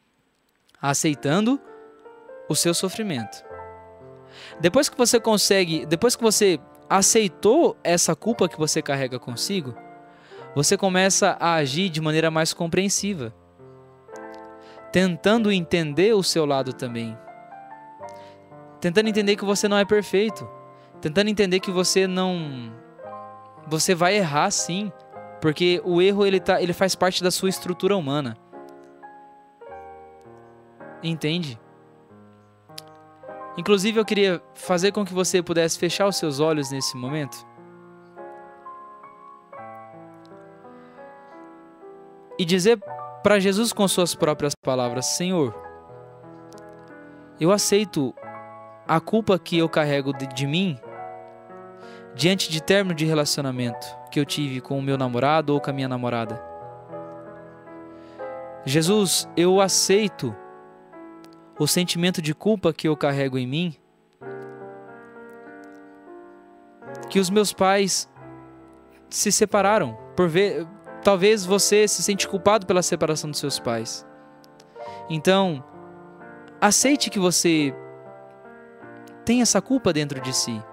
aceitando 0.81 1.59
o 2.47 2.55
seu 2.55 2.73
sofrimento. 2.73 3.43
Depois 4.61 4.87
que 4.87 4.97
você 4.97 5.19
consegue, 5.19 5.85
depois 5.85 6.15
que 6.15 6.23
você 6.23 6.57
aceitou 6.89 7.77
essa 7.83 8.15
culpa 8.15 8.49
que 8.49 8.57
você 8.57 8.81
carrega 8.81 9.19
consigo, 9.19 9.75
você 10.55 10.75
começa 10.75 11.37
a 11.39 11.53
agir 11.53 11.89
de 11.89 12.01
maneira 12.01 12.31
mais 12.31 12.53
compreensiva. 12.53 13.33
tentando 14.91 15.51
entender 15.51 16.15
o 16.15 16.23
seu 16.23 16.47
lado 16.47 16.73
também. 16.73 17.15
Tentando 18.81 19.07
entender 19.07 19.35
que 19.35 19.45
você 19.45 19.67
não 19.67 19.77
é 19.77 19.85
perfeito. 19.85 20.49
Tentando 20.99 21.29
entender 21.29 21.59
que 21.59 21.69
você 21.69 22.07
não 22.07 22.73
você 23.67 23.93
vai 23.93 24.17
errar 24.17 24.49
sim, 24.49 24.91
porque 25.39 25.79
o 25.85 26.01
erro 26.01 26.25
ele 26.25 26.39
tá, 26.39 26.59
ele 26.59 26.73
faz 26.73 26.95
parte 26.95 27.21
da 27.21 27.29
sua 27.29 27.49
estrutura 27.49 27.95
humana. 27.95 28.35
Entende? 31.03 31.59
Inclusive 33.59 33.99
eu 33.99 34.05
queria 34.05 34.41
fazer 34.53 34.93
com 34.93 35.03
que 35.03 35.13
você 35.13 35.43
pudesse 35.43 35.77
fechar 35.77 36.07
os 36.07 36.15
seus 36.15 36.39
olhos 36.39 36.71
nesse 36.71 36.95
momento. 36.95 37.45
E 42.37 42.45
dizer 42.45 42.79
para 43.21 43.37
Jesus 43.37 43.73
com 43.73 43.85
suas 43.85 44.15
próprias 44.15 44.55
palavras: 44.55 45.07
Senhor, 45.07 45.53
eu 47.37 47.51
aceito 47.51 48.15
a 48.87 48.97
culpa 49.01 49.37
que 49.37 49.57
eu 49.57 49.67
carrego 49.67 50.13
de, 50.13 50.25
de 50.27 50.47
mim 50.47 50.79
diante 52.15 52.49
de 52.49 52.63
término 52.63 52.95
de 52.95 53.03
relacionamento 53.03 53.85
que 54.09 54.21
eu 54.21 54.25
tive 54.25 54.61
com 54.61 54.79
o 54.79 54.81
meu 54.81 54.97
namorado 54.97 55.53
ou 55.53 55.59
com 55.59 55.69
a 55.69 55.73
minha 55.73 55.89
namorada. 55.89 56.41
Jesus, 58.65 59.27
eu 59.35 59.59
aceito 59.59 60.33
o 61.59 61.67
sentimento 61.67 62.21
de 62.21 62.33
culpa 62.33 62.71
que 62.71 62.87
eu 62.87 62.95
carrego 62.95 63.37
em 63.37 63.45
mim, 63.45 63.75
que 67.09 67.19
os 67.19 67.29
meus 67.29 67.51
pais 67.51 68.09
se 69.09 69.31
separaram. 69.31 69.97
Por 70.15 70.29
ver, 70.29 70.65
talvez 71.03 71.45
você 71.45 71.87
se 71.87 72.01
sente 72.01 72.27
culpado 72.27 72.65
pela 72.65 72.81
separação 72.81 73.29
dos 73.29 73.39
seus 73.39 73.59
pais. 73.59 74.07
Então, 75.09 75.63
aceite 76.61 77.09
que 77.09 77.19
você 77.19 77.75
tem 79.25 79.41
essa 79.41 79.61
culpa 79.61 79.91
dentro 79.91 80.21
de 80.21 80.33
si, 80.33 80.63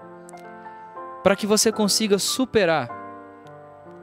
para 1.21 1.35
que 1.35 1.45
você 1.45 1.71
consiga 1.71 2.17
superar 2.17 2.89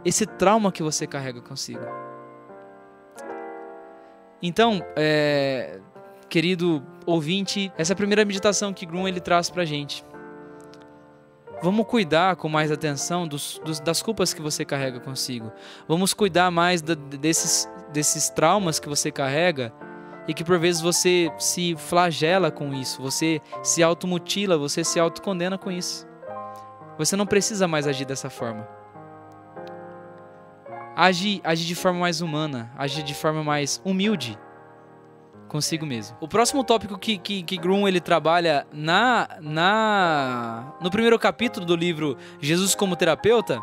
esse 0.05 0.26
trauma 0.26 0.70
que 0.70 0.82
você 0.82 1.07
carrega 1.07 1.41
consigo. 1.41 1.85
Então, 4.43 4.85
é, 4.95 5.80
querido 6.35 6.82
ouvinte, 7.07 7.72
essa 7.78 7.95
primeira 7.95 8.24
meditação 8.24 8.74
que 8.74 8.85
Grum 8.85 9.07
ele 9.07 9.20
traz 9.20 9.49
para 9.51 9.64
gente. 9.64 10.05
Vamos 11.62 11.87
cuidar 11.87 12.35
com 12.35 12.49
mais 12.49 12.72
atenção 12.72 13.28
dos, 13.28 13.61
dos, 13.64 13.78
das 13.78 14.03
culpas 14.03 14.35
que 14.35 14.43
você 14.43 14.64
carrega 14.64 14.99
consigo. 14.99 15.53
Vamos 15.87 16.12
cuidar 16.12 16.51
mais 16.51 16.82
da, 16.82 16.97
desses, 16.97 17.70
desses 17.93 18.30
traumas 18.30 18.80
que 18.80 18.89
você 18.89 19.12
carrega 19.12 19.72
e 20.26 20.35
que 20.35 20.43
por 20.43 20.59
vezes 20.59 20.82
você 20.82 21.30
se 21.39 21.76
flagela 21.76 22.51
com 22.51 22.74
isso, 22.74 23.01
você 23.01 23.41
se 23.62 23.80
automutila, 23.80 24.59
você 24.59 24.82
se 24.82 24.99
autocondena 24.99 25.57
com 25.57 25.70
isso. 25.70 26.05
Você 26.99 27.14
não 27.14 27.26
precisa 27.26 27.68
mais 27.68 27.87
agir 27.87 28.07
dessa 28.07 28.28
forma. 28.28 28.66
Age, 30.97 31.41
age 31.45 31.64
de 31.64 31.76
forma 31.76 32.01
mais 32.01 32.20
humana, 32.20 32.72
age 32.76 33.05
de 33.05 33.14
forma 33.14 33.45
mais 33.45 33.80
humilde 33.85 34.37
consigo 35.55 35.87
mesmo. 35.87 36.17
O 36.21 36.27
próximo 36.27 36.65
tópico 36.65 36.99
que, 36.99 37.17
que, 37.17 37.41
que 37.45 37.61
ele 37.87 38.01
trabalha 38.01 38.67
na, 38.73 39.39
na 39.41 40.75
no 40.81 40.91
primeiro 40.91 41.17
capítulo 41.17 41.65
do 41.65 41.77
livro 41.77 42.19
Jesus 42.41 42.75
como 42.75 42.97
Terapeuta, 42.97 43.63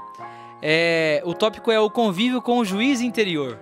é, 0.61 1.21
o 1.25 1.33
tópico 1.33 1.69
é 1.69 1.77
o 1.77 1.89
convívio 1.89 2.41
com 2.41 2.59
o 2.59 2.63
juiz 2.63 3.01
interior. 3.01 3.59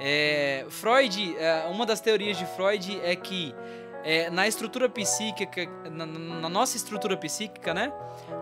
É, 0.00 0.64
Freud, 0.70 1.36
é, 1.36 1.66
uma 1.70 1.84
das 1.84 2.00
teorias 2.00 2.38
de 2.38 2.46
Freud 2.46 2.98
é 3.02 3.14
que 3.14 3.54
é, 4.02 4.30
na 4.30 4.48
estrutura 4.48 4.88
psíquica, 4.88 5.68
na, 5.92 6.06
na, 6.06 6.48
nossa 6.48 6.74
estrutura 6.74 7.18
psíquica, 7.18 7.74
né, 7.74 7.92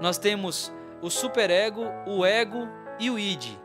nós 0.01 0.19
temos 0.19 0.73
o 1.03 1.11
superego, 1.11 1.83
o 2.07 2.25
ego 2.25 2.69
e 3.01 3.11
o 3.11 3.19
id. 3.19 3.59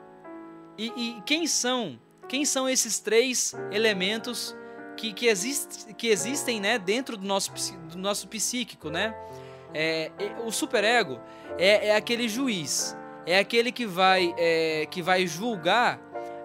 E, 0.76 0.92
e 0.96 1.22
quem 1.24 1.46
são? 1.46 2.00
Quem 2.28 2.46
são 2.46 2.68
esses 2.68 3.00
três 3.00 3.54
elementos 3.72 4.56
que, 4.98 5.14
que, 5.14 5.28
que 5.98 6.08
existem, 6.08 6.60
né, 6.60 6.78
dentro 6.78 7.18
do 7.18 7.26
nosso, 7.26 7.52
do 7.92 7.98
nosso 7.98 8.28
psíquico, 8.28 8.90
né? 8.90 9.16
É, 9.74 10.12
o 10.46 10.52
superego 10.52 11.20
é, 11.58 11.88
é 11.88 11.96
aquele 11.96 12.28
juiz, 12.28 12.98
é 13.26 13.40
aquele 13.40 13.72
que 13.72 13.86
vai, 13.86 14.34
é, 14.38 14.86
que 14.90 15.02
vai 15.02 15.26
julgar 15.26 16.00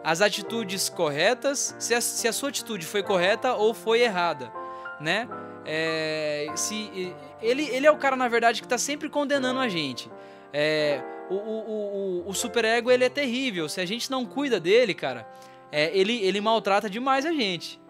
as 0.05 0.21
atitudes 0.21 0.89
corretas, 0.89 1.75
se 1.79 1.93
a, 1.93 2.01
se 2.01 2.29
a 2.29 2.33
sua 2.33 2.49
atitude 2.51 2.87
foi 2.87 3.03
correta 3.03 3.55
ou 3.55 3.75
foi 3.75 4.03
errada, 4.03 4.53
né? 5.01 5.29
É, 5.65 6.47
se 6.55 7.13
ele, 7.43 7.65
ele 7.65 7.87
é 7.87 7.91
o 7.91 7.97
cara 7.97 8.15
na 8.15 8.29
verdade 8.29 8.61
que 8.61 8.67
está 8.67 8.79
sempre 8.79 9.09
condenando 9.09 9.59
a 9.59 9.69
gente. 9.69 10.09
É, 10.53 11.03
o, 11.29 11.35
o, 11.35 12.23
o, 12.25 12.31
o 12.31 12.35
superego 12.35 12.91
ele 12.91 13.05
é 13.05 13.09
terrível. 13.09 13.69
Se 13.69 13.81
a 13.81 13.85
gente 13.85 14.09
não 14.09 14.25
cuida 14.25 14.61
dele, 14.61 14.95
cara, 14.95 15.29
é, 15.73 15.91
ele, 15.97 16.23
ele 16.23 16.41
maltrata 16.41 16.89
demais 16.89 17.27
a 17.27 17.33
gente. 17.33 17.81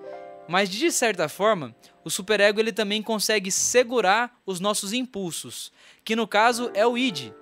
Mas 0.49 0.68
de 0.68 0.90
certa 0.92 1.28
forma, 1.28 1.74
o 2.05 2.11
superego 2.11 2.61
ele 2.61 2.72
também 2.72 3.03
consegue 3.03 3.51
segurar 3.51 4.38
os 4.47 4.61
nossos 4.61 4.92
impulsos, 4.92 5.72
que 6.05 6.14
no 6.14 6.26
caso 6.26 6.70
é 6.74 6.86
o 6.86 6.97
id. 6.97 7.32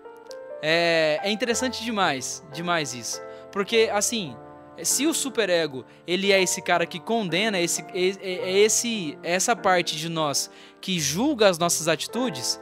É, 0.62 1.20
é 1.22 1.30
interessante 1.30 1.84
demais, 1.84 2.42
demais 2.52 2.94
isso, 2.94 3.20
porque 3.52 3.90
assim 3.92 4.34
se 4.82 5.06
o 5.06 5.14
superego 5.14 5.84
ele 6.06 6.32
é 6.32 6.42
esse 6.42 6.60
cara 6.60 6.86
que 6.86 6.98
condena, 6.98 7.60
esse, 7.60 7.82
é, 7.92 8.58
esse, 8.58 9.16
essa 9.22 9.54
parte 9.54 9.96
de 9.96 10.08
nós 10.08 10.50
que 10.80 10.98
julga 10.98 11.48
as 11.48 11.58
nossas 11.58 11.86
atitudes, 11.86 12.60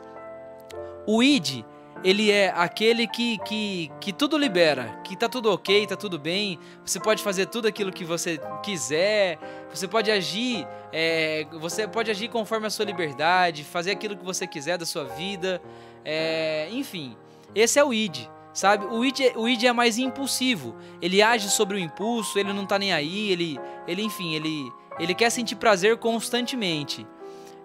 o 1.07 1.23
id 1.23 1.65
ele 2.05 2.31
é 2.31 2.53
aquele 2.57 3.07
que, 3.07 3.39
que, 3.39 3.91
que 4.01 4.13
tudo 4.13 4.37
libera, 4.37 5.01
que 5.05 5.17
tá 5.17 5.29
tudo 5.29 5.53
ok, 5.53 5.87
tá 5.87 5.97
tudo 5.97 6.19
bem, 6.19 6.59
você 6.85 6.99
pode 6.99 7.23
fazer 7.23 7.47
tudo 7.47 7.69
aquilo 7.69 7.93
que 7.93 8.05
você 8.05 8.41
quiser, 8.63 9.39
você 9.73 9.87
pode 9.87 10.11
agir, 10.11 10.67
é, 10.93 11.47
você 11.53 11.87
pode 11.87 12.11
agir 12.11 12.29
conforme 12.29 12.67
a 12.67 12.71
sua 12.71 12.85
liberdade, 12.85 13.65
fazer 13.65 13.93
aquilo 13.93 14.17
que 14.17 14.25
você 14.25 14.47
quiser 14.47 14.77
da 14.79 14.87
sua 14.87 15.05
vida, 15.05 15.63
é, 16.05 16.69
enfim, 16.73 17.17
esse 17.55 17.79
é 17.79 17.85
o 17.85 17.93
id 17.93 18.27
sabe? 18.53 18.85
O 18.87 19.05
id, 19.05 19.21
é, 19.21 19.33
o 19.35 19.49
id 19.49 19.65
é 19.65 19.73
mais 19.73 19.99
impulsivo. 19.99 20.77
Ele 21.01 21.23
age 21.23 21.49
sobre 21.49 21.77
o 21.77 21.81
impulso, 21.81 22.39
ele 22.39 22.53
não 22.53 22.67
tá 22.67 22.79
nem 22.79 22.93
aí, 22.93 23.31
ele, 23.31 23.59
ele 23.87 24.03
enfim, 24.03 24.35
ele, 24.35 24.71
ele 24.99 25.15
quer 25.15 25.31
sentir 25.31 25.57
prazer 25.57 25.97
constantemente. 25.97 27.07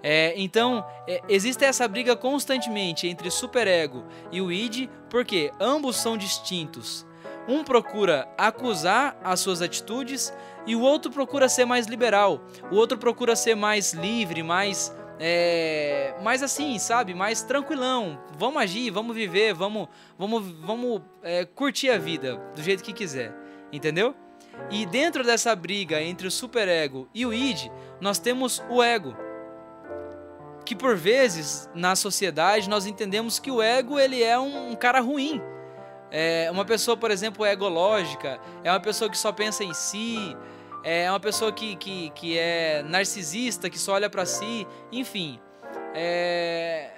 É, 0.03 0.33
então, 0.37 0.85
é, 1.07 1.21
existe 1.27 1.63
essa 1.65 1.87
briga 1.87 2.15
constantemente 2.15 3.07
entre 3.07 3.31
superego 3.31 4.03
e 4.31 4.41
o 4.41 4.51
id, 4.51 4.89
porque 5.09 5.51
ambos 5.59 5.97
são 5.97 6.17
distintos. 6.17 7.05
Um 7.47 7.63
procura 7.63 8.27
acusar 8.37 9.17
as 9.23 9.39
suas 9.39 9.61
atitudes 9.61 10.33
e 10.65 10.75
o 10.75 10.81
outro 10.81 11.11
procura 11.11 11.47
ser 11.47 11.65
mais 11.65 11.87
liberal. 11.87 12.41
O 12.69 12.75
outro 12.75 12.97
procura 12.97 13.35
ser 13.35 13.55
mais 13.55 13.93
livre, 13.93 14.43
mais 14.43 14.93
é, 15.19 16.13
mais 16.21 16.43
assim, 16.43 16.77
sabe? 16.77 17.13
Mais 17.13 17.41
tranquilão. 17.41 18.19
Vamos 18.37 18.61
agir, 18.61 18.91
vamos 18.91 19.15
viver, 19.15 19.53
vamos, 19.53 19.87
vamos, 20.17 20.45
vamos 20.61 21.01
é, 21.23 21.45
curtir 21.45 21.89
a 21.89 21.97
vida 21.97 22.37
do 22.55 22.61
jeito 22.61 22.83
que 22.83 22.93
quiser, 22.93 23.33
entendeu? 23.71 24.13
E 24.69 24.85
dentro 24.85 25.23
dessa 25.23 25.55
briga 25.55 26.01
entre 26.01 26.27
o 26.27 26.31
superego 26.31 27.07
e 27.13 27.25
o 27.25 27.33
id, 27.33 27.71
nós 28.01 28.19
temos 28.19 28.61
o 28.69 28.81
ego. 28.83 29.15
Que 30.67 30.75
por 30.75 30.97
vezes 30.97 31.69
na 31.73 31.95
sociedade 31.95 32.69
nós 32.69 32.85
entendemos 32.85 33.39
que 33.39 33.49
o 33.49 33.61
ego 33.61 33.97
ele 33.97 34.21
é 34.21 34.37
um, 34.37 34.71
um 34.71 34.75
cara 34.75 34.99
ruim. 34.99 35.41
É 36.11 36.51
uma 36.51 36.65
pessoa, 36.65 36.97
por 36.97 37.09
exemplo, 37.09 37.45
egológica, 37.45 38.37
é 38.65 38.69
uma 38.69 38.79
pessoa 38.81 39.09
que 39.09 39.17
só 39.17 39.31
pensa 39.31 39.63
em 39.63 39.73
si, 39.73 40.35
é 40.83 41.09
uma 41.09 41.21
pessoa 41.21 41.53
que, 41.53 41.77
que, 41.77 42.09
que 42.09 42.37
é 42.37 42.83
narcisista, 42.83 43.69
que 43.69 43.79
só 43.79 43.93
olha 43.93 44.09
para 44.09 44.25
si, 44.25 44.67
enfim. 44.91 45.39
É, 45.95 46.91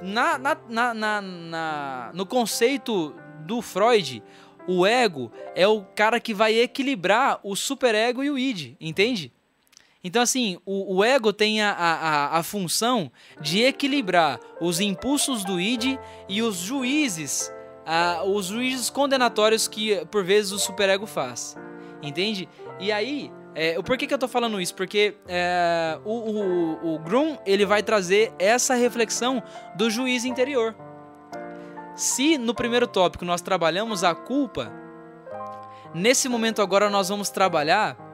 na, 0.00 0.38
na, 0.38 0.94
na, 0.94 1.20
na, 1.20 2.10
no 2.14 2.24
conceito 2.24 3.12
do 3.40 3.60
Freud, 3.60 4.22
o 4.68 4.86
ego 4.86 5.32
é 5.56 5.66
o 5.66 5.82
cara 5.82 6.20
que 6.20 6.32
vai 6.32 6.60
equilibrar 6.60 7.40
o 7.42 7.56
superego 7.56 8.22
e 8.22 8.30
o 8.30 8.38
id, 8.38 8.76
entende? 8.80 9.32
Então, 10.06 10.22
assim, 10.22 10.56
o, 10.64 10.98
o 10.98 11.04
ego 11.04 11.32
tem 11.32 11.60
a, 11.60 11.72
a, 11.72 12.38
a, 12.38 12.42
função 12.44 13.10
de 13.40 13.64
equilibrar 13.64 14.38
os 14.60 14.78
impulsos 14.78 15.44
do 15.44 15.60
id 15.60 15.98
e 16.28 16.42
os 16.42 16.58
juízes, 16.58 17.52
a, 17.84 18.22
os 18.22 18.46
juízes 18.46 18.88
condenatórios 18.88 19.66
que, 19.66 20.06
por 20.06 20.22
vezes, 20.22 20.52
o 20.52 20.60
superego 20.60 21.08
faz, 21.08 21.56
entende? 22.00 22.48
E 22.78 22.92
aí, 22.92 23.32
é, 23.52 23.82
por 23.82 23.98
que, 23.98 24.06
que 24.06 24.14
eu 24.14 24.18
tô 24.18 24.28
falando 24.28 24.60
isso? 24.60 24.76
Porque 24.76 25.16
é, 25.26 25.98
o, 26.04 26.12
o, 26.12 26.94
o 26.94 26.98
Grum 27.00 27.36
ele 27.44 27.66
vai 27.66 27.82
trazer 27.82 28.32
essa 28.38 28.76
reflexão 28.76 29.42
do 29.74 29.90
juiz 29.90 30.24
interior. 30.24 30.76
Se 31.96 32.38
no 32.38 32.54
primeiro 32.54 32.86
tópico 32.86 33.24
nós 33.24 33.42
trabalhamos 33.42 34.04
a 34.04 34.14
culpa, 34.14 34.72
nesse 35.92 36.28
momento 36.28 36.62
agora 36.62 36.88
nós 36.88 37.08
vamos 37.08 37.28
trabalhar 37.28 38.05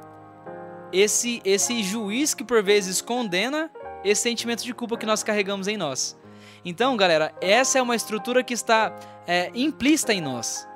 esse, 0.93 1.41
esse 1.45 1.83
juiz 1.83 2.35
que 2.35 2.45
por 2.45 2.63
vezes 2.63 3.01
condena 3.01 3.71
esse 4.05 4.23
sentimento 4.23 4.65
de 4.65 4.75
culpa 4.75 4.97
que 4.97 5.07
nós 5.07 5.23
carregamos 5.23 5.69
em 5.69 5.77
nós. 5.77 6.17
Então, 6.65 6.97
galera, 6.97 7.35
essa 7.41 7.79
é 7.79 7.83
uma 7.83 7.97
estrutura 7.97 8.43
que 8.43 8.55
está 8.55 8.97
é, 9.27 9.51
implícita 9.55 10.13
em 10.13 10.21
nós. 10.21 10.67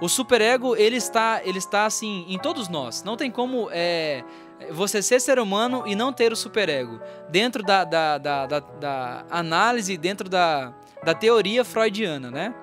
O 0.00 0.08
superego 0.08 0.74
ele 0.76 0.96
está, 0.96 1.40
ele 1.44 1.58
está 1.58 1.84
assim 1.84 2.24
em 2.28 2.38
todos 2.38 2.68
nós. 2.68 3.02
Não 3.02 3.16
tem 3.16 3.30
como 3.30 3.68
é, 3.70 4.24
você 4.70 5.02
ser 5.02 5.20
ser 5.20 5.38
humano 5.38 5.84
e 5.86 5.94
não 5.94 6.12
ter 6.12 6.32
o 6.32 6.36
superego. 6.36 7.00
Dentro 7.28 7.62
da, 7.62 7.84
da, 7.84 8.18
da, 8.18 8.46
da, 8.46 8.60
da 8.60 9.24
análise, 9.30 9.96
dentro 9.96 10.28
da, 10.28 10.72
da 11.04 11.14
teoria 11.14 11.64
freudiana, 11.64 12.30
né? 12.30 12.54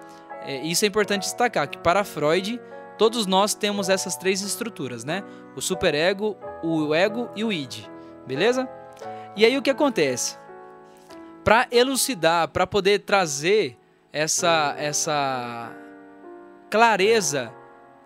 É, 0.41 0.61
isso 0.61 0.85
é 0.85 0.87
importante 0.87 1.23
destacar, 1.23 1.67
que 1.67 1.77
para 1.77 2.03
Freud, 2.03 2.59
todos 2.97 3.25
nós 3.25 3.53
temos 3.53 3.89
essas 3.89 4.15
três 4.15 4.41
estruturas, 4.41 5.03
né? 5.03 5.23
O 5.55 5.61
superego, 5.61 6.37
o 6.63 6.93
ego 6.93 7.29
e 7.35 7.43
o 7.43 7.51
id, 7.51 7.85
beleza? 8.25 8.69
E 9.35 9.45
aí 9.45 9.57
o 9.57 9.61
que 9.61 9.69
acontece? 9.69 10.37
Para 11.43 11.67
elucidar, 11.71 12.47
para 12.49 12.65
poder 12.67 12.99
trazer 12.99 13.77
essa, 14.11 14.75
essa 14.77 15.71
clareza 16.69 17.53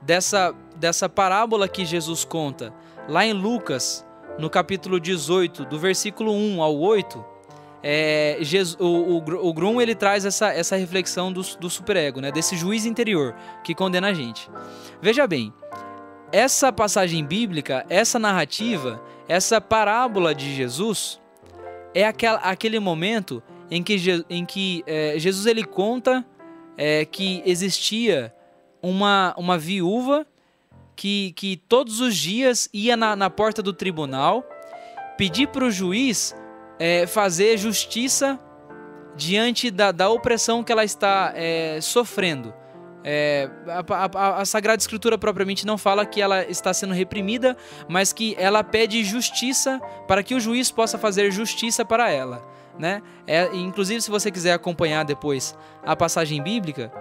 dessa, 0.02 0.54
dessa 0.76 1.08
parábola 1.08 1.68
que 1.68 1.86
Jesus 1.86 2.26
conta 2.26 2.74
lá 3.08 3.26
em 3.26 3.34
Lucas, 3.34 4.06
no 4.38 4.50
capítulo 4.50 5.00
18, 5.00 5.66
do 5.66 5.80
versículo 5.80 6.34
1 6.34 6.62
ao 6.62 6.78
8, 6.78 7.26
é, 7.84 8.38
Jesus, 8.42 8.78
o, 8.80 8.86
o, 8.86 9.48
o, 9.50 9.54
Grum 9.54 9.82
ele 9.82 9.96
traz 9.96 10.24
essa, 10.24 10.54
essa 10.54 10.76
reflexão 10.76 11.34
do, 11.34 11.42
do 11.58 11.70
superego, 11.70 12.22
né, 12.22 12.32
desse 12.32 12.56
juiz 12.56 12.86
interior 12.86 13.36
que 13.64 13.74
condena 13.74 14.10
a 14.10 14.14
gente. 14.14 14.50
Veja 15.02 15.26
bem, 15.26 15.52
essa 16.32 16.72
passagem 16.72 17.26
bíblica, 17.26 17.86
essa 17.90 18.18
narrativa, 18.18 19.02
essa 19.28 19.60
parábola 19.60 20.34
de 20.34 20.54
Jesus 20.56 21.20
é 21.94 22.06
aquela, 22.06 22.40
aquele 22.40 22.80
momento 22.80 23.44
em 23.70 23.84
que, 23.84 23.98
em 24.30 24.46
que 24.46 24.84
é, 24.86 25.16
Jesus 25.18 25.46
ele 25.46 25.64
conta 25.64 26.26
é, 26.78 27.06
que 27.06 27.42
existia 27.46 28.34
uma, 28.82 29.34
uma 29.38 29.58
viúva 29.58 30.26
que, 30.96 31.34
que 31.34 31.58
todos 31.58 32.00
os 32.00 32.16
dias 32.16 32.70
ia 32.74 32.96
na, 32.96 33.16
na 33.16 33.30
porta 33.30 33.62
do 33.62 33.74
tribunal 33.74 34.44
pedir 35.18 35.48
para 35.48 35.66
o 35.66 35.72
juiz 35.72 36.36
é, 36.80 37.06
fazer 37.06 37.58
justiça 37.58 38.40
diante 39.16 39.70
da, 39.70 39.92
da 39.92 40.10
opressão 40.10 40.64
que 40.64 40.72
ela 40.72 40.84
está 40.84 41.34
é, 41.36 41.80
sofrendo. 41.82 42.54
É, 43.04 43.50
a, 43.68 43.96
a, 43.96 44.42
a, 44.42 44.46
Sagrada 44.46 44.80
Escritura 44.80 45.18
propriamente 45.18 45.66
não 45.66 45.78
fala 45.78 46.06
que 46.06 46.22
ela 46.22 46.44
está 46.46 46.74
sendo 46.74 46.94
reprimida, 46.94 47.58
mas 47.90 48.14
que 48.14 48.36
ela 48.38 48.64
pede 48.64 49.04
justiça 49.04 49.80
para 50.08 50.22
que 50.22 50.36
o 50.36 50.40
juiz 50.40 50.70
possa 50.70 50.98
fazer 50.98 51.32
justiça 51.32 51.84
para 51.84 52.12
ela. 52.12 52.46
Né? 52.78 53.02
É, 53.28 53.54
inclusive, 53.56 54.02
se 54.02 54.10
você 54.10 54.32
quiser 54.32 54.54
acompanhar 54.54 55.04
depois 55.04 55.58
a 55.84 55.96
passagem 55.96 56.42
bíblica, 56.42 56.92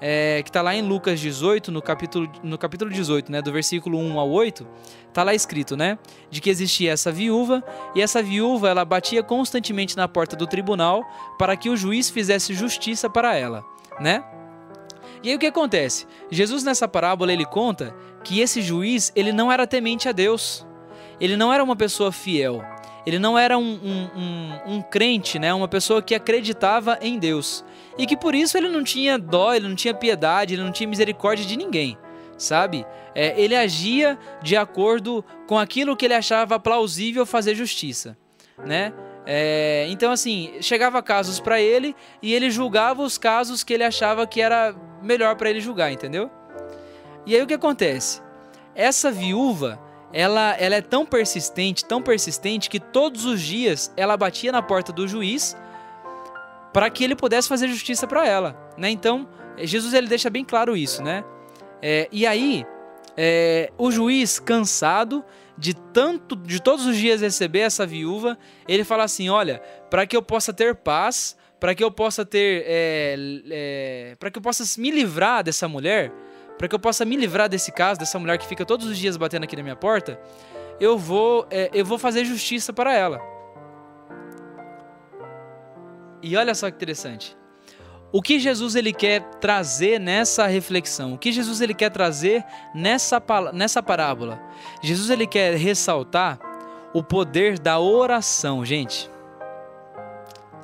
é, 0.00 0.42
que 0.42 0.48
está 0.48 0.62
lá 0.62 0.74
em 0.74 0.82
Lucas 0.82 1.20
18, 1.20 1.70
no 1.70 1.82
capítulo, 1.82 2.30
no 2.42 2.56
capítulo 2.56 2.90
18, 2.90 3.30
né, 3.30 3.42
do 3.42 3.52
versículo 3.52 3.98
1 3.98 4.18
ao 4.18 4.30
8, 4.30 4.66
está 5.08 5.22
lá 5.22 5.34
escrito, 5.34 5.76
né, 5.76 5.98
de 6.30 6.40
que 6.40 6.48
existia 6.48 6.92
essa 6.92 7.12
viúva, 7.12 7.62
e 7.94 8.00
essa 8.00 8.22
viúva 8.22 8.68
ela 8.68 8.84
batia 8.84 9.22
constantemente 9.22 9.96
na 9.96 10.08
porta 10.08 10.34
do 10.34 10.46
tribunal 10.46 11.04
para 11.38 11.54
que 11.56 11.68
o 11.68 11.76
juiz 11.76 12.08
fizesse 12.08 12.54
justiça 12.54 13.10
para 13.10 13.36
ela, 13.36 13.62
né? 14.00 14.24
E 15.22 15.28
aí 15.28 15.34
o 15.34 15.38
que 15.38 15.46
acontece? 15.46 16.06
Jesus 16.30 16.64
nessa 16.64 16.88
parábola 16.88 17.32
ele 17.32 17.44
conta 17.44 17.94
que 18.24 18.40
esse 18.40 18.62
juiz 18.62 19.12
ele 19.14 19.32
não 19.32 19.52
era 19.52 19.66
temente 19.66 20.08
a 20.08 20.12
Deus, 20.12 20.66
ele 21.20 21.36
não 21.36 21.52
era 21.52 21.62
uma 21.62 21.76
pessoa 21.76 22.10
fiel, 22.10 22.64
ele 23.06 23.18
não 23.18 23.38
era 23.38 23.58
um, 23.58 23.62
um, 23.62 24.10
um, 24.16 24.74
um 24.76 24.82
crente, 24.82 25.38
né, 25.38 25.52
uma 25.52 25.68
pessoa 25.68 26.02
que 26.02 26.14
acreditava 26.14 26.98
em 27.02 27.18
Deus 27.18 27.64
e 27.98 28.06
que 28.06 28.16
por 28.16 28.34
isso 28.34 28.56
ele 28.56 28.68
não 28.68 28.82
tinha 28.82 29.18
dó, 29.18 29.52
ele 29.52 29.68
não 29.68 29.74
tinha 29.74 29.92
piedade, 29.92 30.54
ele 30.54 30.62
não 30.62 30.72
tinha 30.72 30.88
misericórdia 30.88 31.44
de 31.44 31.56
ninguém, 31.56 31.98
sabe? 32.38 32.86
É, 33.14 33.38
ele 33.40 33.54
agia 33.54 34.18
de 34.42 34.56
acordo 34.56 35.24
com 35.46 35.58
aquilo 35.58 35.96
que 35.96 36.06
ele 36.06 36.14
achava 36.14 36.58
plausível 36.58 37.26
fazer 37.26 37.54
justiça, 37.54 38.16
né? 38.64 38.92
É, 39.32 39.86
então, 39.88 40.10
assim, 40.10 40.54
chegava 40.60 41.00
casos 41.00 41.38
para 41.38 41.60
ele 41.60 41.94
e 42.20 42.34
ele 42.34 42.50
julgava 42.50 43.00
os 43.00 43.16
casos 43.16 43.62
que 43.62 43.72
ele 43.72 43.84
achava 43.84 44.26
que 44.26 44.40
era 44.40 44.74
melhor 45.00 45.36
para 45.36 45.48
ele 45.48 45.60
julgar, 45.60 45.92
entendeu? 45.92 46.28
E 47.24 47.36
aí 47.36 47.40
o 47.40 47.46
que 47.46 47.54
acontece? 47.54 48.20
Essa 48.74 49.08
viúva, 49.08 49.78
ela, 50.12 50.56
ela 50.58 50.74
é 50.74 50.80
tão 50.80 51.06
persistente, 51.06 51.84
tão 51.84 52.02
persistente 52.02 52.68
que 52.68 52.80
todos 52.80 53.24
os 53.24 53.40
dias 53.40 53.92
ela 53.96 54.16
batia 54.16 54.50
na 54.50 54.62
porta 54.62 54.92
do 54.92 55.06
juiz 55.06 55.56
para 56.72 56.90
que 56.90 57.04
ele 57.04 57.14
pudesse 57.14 57.48
fazer 57.48 57.68
justiça 57.68 58.08
para 58.08 58.26
ela, 58.26 58.56
né? 58.76 58.90
Então 58.90 59.28
Jesus 59.58 59.94
ele 59.94 60.08
deixa 60.08 60.28
bem 60.28 60.44
claro 60.44 60.76
isso, 60.76 61.04
né? 61.04 61.22
É, 61.80 62.08
e 62.10 62.26
aí 62.26 62.66
é, 63.16 63.70
o 63.78 63.92
juiz 63.92 64.40
cansado 64.40 65.24
de 65.60 65.74
tanto 65.74 66.34
de 66.34 66.60
todos 66.60 66.86
os 66.86 66.96
dias 66.96 67.20
receber 67.20 67.60
essa 67.60 67.86
viúva, 67.86 68.38
ele 68.66 68.82
fala 68.82 69.04
assim, 69.04 69.28
olha, 69.28 69.60
para 69.90 70.06
que 70.06 70.16
eu 70.16 70.22
possa 70.22 70.54
ter 70.54 70.74
paz, 70.74 71.36
para 71.60 71.74
que 71.74 71.84
eu 71.84 71.90
possa 71.90 72.24
ter, 72.24 72.64
é, 72.66 73.16
é 73.50 74.16
para 74.18 74.30
que 74.30 74.38
eu 74.38 74.42
possa 74.42 74.64
me 74.80 74.90
livrar 74.90 75.44
dessa 75.44 75.68
mulher, 75.68 76.10
para 76.56 76.66
que 76.66 76.74
eu 76.74 76.78
possa 76.78 77.04
me 77.04 77.14
livrar 77.14 77.46
desse 77.46 77.70
caso 77.70 78.00
dessa 78.00 78.18
mulher 78.18 78.38
que 78.38 78.46
fica 78.46 78.64
todos 78.64 78.86
os 78.86 78.96
dias 78.96 79.18
batendo 79.18 79.44
aqui 79.44 79.54
na 79.54 79.62
minha 79.62 79.76
porta, 79.76 80.18
eu 80.80 80.96
vou, 80.96 81.46
é, 81.50 81.70
eu 81.74 81.84
vou 81.84 81.98
fazer 81.98 82.24
justiça 82.24 82.72
para 82.72 82.94
ela. 82.94 83.20
E 86.22 86.34
olha 86.36 86.54
só 86.54 86.70
que 86.70 86.76
interessante. 86.76 87.36
O 88.12 88.20
que 88.20 88.40
Jesus 88.40 88.74
ele 88.74 88.92
quer 88.92 89.22
trazer 89.40 90.00
nessa 90.00 90.46
reflexão? 90.46 91.14
O 91.14 91.18
que 91.18 91.30
Jesus 91.30 91.60
ele 91.60 91.74
quer 91.74 91.90
trazer 91.90 92.44
nessa, 92.74 93.22
nessa 93.52 93.82
parábola? 93.82 94.40
Jesus 94.82 95.10
ele 95.10 95.26
quer 95.26 95.54
ressaltar 95.54 96.38
o 96.92 97.04
poder 97.04 97.58
da 97.58 97.78
oração, 97.78 98.64
gente. 98.64 99.08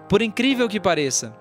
Por 0.09 0.23
incrível 0.23 0.69
que 0.69 0.81
pareça, 0.81 1.37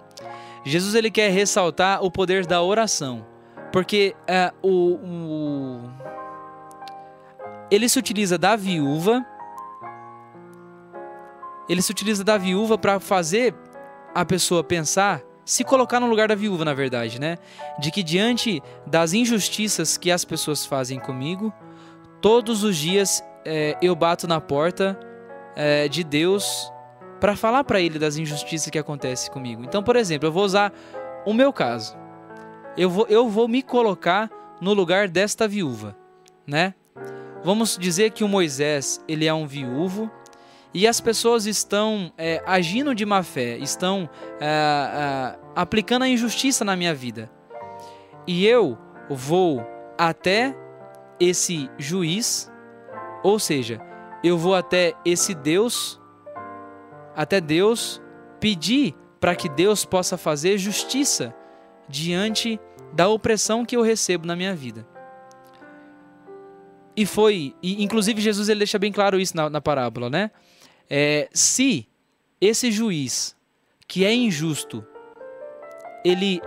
Jesus 0.64 0.94
ele 0.94 1.10
quer 1.10 1.32
ressaltar 1.32 2.04
o 2.04 2.12
poder 2.12 2.46
da 2.46 2.62
oração, 2.62 3.26
porque 3.72 4.16
é, 4.28 4.52
o, 4.62 4.94
o, 4.96 5.90
ele 7.70 7.90
se 7.90 7.98
utiliza 7.98 8.38
da 8.38 8.56
viúva, 8.56 9.26
ele 11.68 11.82
se 11.82 11.92
utiliza 11.92 12.24
da 12.24 12.38
viúva 12.38 12.78
para 12.78 13.00
fazer 13.00 13.56
a 14.14 14.24
pessoa 14.24 14.64
pensar, 14.64 15.22
se 15.46 15.64
colocar 15.64 16.00
no 16.00 16.08
lugar 16.08 16.28
da 16.28 16.36
viúva, 16.36 16.66
na 16.66 16.74
verdade, 16.74 17.20
né? 17.20 17.38
De 17.80 17.92
que 17.92 18.02
diante 18.02 18.62
das 18.86 19.14
injustiças 19.14 19.96
que 19.96 20.12
as 20.12 20.26
pessoas 20.26 20.66
fazem 20.66 21.00
comigo, 21.00 21.54
todos 22.20 22.64
os 22.64 22.76
dias 22.76 23.24
é, 23.46 23.78
eu 23.82 23.96
bato 23.96 24.28
na 24.28 24.42
porta 24.42 25.00
é, 25.56 25.88
de 25.88 26.04
Deus 26.04 26.72
para 27.20 27.36
falar 27.36 27.64
para 27.64 27.80
Ele 27.80 28.00
das 28.00 28.18
injustiças 28.18 28.70
que 28.70 28.80
acontecem 28.80 29.32
comigo. 29.32 29.64
Então, 29.64 29.84
por 29.84 29.96
exemplo, 29.96 30.28
eu 30.28 30.32
vou 30.32 30.44
usar 30.44 30.74
o 31.26 31.34
meu 31.34 31.54
caso. 31.54 31.96
Eu 32.76 32.90
vou, 32.90 33.06
eu 33.08 33.30
vou 33.30 33.48
me 33.48 33.62
colocar 33.62 34.30
no 34.60 34.74
lugar 34.74 35.08
desta 35.08 35.48
viúva, 35.48 35.96
né? 36.46 36.74
Vamos 37.44 37.78
dizer 37.80 38.10
que 38.12 38.24
o 38.24 38.28
Moisés 38.28 39.00
ele 39.08 39.28
é 39.28 39.34
um 39.34 39.46
viúvo 39.46 40.10
e 40.76 40.86
as 40.86 41.00
pessoas 41.00 41.46
estão 41.46 42.12
é, 42.18 42.44
agindo 42.46 42.94
de 42.94 43.06
má 43.06 43.24
fé, 43.24 43.58
estão 43.60 44.10
é, 44.42 44.46
é, 44.46 45.40
aplicando 45.56 46.02
a 46.02 46.10
injustiça 46.10 46.66
na 46.66 46.76
minha 46.76 46.94
vida. 46.94 47.32
E 48.28 48.46
eu 48.46 48.78
vou 49.10 49.66
até 49.98 50.54
esse 51.18 51.70
juiz, 51.78 52.52
ou 53.24 53.40
seja, 53.40 53.80
eu 54.22 54.38
vou 54.38 54.54
até 54.54 54.94
esse 55.06 55.34
Deus, 55.34 55.98
até 57.16 57.40
Deus, 57.40 58.02
pedir 58.42 58.94
para 59.18 59.34
que 59.34 59.48
Deus 59.48 59.86
possa 59.86 60.18
fazer 60.18 60.58
justiça 60.58 61.34
diante 61.88 62.60
da 62.92 63.08
opressão 63.08 63.64
que 63.64 63.78
eu 63.78 63.82
recebo 63.82 64.28
na 64.28 64.36
minha 64.36 64.54
vida. 64.54 64.86
E 66.98 67.06
foi, 67.06 67.56
e, 67.64 67.82
inclusive 67.82 68.20
Jesus 68.20 68.50
ele 68.50 68.60
deixa 68.60 68.78
bem 68.78 68.92
claro 68.92 69.18
isso 69.18 69.38
na, 69.38 69.50
na 69.50 69.62
parábola, 69.62 70.10
né? 70.10 70.32
É, 70.90 71.28
se 71.34 71.88
esse 72.40 72.72
juiz, 72.72 73.36
que 73.88 74.06
é 74.06 74.14
injusto, 74.14 74.86
ele 76.04 76.42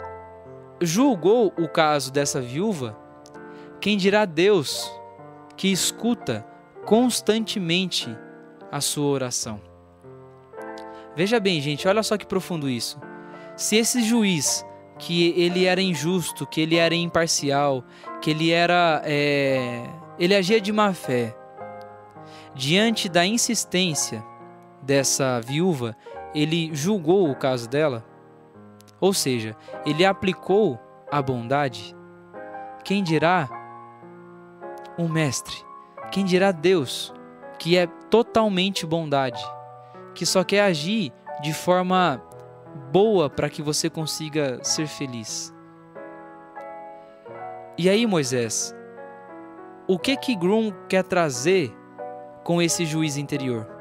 julgou 0.81 1.53
o 1.59 1.69
caso 1.69 2.13
dessa 2.13 2.41
viúva, 2.41 2.97
quem 3.81 3.97
dirá 3.97 4.25
Deus 4.25 4.91
que 5.57 5.69
escuta 5.69 6.47
constantemente 6.85 8.17
a 8.71 8.81
sua 8.81 9.07
oração? 9.07 9.61
Veja 11.17 11.41
bem, 11.41 11.61
gente, 11.61 11.89
olha 11.89 12.03
só 12.03 12.17
que 12.17 12.27
profundo 12.27 12.69
isso. 12.69 13.01
Se 13.57 13.77
esse 13.77 14.03
juiz, 14.03 14.65
que 14.99 15.31
ele 15.37 15.65
era 15.65 15.81
injusto, 15.81 16.47
que 16.47 16.61
ele 16.61 16.77
era 16.77 16.95
imparcial, 16.95 17.85
que 18.21 18.31
ele 18.31 18.51
era. 18.51 19.03
É, 19.05 19.85
ele 20.19 20.35
agia 20.35 20.61
de 20.61 20.73
má 20.73 20.93
fé, 20.93 21.37
diante 22.55 23.09
da 23.09 23.25
insistência 23.25 24.25
dessa 24.89 25.39
viúva, 25.43 25.95
ele 26.35 26.75
julgou 26.75 27.31
o 27.31 27.37
caso 27.37 27.69
dela? 27.69 28.03
Ou 28.99 29.13
seja, 29.13 29.55
ele 29.85 30.03
aplicou 30.03 30.81
a 31.13 31.21
bondade? 31.21 31.95
Quem 32.83 33.05
dirá 33.05 33.51
o 34.99 35.07
Mestre? 35.07 35.55
Quem 36.11 36.25
dirá 36.25 36.53
Deus, 36.53 37.13
que 37.59 37.77
é 37.77 37.87
totalmente 38.09 38.87
bondade, 38.87 39.45
que 40.15 40.25
só 40.25 40.43
quer 40.43 40.63
agir 40.63 41.13
de 41.43 41.53
forma 41.53 42.23
boa 42.91 43.29
para 43.29 43.51
que 43.51 43.61
você 43.61 43.91
consiga 43.91 44.59
ser 44.65 44.87
feliz? 44.87 45.55
E 47.77 47.91
aí, 47.91 48.07
Moisés, 48.07 48.75
o 49.87 49.99
que 49.99 50.17
que 50.17 50.35
Grum 50.35 50.73
quer 50.89 51.05
trazer 51.05 51.77
com 52.43 52.63
esse 52.63 52.87
juiz 52.87 53.19
interior? 53.19 53.78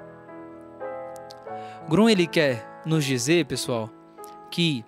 Grum 1.89 2.09
ele 2.09 2.27
quer 2.27 2.81
nos 2.85 3.05
dizer, 3.05 3.45
pessoal, 3.45 3.89
que 4.49 4.83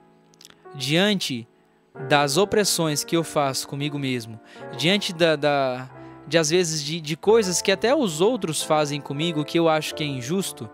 diante 0.76 1.48
das 2.08 2.38
opressões 2.38 3.04
que 3.04 3.16
eu 3.16 3.24
faço 3.24 3.68
comigo 3.68 3.98
mesmo, 3.98 4.40
diante 4.78 5.14
da, 5.14 5.36
da 5.36 5.90
de 6.28 6.38
às 6.38 6.50
vezes 6.52 6.84
de, 6.84 7.02
de 7.02 7.18
coisas 7.18 7.62
que 7.62 7.72
até 7.72 7.94
os 7.96 8.22
outros 8.22 8.62
fazem 8.62 9.02
comigo 9.02 9.44
que 9.44 9.58
eu 9.58 9.68
acho 9.68 9.96
que 9.96 10.04
é 10.04 10.08
injusto, 10.08 10.70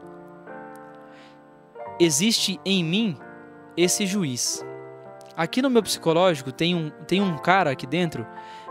existe 1.99 2.59
em 2.65 2.83
mim 2.83 3.17
esse 3.77 4.05
juiz. 4.05 4.65
Aqui 5.35 5.61
no 5.61 5.69
meu 5.69 5.81
psicológico 5.81 6.51
tem 6.51 6.75
um, 6.75 6.89
tem 7.07 7.21
um 7.21 7.37
cara 7.37 7.71
aqui 7.71 7.87
dentro 7.87 8.25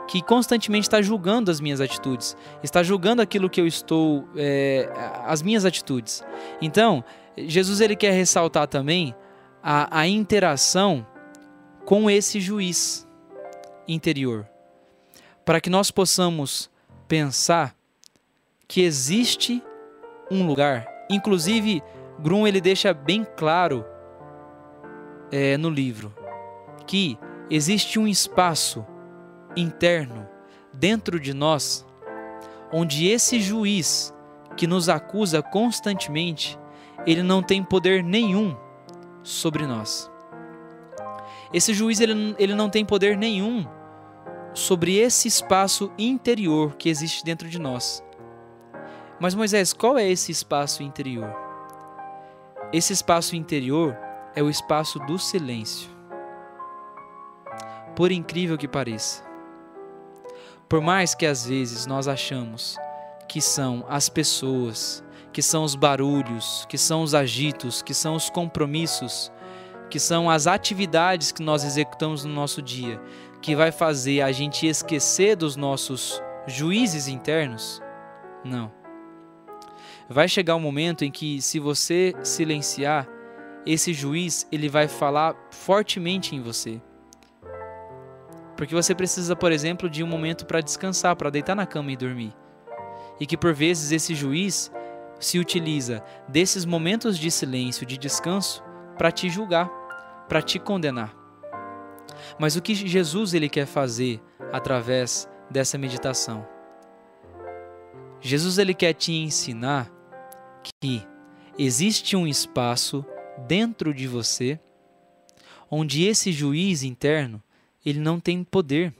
que 0.06 0.22
constantemente 0.22 0.86
está 0.86 1.00
julgando 1.00 1.50
as 1.50 1.60
minhas 1.60 1.80
atitudes, 1.80 2.36
está 2.62 2.82
julgando 2.82 3.22
aquilo 3.22 3.48
que 3.48 3.60
eu 3.60 3.66
estou, 3.66 4.28
é, 4.36 4.90
as 5.24 5.42
minhas 5.42 5.64
atitudes. 5.64 6.22
Então, 6.60 7.02
Jesus 7.36 7.80
ele 7.80 7.96
quer 7.96 8.12
ressaltar 8.12 8.66
também 8.66 9.14
a, 9.62 10.00
a 10.00 10.06
interação 10.06 11.06
com 11.84 12.10
esse 12.10 12.40
juiz 12.40 13.06
interior, 13.88 14.48
para 15.44 15.60
que 15.60 15.70
nós 15.70 15.90
possamos 15.90 16.70
pensar 17.08 17.74
que 18.66 18.82
existe 18.82 19.62
um 20.30 20.46
lugar, 20.46 20.86
inclusive 21.10 21.82
Grum 22.18 22.46
ele 22.46 22.60
deixa 22.60 22.94
bem 22.94 23.26
claro 23.36 23.84
é, 25.30 25.56
no 25.56 25.68
livro 25.68 26.14
que 26.86 27.18
existe 27.50 27.98
um 27.98 28.06
espaço 28.06 28.86
interno 29.56 30.28
dentro 30.72 31.18
de 31.18 31.32
nós, 31.32 31.86
onde 32.72 33.08
esse 33.08 33.40
juiz 33.40 34.12
que 34.56 34.66
nos 34.66 34.88
acusa 34.88 35.42
constantemente, 35.42 36.58
ele 37.06 37.22
não 37.22 37.42
tem 37.42 37.62
poder 37.62 38.02
nenhum 38.02 38.56
sobre 39.22 39.66
nós. 39.66 40.10
Esse 41.52 41.72
juiz 41.72 42.00
ele, 42.00 42.34
ele 42.38 42.54
não 42.54 42.68
tem 42.68 42.84
poder 42.84 43.16
nenhum 43.16 43.66
sobre 44.52 44.96
esse 44.96 45.28
espaço 45.28 45.92
interior 45.98 46.76
que 46.76 46.88
existe 46.88 47.24
dentro 47.24 47.48
de 47.48 47.58
nós. 47.58 48.02
Mas 49.20 49.34
Moisés, 49.34 49.72
qual 49.72 49.96
é 49.96 50.08
esse 50.08 50.32
espaço 50.32 50.82
interior? 50.82 51.32
Esse 52.72 52.92
espaço 52.92 53.36
interior 53.36 53.96
é 54.34 54.42
o 54.42 54.50
espaço 54.50 54.98
do 55.00 55.18
silêncio. 55.18 55.88
Por 57.94 58.10
incrível 58.10 58.58
que 58.58 58.66
pareça, 58.66 59.22
por 60.68 60.80
mais 60.80 61.14
que 61.14 61.26
às 61.26 61.46
vezes 61.46 61.86
nós 61.86 62.08
achamos 62.08 62.76
que 63.28 63.40
são 63.40 63.84
as 63.88 64.08
pessoas, 64.08 65.04
que 65.32 65.42
são 65.42 65.64
os 65.64 65.74
barulhos, 65.74 66.66
que 66.68 66.78
são 66.78 67.02
os 67.02 67.14
agitos, 67.14 67.82
que 67.82 67.94
são 67.94 68.14
os 68.14 68.30
compromissos, 68.30 69.32
que 69.90 69.98
são 69.98 70.30
as 70.30 70.46
atividades 70.46 71.32
que 71.32 71.42
nós 71.42 71.64
executamos 71.64 72.24
no 72.24 72.32
nosso 72.32 72.62
dia, 72.62 73.00
que 73.42 73.54
vai 73.54 73.70
fazer 73.70 74.22
a 74.22 74.32
gente 74.32 74.66
esquecer 74.66 75.36
dos 75.36 75.56
nossos 75.56 76.22
juízes 76.46 77.08
internos? 77.08 77.82
Não. 78.44 78.72
Vai 80.08 80.28
chegar 80.28 80.56
um 80.56 80.60
momento 80.60 81.04
em 81.04 81.10
que 81.10 81.40
se 81.40 81.58
você 81.58 82.14
silenciar, 82.22 83.08
esse 83.66 83.92
juiz 83.92 84.46
ele 84.52 84.68
vai 84.68 84.86
falar 84.86 85.34
fortemente 85.50 86.36
em 86.36 86.40
você. 86.40 86.80
Porque 88.56 88.74
você 88.74 88.94
precisa, 88.94 89.34
por 89.34 89.52
exemplo, 89.52 89.88
de 89.90 90.02
um 90.02 90.06
momento 90.06 90.46
para 90.46 90.60
descansar, 90.60 91.16
para 91.16 91.30
deitar 91.30 91.54
na 91.54 91.66
cama 91.66 91.92
e 91.92 91.96
dormir. 91.96 92.32
E 93.18 93.26
que 93.26 93.36
por 93.36 93.52
vezes 93.52 93.92
esse 93.92 94.14
juiz 94.14 94.70
se 95.18 95.38
utiliza 95.38 96.02
desses 96.28 96.64
momentos 96.64 97.18
de 97.18 97.30
silêncio, 97.30 97.86
de 97.86 97.96
descanso, 97.96 98.62
para 98.96 99.10
te 99.10 99.28
julgar, 99.28 99.68
para 100.28 100.42
te 100.42 100.58
condenar. 100.58 101.14
Mas 102.38 102.56
o 102.56 102.62
que 102.62 102.74
Jesus 102.74 103.34
ele 103.34 103.48
quer 103.48 103.66
fazer 103.66 104.20
através 104.52 105.28
dessa 105.50 105.78
meditação? 105.78 106.46
Jesus 108.20 108.58
ele 108.58 108.72
quer 108.72 108.94
te 108.94 109.12
ensinar 109.12 109.90
que 110.82 111.06
existe 111.58 112.16
um 112.16 112.26
espaço 112.26 113.04
dentro 113.46 113.92
de 113.92 114.06
você 114.06 114.58
onde 115.70 116.04
esse 116.04 116.32
juiz 116.32 116.82
interno 116.82 117.42
ele 117.84 118.00
não 118.00 118.18
tem 118.18 118.42
poder. 118.42 118.92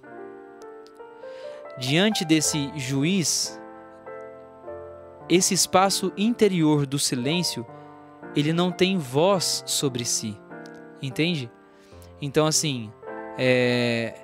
Diante 1.79 2.25
desse 2.25 2.71
juiz, 2.77 3.61
esse 5.29 5.55
espaço 5.55 6.13
interior 6.17 6.87
do 6.87 6.99
silêncio, 6.99 7.67
ele 8.37 8.53
não 8.53 8.71
tem 8.71 8.99
voz 8.99 9.63
sobre 9.67 10.05
si. 10.05 10.39
Entende? 11.03 11.51
Então, 12.21 12.47
assim, 12.47 12.93
é, 13.37 14.15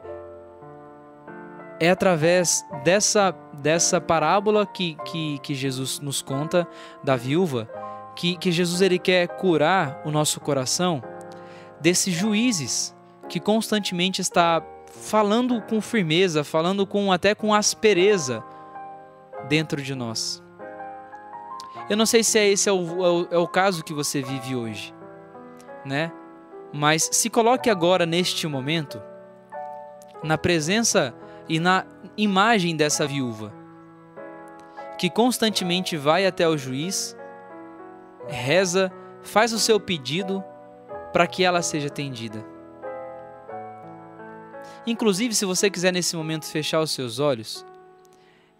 é 1.81 1.91
através 1.91 2.65
dessa, 2.85 3.33
dessa 3.55 4.01
parábola 4.01 4.67
que, 4.67 4.97
que, 5.05 5.39
que 5.41 5.55
Jesus 5.55 5.99
nos 6.01 6.23
conta 6.23 6.67
da 7.03 7.17
viúva 7.17 7.69
que, 8.21 8.37
que 8.37 8.53
Jesus 8.53 8.83
ele 8.83 8.99
quer 8.99 9.27
curar 9.29 10.03
o 10.05 10.11
nosso 10.11 10.41
coração 10.41 11.03
desses 11.81 12.15
juízes 12.15 12.95
que 13.31 13.39
constantemente 13.39 14.20
está 14.20 14.61
falando 14.87 15.62
com 15.62 15.81
firmeza, 15.81 16.43
falando 16.43 16.85
com 16.85 17.12
até 17.12 17.33
com 17.33 17.55
aspereza 17.55 18.43
dentro 19.49 19.81
de 19.81 19.95
nós. 19.95 20.43
Eu 21.89 21.97
não 21.97 22.05
sei 22.05 22.24
se 22.24 22.39
é 22.39 22.49
esse 22.49 22.68
é 22.68 22.72
o, 22.72 23.05
é 23.05 23.09
o, 23.09 23.28
é 23.31 23.39
o 23.39 23.47
caso 23.47 23.85
que 23.85 23.95
você 23.95 24.20
vive 24.20 24.57
hoje, 24.57 24.93
né? 25.85 26.12
Mas 26.72 27.09
se 27.12 27.31
coloque 27.31 27.70
agora 27.70 28.05
neste 28.05 28.47
momento 28.49 29.01
na 30.22 30.37
presença 30.37 31.14
e 31.49 31.61
na 31.61 31.87
imagem 32.16 32.76
dessa 32.76 33.07
viúva 33.07 33.53
que 34.99 35.09
constantemente 35.09 35.97
vai 35.97 36.26
até 36.26 36.47
o 36.47 36.59
juiz, 36.59 37.16
reza, 38.28 38.93
faz 39.22 39.51
o 39.53 39.59
seu 39.59 39.81
pedido 39.81 40.45
para 41.11 41.26
que 41.26 41.43
ela 41.43 41.62
seja 41.62 41.87
atendida. 41.87 42.45
Inclusive, 44.91 45.34
se 45.34 45.45
você 45.45 45.70
quiser 45.70 45.93
nesse 45.93 46.16
momento 46.16 46.47
fechar 46.47 46.80
os 46.80 46.91
seus 46.91 47.20
olhos 47.20 47.64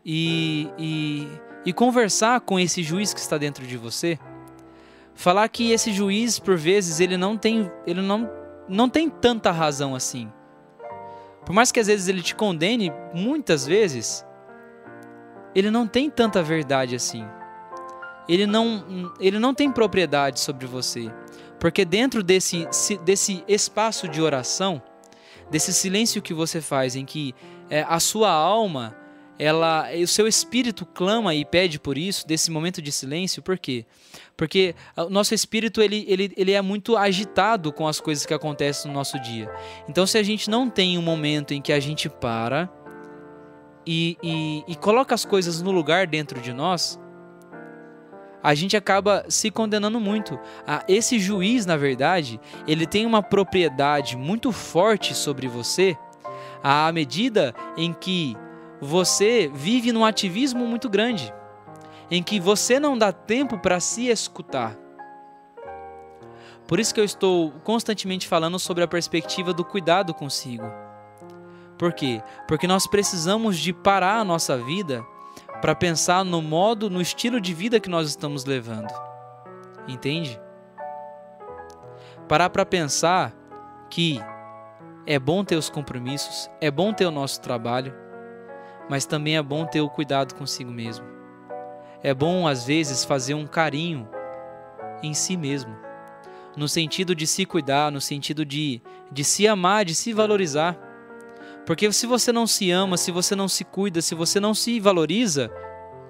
e, 0.05 0.69
e, 0.79 1.29
e 1.67 1.73
conversar 1.73 2.41
com 2.41 2.59
esse 2.59 2.85
juiz 2.85 3.13
que 3.13 3.19
está 3.19 3.37
dentro 3.37 3.67
de 3.67 3.77
você, 3.77 4.17
falar 5.13 5.49
que 5.49 5.73
esse 5.73 5.93
juiz, 5.93 6.39
por 6.39 6.57
vezes, 6.57 7.01
ele 7.01 7.17
não 7.17 7.37
tem, 7.37 7.69
ele 7.85 8.01
não, 8.01 8.31
não 8.69 8.89
tem 8.89 9.11
tanta 9.11 9.51
razão 9.51 9.93
assim. 9.93 10.31
Por 11.45 11.53
mais 11.53 11.73
que 11.73 11.81
às 11.81 11.89
vezes 11.89 12.07
ele 12.07 12.23
te 12.23 12.35
condene, 12.37 12.93
muitas 13.13 13.67
vezes, 13.67 14.25
ele 15.53 15.69
não 15.69 15.85
tem 15.85 16.09
tanta 16.09 16.41
verdade 16.45 16.95
assim. 16.95 17.27
Ele 18.29 18.47
não, 18.47 19.13
ele 19.19 19.41
não 19.41 19.53
tem 19.53 19.73
propriedade 19.73 20.39
sobre 20.39 20.65
você. 20.65 21.13
Porque 21.59 21.85
dentro 21.85 22.23
desse, 22.23 22.69
desse 23.05 23.43
espaço 23.49 24.07
de 24.07 24.23
oração, 24.23 24.81
desse 25.51 25.73
silêncio 25.73 26.23
que 26.23 26.33
você 26.33 26.61
faz, 26.61 26.97
em 26.97 27.05
que 27.05 27.35
é, 27.69 27.85
a 27.89 27.99
sua 28.01 28.31
alma, 28.31 28.97
ela, 29.39 29.89
o 29.95 30.07
seu 30.07 30.29
espírito 30.29 30.85
clama 30.85 31.35
e 31.35 31.45
pede 31.45 31.81
por 31.81 31.97
isso, 31.97 32.27
desse 32.27 32.51
momento 32.51 32.83
de 32.83 32.93
silêncio, 32.93 33.43
por 33.43 33.59
quê? 33.59 33.87
Porque 34.37 34.75
o 34.97 35.09
nosso 35.09 35.35
espírito 35.35 35.81
ele, 35.81 36.05
ele, 36.09 36.33
ele 36.37 36.53
é 36.53 36.61
muito 36.61 36.97
agitado 36.97 37.73
com 37.73 37.89
as 37.89 38.01
coisas 38.01 38.27
que 38.27 38.35
acontecem 38.35 38.91
no 38.91 38.95
nosso 38.95 39.19
dia. 39.21 39.51
Então, 39.89 40.07
se 40.07 40.19
a 40.19 40.23
gente 40.23 40.49
não 40.51 40.69
tem 40.69 40.99
um 40.99 41.03
momento 41.03 41.55
em 41.55 41.61
que 41.61 41.73
a 41.73 41.81
gente 41.81 42.09
para 42.09 42.71
e, 43.87 44.17
e, 44.23 44.65
e 44.69 44.77
coloca 44.77 45.15
as 45.15 45.25
coisas 45.25 45.63
no 45.63 45.71
lugar 45.71 46.07
dentro 46.07 46.41
de 46.41 46.53
nós, 46.53 46.99
a 48.43 48.55
gente 48.55 48.77
acaba 48.77 49.25
se 49.29 49.51
condenando 49.51 50.01
muito. 50.01 50.39
Ah, 50.67 50.83
esse 50.89 51.19
juiz, 51.19 51.67
na 51.67 51.77
verdade, 51.77 52.41
ele 52.67 52.87
tem 52.87 53.07
uma 53.07 53.23
propriedade 53.23 54.17
muito 54.17 54.51
forte 54.53 55.15
sobre 55.15 55.47
você 55.47 55.97
à 56.63 56.91
medida 56.93 57.55
em 57.77 57.93
que 57.93 58.37
você 58.81 59.51
vive 59.53 59.93
num 59.93 60.05
ativismo 60.05 60.67
muito 60.67 60.89
grande. 60.89 61.33
em 62.11 62.23
que 62.23 62.41
você 62.41 62.81
não 62.81 62.99
dá 62.99 63.13
tempo 63.13 63.57
para 63.57 63.79
se 63.79 64.09
escutar. 64.09 64.77
Por 66.67 66.81
isso 66.81 66.93
que 66.93 67.01
eu 67.01 67.05
estou 67.05 67.53
constantemente 67.63 68.27
falando 68.27 68.59
sobre 68.59 68.83
a 68.83 68.89
perspectiva 68.89 69.53
do 69.53 69.65
cuidado 69.65 70.13
consigo. 70.13 70.67
Por 71.79 71.93
quê? 71.93 72.21
Porque 72.49 72.67
nós 72.67 72.87
precisamos 72.87 73.57
de 73.59 73.73
parar 73.73 74.19
a 74.19 74.25
nossa 74.25 74.59
vida 74.59 75.05
para 75.61 75.75
pensar 75.75 76.25
no 76.25 76.41
modo, 76.41 76.89
no 76.89 77.01
estilo 77.01 77.41
de 77.41 77.53
vida 77.53 77.81
que 77.81 77.91
nós 77.91 78.09
estamos 78.09 78.45
levando. 78.45 78.93
Entende? 79.87 80.41
Parar 82.29 82.51
para 82.51 82.65
pensar 82.65 83.35
que 83.91 84.21
é 85.07 85.19
bom 85.19 85.45
ter 85.45 85.57
os 85.57 85.69
compromissos, 85.69 86.49
é 86.61 86.71
bom 86.71 86.93
ter 86.93 87.05
o 87.05 87.11
nosso 87.11 87.41
trabalho, 87.41 87.93
mas 88.89 89.05
também 89.05 89.37
é 89.37 89.43
bom 89.43 89.67
ter 89.67 89.81
o 89.81 89.91
cuidado 89.91 90.35
consigo 90.35 90.71
mesmo. 90.71 91.05
É 92.03 92.15
bom, 92.15 92.47
às 92.47 92.65
vezes, 92.65 93.05
fazer 93.05 93.35
um 93.35 93.47
carinho 93.47 94.09
em 95.03 95.13
si 95.13 95.37
mesmo, 95.37 95.77
no 96.57 96.69
sentido 96.69 97.15
de 97.15 97.27
se 97.27 97.45
cuidar, 97.45 97.91
no 97.93 98.01
sentido 98.01 98.45
de, 98.45 98.81
de 99.11 99.25
se 99.25 99.47
amar, 99.47 99.85
de 99.85 99.95
se 99.95 100.13
valorizar. 100.13 100.79
Porque 101.71 101.93
se 101.93 102.05
você 102.05 102.33
não 102.33 102.49
se 102.49 102.69
ama, 102.73 102.97
se 102.97 103.13
você 103.13 103.37
não 103.37 103.47
se 103.47 103.63
cuida, 103.65 104.03
se 104.03 104.13
você 104.13 104.41
não 104.41 104.53
se 104.53 104.81
valoriza, 104.81 105.49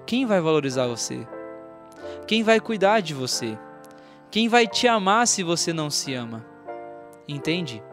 quem 0.07 0.25
vai 0.25 0.41
valorizar 0.41 0.87
você? 0.87 1.27
Quem 2.25 2.41
vai 2.41 2.59
cuidar 2.59 2.99
de 2.99 3.13
você? 3.13 3.55
Quem 4.31 4.49
vai 4.49 4.65
te 4.65 4.87
amar 4.87 5.27
se 5.27 5.43
você 5.43 5.71
não 5.71 5.91
se 5.91 6.15
ama? 6.15 6.43
Entende? 7.27 7.83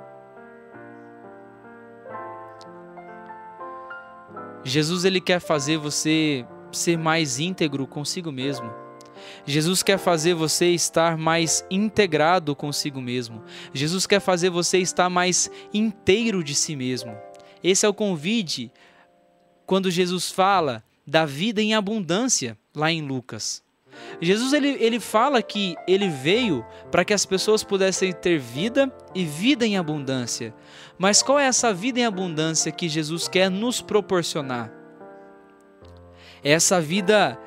Jesus 4.64 5.04
ele 5.04 5.20
quer 5.20 5.38
fazer 5.38 5.76
você 5.76 6.46
ser 6.72 6.96
mais 6.96 7.38
íntegro 7.38 7.86
consigo 7.86 8.32
mesmo. 8.32 8.72
Jesus 9.44 9.82
quer 9.82 9.98
fazer 9.98 10.32
você 10.32 10.70
estar 10.70 11.18
mais 11.18 11.62
integrado 11.70 12.56
consigo 12.56 13.02
mesmo. 13.02 13.42
Jesus 13.74 14.06
quer 14.06 14.20
fazer 14.20 14.48
você 14.48 14.78
estar 14.78 15.10
mais 15.10 15.50
inteiro 15.70 16.42
de 16.42 16.54
si 16.54 16.74
mesmo. 16.74 17.27
Esse 17.62 17.86
é 17.86 17.88
o 17.88 17.94
convite 17.94 18.70
quando 19.66 19.90
Jesus 19.90 20.30
fala 20.30 20.82
da 21.06 21.24
vida 21.24 21.62
em 21.62 21.74
abundância 21.74 22.56
lá 22.74 22.90
em 22.90 23.02
Lucas. 23.02 23.62
Jesus 24.20 24.52
ele, 24.52 24.76
ele 24.80 25.00
fala 25.00 25.42
que 25.42 25.76
ele 25.86 26.08
veio 26.08 26.64
para 26.90 27.04
que 27.04 27.14
as 27.14 27.24
pessoas 27.24 27.64
pudessem 27.64 28.12
ter 28.12 28.38
vida 28.38 28.92
e 29.14 29.24
vida 29.24 29.66
em 29.66 29.76
abundância. 29.76 30.54
Mas 30.98 31.22
qual 31.22 31.38
é 31.38 31.46
essa 31.46 31.72
vida 31.72 32.00
em 32.00 32.04
abundância 32.04 32.72
que 32.72 32.88
Jesus 32.88 33.28
quer 33.28 33.50
nos 33.50 33.80
proporcionar? 33.80 34.72
É 36.42 36.52
essa 36.52 36.80
vida 36.80 37.38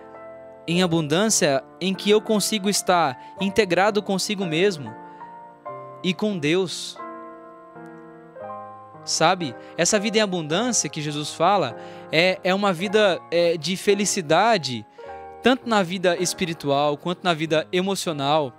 em 0.68 0.84
abundância 0.84 1.64
em 1.80 1.94
que 1.94 2.10
eu 2.10 2.22
consigo 2.22 2.70
estar 2.70 3.36
integrado 3.40 4.02
consigo 4.02 4.46
mesmo 4.46 4.94
e 6.04 6.14
com 6.14 6.38
Deus. 6.38 6.98
Sabe? 9.04 9.56
Essa 9.78 10.00
vida 10.00 10.18
em 10.18 10.22
abundância 10.22 10.90
que 10.90 11.02
Jesus 11.02 11.34
fala 11.34 11.76
é, 12.12 12.40
é 12.44 12.54
uma 12.54 12.72
vida 12.72 13.20
é, 13.32 13.58
de 13.58 13.76
felicidade, 13.76 14.86
tanto 15.42 15.68
na 15.68 15.82
vida 15.82 16.16
espiritual 16.18 16.98
quanto 16.98 17.24
na 17.24 17.34
vida 17.34 17.68
emocional, 17.72 18.54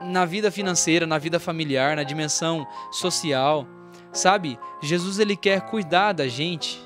na 0.00 0.24
vida 0.24 0.50
financeira, 0.50 1.06
na 1.06 1.18
vida 1.18 1.38
familiar, 1.38 1.94
na 1.94 2.02
dimensão 2.02 2.66
social. 2.90 3.66
Sabe? 4.12 4.58
Jesus 4.82 5.18
ele 5.18 5.36
quer 5.36 5.60
cuidar 5.62 6.12
da 6.12 6.26
gente 6.26 6.80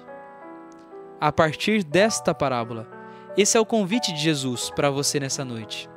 a 1.20 1.32
partir 1.32 1.84
desta 1.84 2.34
parábola. 2.34 2.88
Esse 3.36 3.56
é 3.56 3.60
o 3.60 3.66
convite 3.66 4.12
de 4.12 4.20
Jesus 4.20 4.70
para 4.70 4.90
você 4.90 5.18
nessa 5.18 5.44
noite. 5.44 5.88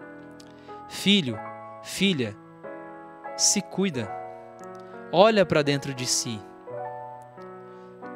Filho, 0.87 1.37
filha, 1.83 2.35
se 3.35 3.61
cuida. 3.61 4.09
Olha 5.11 5.45
para 5.45 5.61
dentro 5.61 5.93
de 5.93 6.05
si. 6.05 6.39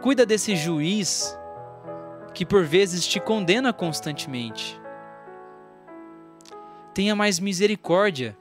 Cuida 0.01 0.25
desse 0.25 0.55
juiz 0.55 1.37
que 2.33 2.43
por 2.45 2.63
vezes 2.63 3.05
te 3.05 3.19
condena 3.19 3.71
constantemente. 3.71 4.81
Tenha 6.93 7.15
mais 7.15 7.39
misericórdia. 7.39 8.35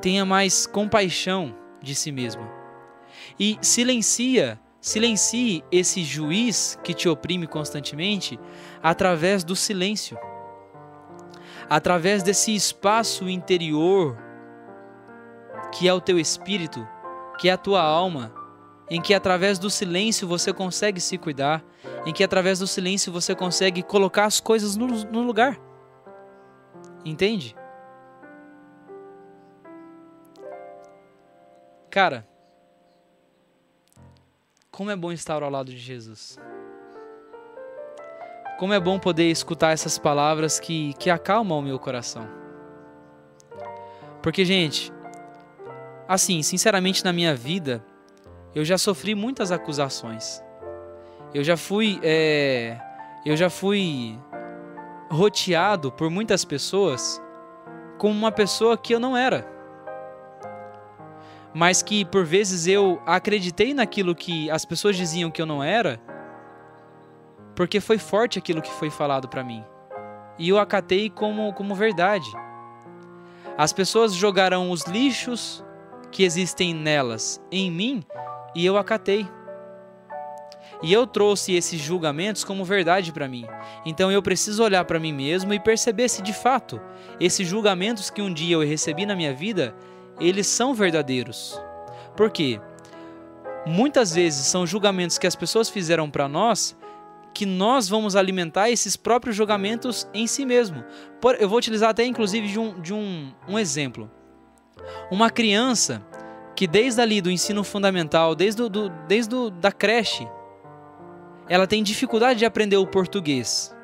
Tenha 0.00 0.24
mais 0.24 0.66
compaixão 0.66 1.54
de 1.80 1.94
si 1.94 2.10
mesmo. 2.10 2.42
E 3.38 3.56
silencia, 3.60 4.58
silencie 4.80 5.62
esse 5.70 6.02
juiz 6.02 6.76
que 6.82 6.92
te 6.92 7.08
oprime 7.08 7.46
constantemente 7.46 8.38
através 8.82 9.44
do 9.44 9.54
silêncio. 9.54 10.18
Através 11.70 12.22
desse 12.22 12.52
espaço 12.52 13.28
interior 13.28 14.18
que 15.72 15.86
é 15.86 15.92
o 15.92 16.00
teu 16.00 16.18
espírito, 16.18 16.86
que 17.38 17.48
é 17.48 17.52
a 17.52 17.56
tua 17.56 17.80
alma, 17.80 18.41
em 18.90 19.00
que 19.00 19.14
através 19.14 19.58
do 19.58 19.70
silêncio 19.70 20.26
você 20.28 20.52
consegue 20.52 21.00
se 21.00 21.16
cuidar, 21.16 21.64
em 22.04 22.12
que 22.12 22.22
através 22.22 22.58
do 22.58 22.66
silêncio 22.66 23.12
você 23.12 23.34
consegue 23.34 23.82
colocar 23.82 24.24
as 24.24 24.40
coisas 24.40 24.76
no, 24.76 24.86
no 24.86 25.22
lugar. 25.22 25.58
Entende? 27.04 27.56
Cara, 31.90 32.26
como 34.70 34.90
é 34.90 34.96
bom 34.96 35.12
estar 35.12 35.42
ao 35.42 35.50
lado 35.50 35.70
de 35.70 35.78
Jesus. 35.78 36.38
Como 38.58 38.72
é 38.72 38.80
bom 38.80 38.98
poder 38.98 39.30
escutar 39.30 39.72
essas 39.72 39.98
palavras 39.98 40.58
que, 40.58 40.94
que 40.94 41.10
acalmam 41.10 41.58
o 41.58 41.62
meu 41.62 41.78
coração. 41.78 42.26
Porque, 44.22 44.44
gente, 44.44 44.92
assim, 46.08 46.42
sinceramente 46.42 47.04
na 47.04 47.12
minha 47.12 47.34
vida, 47.34 47.84
eu 48.54 48.64
já 48.64 48.76
sofri 48.76 49.14
muitas 49.14 49.50
acusações. 49.50 50.42
Eu 51.32 51.42
já 51.42 51.56
fui, 51.56 51.98
é, 52.02 52.78
eu 53.24 53.36
já 53.36 53.48
fui 53.48 54.18
roteado 55.10 55.90
por 55.90 56.10
muitas 56.10 56.44
pessoas 56.44 57.20
como 57.98 58.14
uma 58.14 58.32
pessoa 58.32 58.76
que 58.76 58.94
eu 58.94 59.00
não 59.00 59.16
era. 59.16 59.50
Mas 61.54 61.82
que 61.82 62.04
por 62.04 62.24
vezes 62.24 62.66
eu 62.66 63.00
acreditei 63.06 63.72
naquilo 63.72 64.14
que 64.14 64.50
as 64.50 64.64
pessoas 64.64 64.96
diziam 64.96 65.30
que 65.30 65.40
eu 65.40 65.46
não 65.46 65.62
era, 65.62 66.00
porque 67.54 67.80
foi 67.80 67.98
forte 67.98 68.38
aquilo 68.38 68.62
que 68.62 68.72
foi 68.72 68.90
falado 68.90 69.28
para 69.28 69.44
mim. 69.44 69.64
E 70.38 70.48
eu 70.48 70.58
acatei 70.58 71.08
como, 71.08 71.52
como 71.52 71.74
verdade. 71.74 72.30
As 73.56 73.72
pessoas 73.72 74.14
jogarão 74.14 74.70
os 74.70 74.84
lixos 74.84 75.64
que 76.10 76.24
existem 76.24 76.74
nelas 76.74 77.40
em 77.50 77.70
mim 77.70 78.02
e 78.54 78.64
eu 78.64 78.76
acatei. 78.76 79.26
E 80.82 80.92
eu 80.92 81.06
trouxe 81.06 81.54
esses 81.54 81.80
julgamentos 81.80 82.42
como 82.42 82.64
verdade 82.64 83.12
para 83.12 83.28
mim. 83.28 83.46
Então 83.86 84.10
eu 84.10 84.20
preciso 84.20 84.64
olhar 84.64 84.84
para 84.84 84.98
mim 84.98 85.12
mesmo 85.12 85.54
e 85.54 85.60
perceber 85.60 86.08
se 86.08 86.22
de 86.22 86.32
fato 86.32 86.80
esses 87.20 87.46
julgamentos 87.46 88.10
que 88.10 88.20
um 88.20 88.32
dia 88.32 88.54
eu 88.54 88.66
recebi 88.66 89.06
na 89.06 89.14
minha 89.14 89.32
vida, 89.32 89.74
eles 90.18 90.46
são 90.46 90.74
verdadeiros. 90.74 91.60
Por 92.16 92.30
quê? 92.30 92.60
Muitas 93.64 94.12
vezes 94.12 94.46
são 94.46 94.66
julgamentos 94.66 95.18
que 95.18 95.26
as 95.26 95.36
pessoas 95.36 95.68
fizeram 95.68 96.10
para 96.10 96.28
nós 96.28 96.76
que 97.32 97.46
nós 97.46 97.88
vamos 97.88 98.14
alimentar 98.14 98.70
esses 98.70 98.96
próprios 98.96 99.34
julgamentos 99.34 100.06
em 100.12 100.26
si 100.26 100.44
mesmo. 100.44 100.84
eu 101.38 101.48
vou 101.48 101.58
utilizar 101.58 101.90
até 101.90 102.04
inclusive 102.04 102.48
de 102.48 102.58
um, 102.58 102.80
de 102.80 102.92
um, 102.92 103.32
um 103.48 103.58
exemplo. 103.58 104.10
Uma 105.10 105.30
criança 105.30 106.04
que 106.62 106.66
desde 106.68 107.00
ali 107.00 107.20
do 107.20 107.28
ensino 107.28 107.64
fundamental, 107.64 108.36
desde, 108.36 108.68
do, 108.68 108.88
desde 109.08 109.30
do, 109.30 109.50
da 109.50 109.72
creche, 109.72 110.28
ela 111.48 111.66
tem 111.66 111.82
dificuldade 111.82 112.38
de 112.38 112.44
aprender 112.44 112.76
o 112.76 112.86
português. 112.86 113.74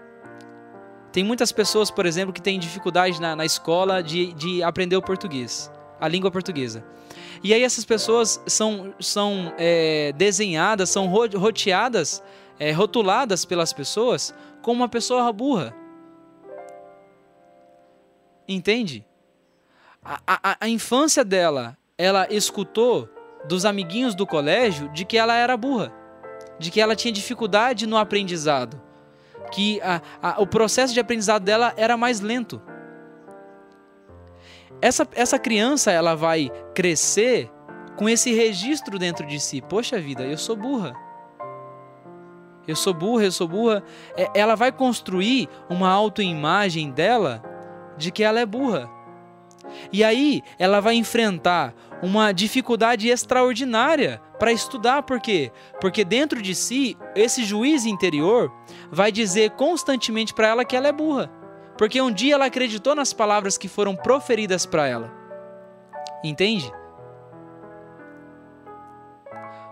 Tem 1.10 1.24
muitas 1.24 1.50
pessoas, 1.50 1.90
por 1.90 2.06
exemplo, 2.06 2.32
que 2.32 2.40
têm 2.40 2.56
dificuldade 2.56 3.20
na, 3.20 3.34
na 3.34 3.44
escola 3.44 4.00
de, 4.00 4.32
de 4.34 4.62
aprender 4.62 4.94
o 4.94 5.02
português, 5.02 5.68
a 6.00 6.06
língua 6.06 6.30
portuguesa. 6.30 6.84
E 7.42 7.52
aí 7.52 7.64
essas 7.64 7.84
pessoas 7.84 8.40
são, 8.46 8.94
são 9.00 9.52
é, 9.58 10.12
desenhadas, 10.12 10.88
são 10.88 11.08
roteadas, 11.08 12.22
é, 12.60 12.70
rotuladas 12.70 13.44
pelas 13.44 13.72
pessoas 13.72 14.32
como 14.62 14.82
uma 14.82 14.88
pessoa 14.88 15.32
burra. 15.32 15.74
Entende? 18.46 19.04
A, 20.00 20.20
a, 20.24 20.56
a 20.60 20.68
infância 20.68 21.24
dela 21.24 21.76
ela 21.98 22.28
escutou 22.30 23.08
dos 23.46 23.64
amiguinhos 23.64 24.14
do 24.14 24.24
colégio 24.24 24.88
de 24.90 25.04
que 25.04 25.18
ela 25.18 25.34
era 25.34 25.56
burra, 25.56 25.92
de 26.58 26.70
que 26.70 26.80
ela 26.80 26.94
tinha 26.94 27.12
dificuldade 27.12 27.86
no 27.86 27.96
aprendizado, 27.96 28.80
que 29.50 29.80
a, 29.82 30.00
a, 30.22 30.40
o 30.40 30.46
processo 30.46 30.94
de 30.94 31.00
aprendizado 31.00 31.42
dela 31.42 31.74
era 31.76 31.96
mais 31.96 32.20
lento. 32.20 32.62
Essa, 34.80 35.08
essa 35.12 35.38
criança 35.38 35.90
ela 35.90 36.14
vai 36.14 36.52
crescer 36.72 37.50
com 37.96 38.08
esse 38.08 38.32
registro 38.32 38.96
dentro 38.96 39.26
de 39.26 39.40
si. 39.40 39.60
Poxa 39.60 39.98
vida, 39.98 40.24
eu 40.24 40.38
sou 40.38 40.54
burra. 40.54 40.94
eu 42.66 42.76
sou 42.76 42.94
burra, 42.94 43.24
eu 43.24 43.32
sou 43.32 43.48
burra, 43.48 43.82
é, 44.16 44.28
ela 44.34 44.54
vai 44.54 44.70
construir 44.70 45.48
uma 45.68 45.90
autoimagem 45.90 46.92
dela 46.92 47.42
de 47.96 48.12
que 48.12 48.22
ela 48.22 48.38
é 48.38 48.46
burra. 48.46 48.88
E 49.92 50.04
aí 50.04 50.42
ela 50.58 50.80
vai 50.80 50.94
enfrentar 50.94 51.74
uma 52.02 52.32
dificuldade 52.32 53.08
extraordinária 53.08 54.20
para 54.38 54.52
estudar, 54.52 55.02
por 55.02 55.20
quê? 55.20 55.50
Porque 55.80 56.04
dentro 56.04 56.40
de 56.40 56.54
si, 56.54 56.96
esse 57.14 57.44
juiz 57.44 57.84
interior 57.84 58.52
vai 58.90 59.10
dizer 59.10 59.50
constantemente 59.50 60.32
para 60.32 60.48
ela 60.48 60.64
que 60.64 60.76
ela 60.76 60.88
é 60.88 60.92
burra. 60.92 61.30
Porque 61.76 62.00
um 62.00 62.10
dia 62.10 62.34
ela 62.34 62.46
acreditou 62.46 62.94
nas 62.94 63.12
palavras 63.12 63.58
que 63.58 63.68
foram 63.68 63.94
proferidas 63.94 64.64
para 64.66 64.86
ela. 64.86 65.12
Entende? 66.22 66.70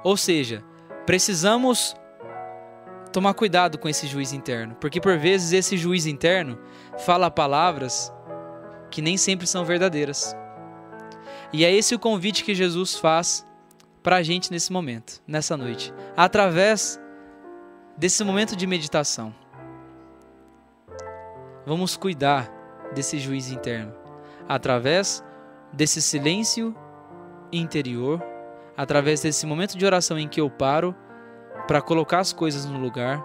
Ou 0.05 0.17
seja, 0.17 0.63
precisamos 1.05 1.97
tomar 3.13 3.35
cuidado 3.35 3.79
com 3.79 3.89
esse 3.89 4.07
juiz 4.07 4.33
interno, 4.33 4.77
porque 4.81 5.01
por 5.01 5.17
vezes 5.17 5.53
esse 5.53 5.77
juiz 5.77 6.07
interno 6.07 6.59
fala 6.99 7.31
palavras 7.31 8.13
que 8.91 9.03
nem 9.03 9.17
sempre 9.17 9.47
são 9.47 9.65
verdadeiras. 9.65 10.37
E 11.53 11.65
é 11.65 11.73
esse 11.73 11.95
o 11.95 11.99
convite 11.99 12.45
que 12.45 12.55
Jesus 12.55 12.97
faz 12.97 13.47
para 14.03 14.17
a 14.17 14.23
gente 14.23 14.51
nesse 14.51 14.73
momento, 14.73 15.23
nessa 15.27 15.57
noite, 15.57 15.93
através 16.17 17.01
desse 17.97 18.23
momento 18.23 18.55
de 18.55 18.67
meditação. 18.67 19.35
Vamos 21.65 21.97
cuidar 21.97 22.49
desse 22.95 23.19
juiz 23.19 23.51
interno 23.51 23.93
através 24.49 25.25
desse 25.73 26.01
silêncio 26.01 26.75
interior, 27.53 28.23
através 28.77 29.21
desse 29.21 29.47
momento 29.47 29.77
de 29.77 29.85
oração 29.85 30.19
em 30.19 30.29
que 30.29 30.41
eu 30.41 30.49
paro 30.49 30.95
para 31.67 31.83
colocar 31.83 32.21
as 32.21 32.33
coisas 32.33 32.65
no 32.65 32.79
lugar, 32.79 33.25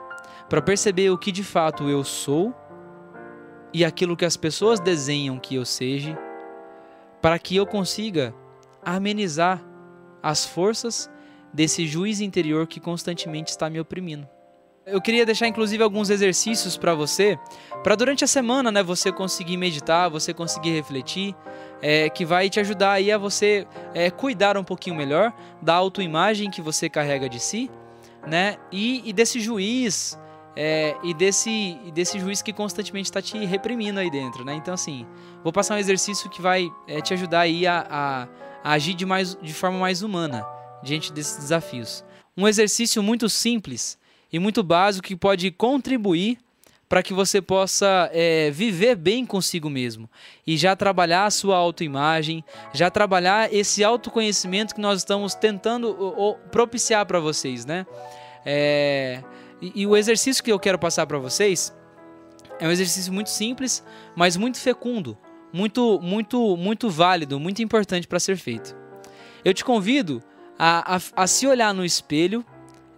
para 0.50 0.62
perceber 0.62 1.10
o 1.12 1.18
que 1.18 1.32
de 1.32 1.44
fato 1.44 1.90
eu 1.90 2.04
sou 2.04 2.54
e 3.74 3.86
aquilo 3.86 4.18
que 4.18 4.26
as 4.26 4.36
pessoas 4.36 4.80
desenham 4.80 5.40
que 5.40 5.56
eu 5.56 5.66
seja, 5.66 6.18
para 7.22 7.38
que 7.38 7.56
eu 7.56 7.66
consiga 7.66 8.34
amenizar 8.84 9.64
as 10.24 10.46
forças 10.46 11.10
desse 11.54 11.86
juiz 11.86 12.22
interior 12.22 12.68
que 12.68 12.80
constantemente 12.80 13.52
está 13.52 13.70
me 13.70 13.80
oprimindo. 13.80 14.28
Eu 14.86 15.00
queria 15.00 15.26
deixar 15.26 15.48
inclusive 15.48 15.84
alguns 15.84 16.10
exercícios 16.10 16.76
para 16.76 16.96
você, 16.96 17.38
para 17.84 17.96
durante 17.96 18.24
a 18.24 18.28
semana, 18.28 18.72
né, 18.72 18.82
você 18.82 19.12
conseguir 19.12 19.56
meditar, 19.56 20.10
você 20.10 20.34
conseguir 20.34 20.72
refletir, 20.72 21.36
é, 21.82 22.10
que 22.10 22.26
vai 22.26 22.50
te 22.50 22.60
ajudar 22.60 22.94
aí 22.94 23.12
a 23.12 23.18
você 23.18 23.68
é, 23.94 24.10
cuidar 24.10 24.58
um 24.58 24.64
pouquinho 24.64 24.96
melhor 24.96 25.32
da 25.62 25.76
autoimagem 25.76 26.50
que 26.50 26.62
você 26.62 26.90
carrega 26.90 27.30
de 27.30 27.40
si, 27.40 27.70
né, 28.26 28.58
e, 28.72 29.08
e 29.08 29.14
desse 29.14 29.40
juiz 29.40 30.18
é, 30.56 30.95
e 31.04 31.14
desse 31.14 31.78
desse 31.93 32.20
juiz 32.20 32.41
que 32.41 32.52
constantemente 32.52 33.06
está 33.06 33.22
te 33.22 33.38
reprimindo 33.45 33.99
aí 33.99 34.10
dentro, 34.10 34.43
né? 34.43 34.54
Então 34.54 34.74
assim, 34.74 35.06
vou 35.43 35.54
passar 35.54 35.76
um 35.76 35.78
exercício 35.78 36.30
que 36.30 36.41
vai 36.41 36.70
é, 36.88 37.02
te 37.02 37.14
ajudar 37.14 37.41
aí 37.41 37.66
a, 37.66 37.86
a, 37.89 38.28
a 38.64 38.72
agir 38.74 38.93
de 38.93 39.06
mais 39.06 39.38
de 39.41 39.54
forma 39.54 39.80
mais 39.80 40.02
humana 40.02 40.45
diante 40.84 41.12
desses 41.12 41.38
desafios. 41.38 42.04
Um 42.36 42.47
exercício 42.47 43.02
muito 43.02 43.30
simples 43.30 43.97
e 44.32 44.39
muito 44.39 44.64
básico 44.64 45.08
que 45.08 45.16
pode 45.16 45.52
contribuir 45.52 46.38
para 46.91 47.02
que 47.02 47.14
você 47.14 47.41
possa 47.41 48.10
é, 48.12 48.52
viver 48.52 48.95
bem 48.95 49.26
consigo 49.26 49.70
mesmo 49.70 50.10
e 50.45 50.58
já 50.58 50.76
trabalhar 50.76 51.24
a 51.24 51.32
sua 51.32 51.56
autoimagem, 51.56 52.43
já 52.74 52.89
trabalhar 52.89 53.54
esse 53.54 53.82
autoconhecimento 53.82 54.76
que 54.76 54.82
nós 54.82 54.99
estamos 54.99 55.34
tentando 55.34 56.38
propiciar 56.52 57.06
para 57.06 57.18
vocês, 57.22 57.66
né? 57.66 57.88
É, 58.45 59.24
e, 59.62 59.82
e, 59.82 59.88
o 59.88 59.95
exercício 59.95 60.43
que 60.43 60.51
eu 60.51 60.59
quero 60.59 60.80
passar 60.80 61.05
para 61.05 61.18
vocês 61.20 61.76
é 62.59 62.68
um 62.68 62.72
exercício 62.72 63.14
muito 63.14 63.30
simples, 63.30 63.84
mas 64.16 64.36
muito 64.36 64.59
fecundo, 64.59 65.18
muito, 65.53 65.99
muito, 66.01 66.57
muito 66.57 66.89
válido, 66.89 67.39
muito 67.39 67.62
importante 67.62 68.07
para 68.07 68.20
ser 68.20 68.38
feito. 68.38 68.76
Eu 69.43 69.53
te 69.53 69.64
convido 69.64 70.22
a, 70.57 70.95
a, 70.95 71.01
a 71.24 71.28
se 71.28 71.47
olhar 71.47 71.74
no 71.74 71.84
espelho 71.86 72.45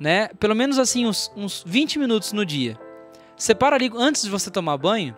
né? 0.03 0.27
Pelo 0.39 0.53
menos 0.53 0.77
assim, 0.77 1.05
uns, 1.05 1.31
uns 1.35 1.63
20 1.65 1.97
minutos 1.99 2.33
no 2.33 2.45
dia. 2.45 2.77
Separa 3.37 3.77
ali, 3.77 3.89
antes 3.95 4.23
de 4.23 4.29
você 4.29 4.51
tomar 4.51 4.77
banho, 4.77 5.15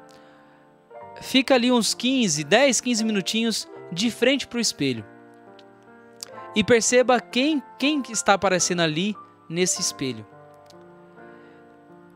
fica 1.22 1.56
ali 1.56 1.72
uns 1.72 1.96
15, 1.96 2.44
10, 2.44 2.82
15 2.82 3.04
minutinhos 3.04 3.68
de 3.92 4.12
frente 4.12 4.48
para 4.48 4.58
o 4.58 4.62
espelho. 4.62 5.06
E 6.56 6.64
perceba 6.64 7.20
quem, 7.20 7.62
quem 7.78 8.02
está 8.10 8.34
aparecendo 8.34 8.82
ali 8.82 9.16
nesse 9.50 9.82
espelho. 9.82 10.26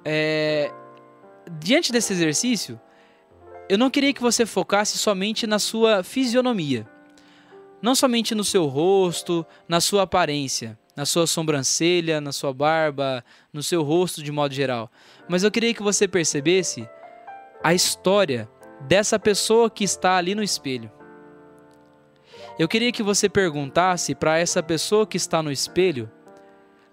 É, 0.05 0.71
diante 1.59 1.91
desse 1.91 2.13
exercício, 2.13 2.79
eu 3.69 3.77
não 3.77 3.89
queria 3.89 4.13
que 4.13 4.21
você 4.21 4.45
focasse 4.45 4.97
somente 4.97 5.45
na 5.45 5.59
sua 5.59 6.03
fisionomia, 6.03 6.87
não 7.81 7.93
somente 7.93 8.33
no 8.33 8.43
seu 8.43 8.65
rosto, 8.65 9.45
na 9.67 9.79
sua 9.79 10.03
aparência, 10.03 10.77
na 10.95 11.05
sua 11.05 11.25
sobrancelha, 11.27 12.19
na 12.19 12.31
sua 12.31 12.53
barba, 12.53 13.23
no 13.53 13.63
seu 13.63 13.83
rosto 13.83 14.21
de 14.23 14.31
modo 14.31 14.53
geral. 14.53 14.91
Mas 15.29 15.43
eu 15.43 15.51
queria 15.51 15.73
que 15.73 15.83
você 15.83 16.07
percebesse 16.07 16.89
a 17.63 17.73
história 17.73 18.49
dessa 18.81 19.19
pessoa 19.19 19.69
que 19.69 19.83
está 19.83 20.15
ali 20.15 20.33
no 20.33 20.43
espelho. 20.43 20.91
Eu 22.57 22.67
queria 22.67 22.91
que 22.91 23.03
você 23.03 23.29
perguntasse 23.29 24.13
para 24.13 24.37
essa 24.37 24.61
pessoa 24.61 25.07
que 25.07 25.15
está 25.15 25.41
no 25.41 25.51
espelho 25.51 26.11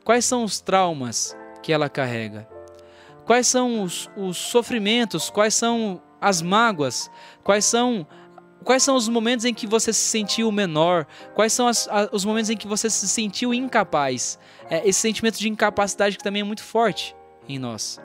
quais 0.05 0.25
são 0.25 0.45
os 0.45 0.61
traumas 0.61 1.37
que 1.63 1.73
ela 1.73 1.89
carrega, 1.89 2.49
quais 3.27 3.47
são 3.47 3.83
os, 3.83 4.09
os 4.17 4.37
sofrimentos, 4.39 5.29
quais 5.29 5.55
são 5.55 6.01
as 6.21 6.41
mágoas, 6.41 7.11
quais 7.43 7.65
são 7.65 8.07
Quais 8.65 8.83
são 8.83 8.97
os 8.97 9.09
momentos 9.09 9.45
em 9.45 9.55
que 9.55 9.65
você 9.65 9.93
se 9.93 10.01
sentiu 10.01 10.51
menor? 10.51 11.07
Quais 11.37 11.53
são 11.53 11.69
as, 11.69 11.87
a, 11.87 12.09
os 12.11 12.25
momentos 12.25 12.51
em 12.51 12.57
que 12.57 12.67
você 12.67 12.91
se 12.91 13.07
sentiu 13.07 13.55
incapaz? 13.55 14.41
É, 14.69 14.89
esse 14.89 14.99
sentimento 14.99 15.39
de 15.39 15.49
incapacidade 15.49 16.17
que 16.17 16.25
também 16.25 16.41
é 16.41 16.45
muito 16.45 16.65
forte 16.65 17.15
em 17.49 17.61
nós. 17.61 18.01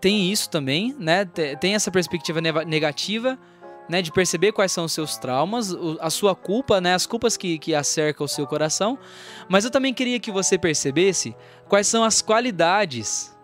Tem 0.00 0.30
isso 0.30 0.48
também, 0.48 0.94
né? 0.96 1.24
Tem 1.24 1.74
essa 1.74 1.90
perspectiva 1.90 2.40
negativa, 2.40 3.36
né? 3.88 4.02
De 4.02 4.10
perceber 4.12 4.52
quais 4.52 4.72
são 4.72 4.84
os 4.84 4.92
seus 4.92 5.16
traumas, 5.16 5.74
a 6.00 6.10
sua 6.10 6.34
culpa, 6.34 6.80
né? 6.80 6.94
As 6.94 7.06
culpas 7.06 7.36
que, 7.36 7.58
que 7.58 7.74
acercam 7.74 8.24
o 8.24 8.28
seu 8.28 8.46
coração. 8.46 8.98
Mas 9.48 9.64
eu 9.64 9.70
também 9.70 9.92
queria 9.92 10.18
que 10.18 10.30
você 10.30 10.58
percebesse 10.58 11.36
quais 11.68 11.86
são 11.86 12.04
as 12.04 12.22
qualidades 12.22 13.34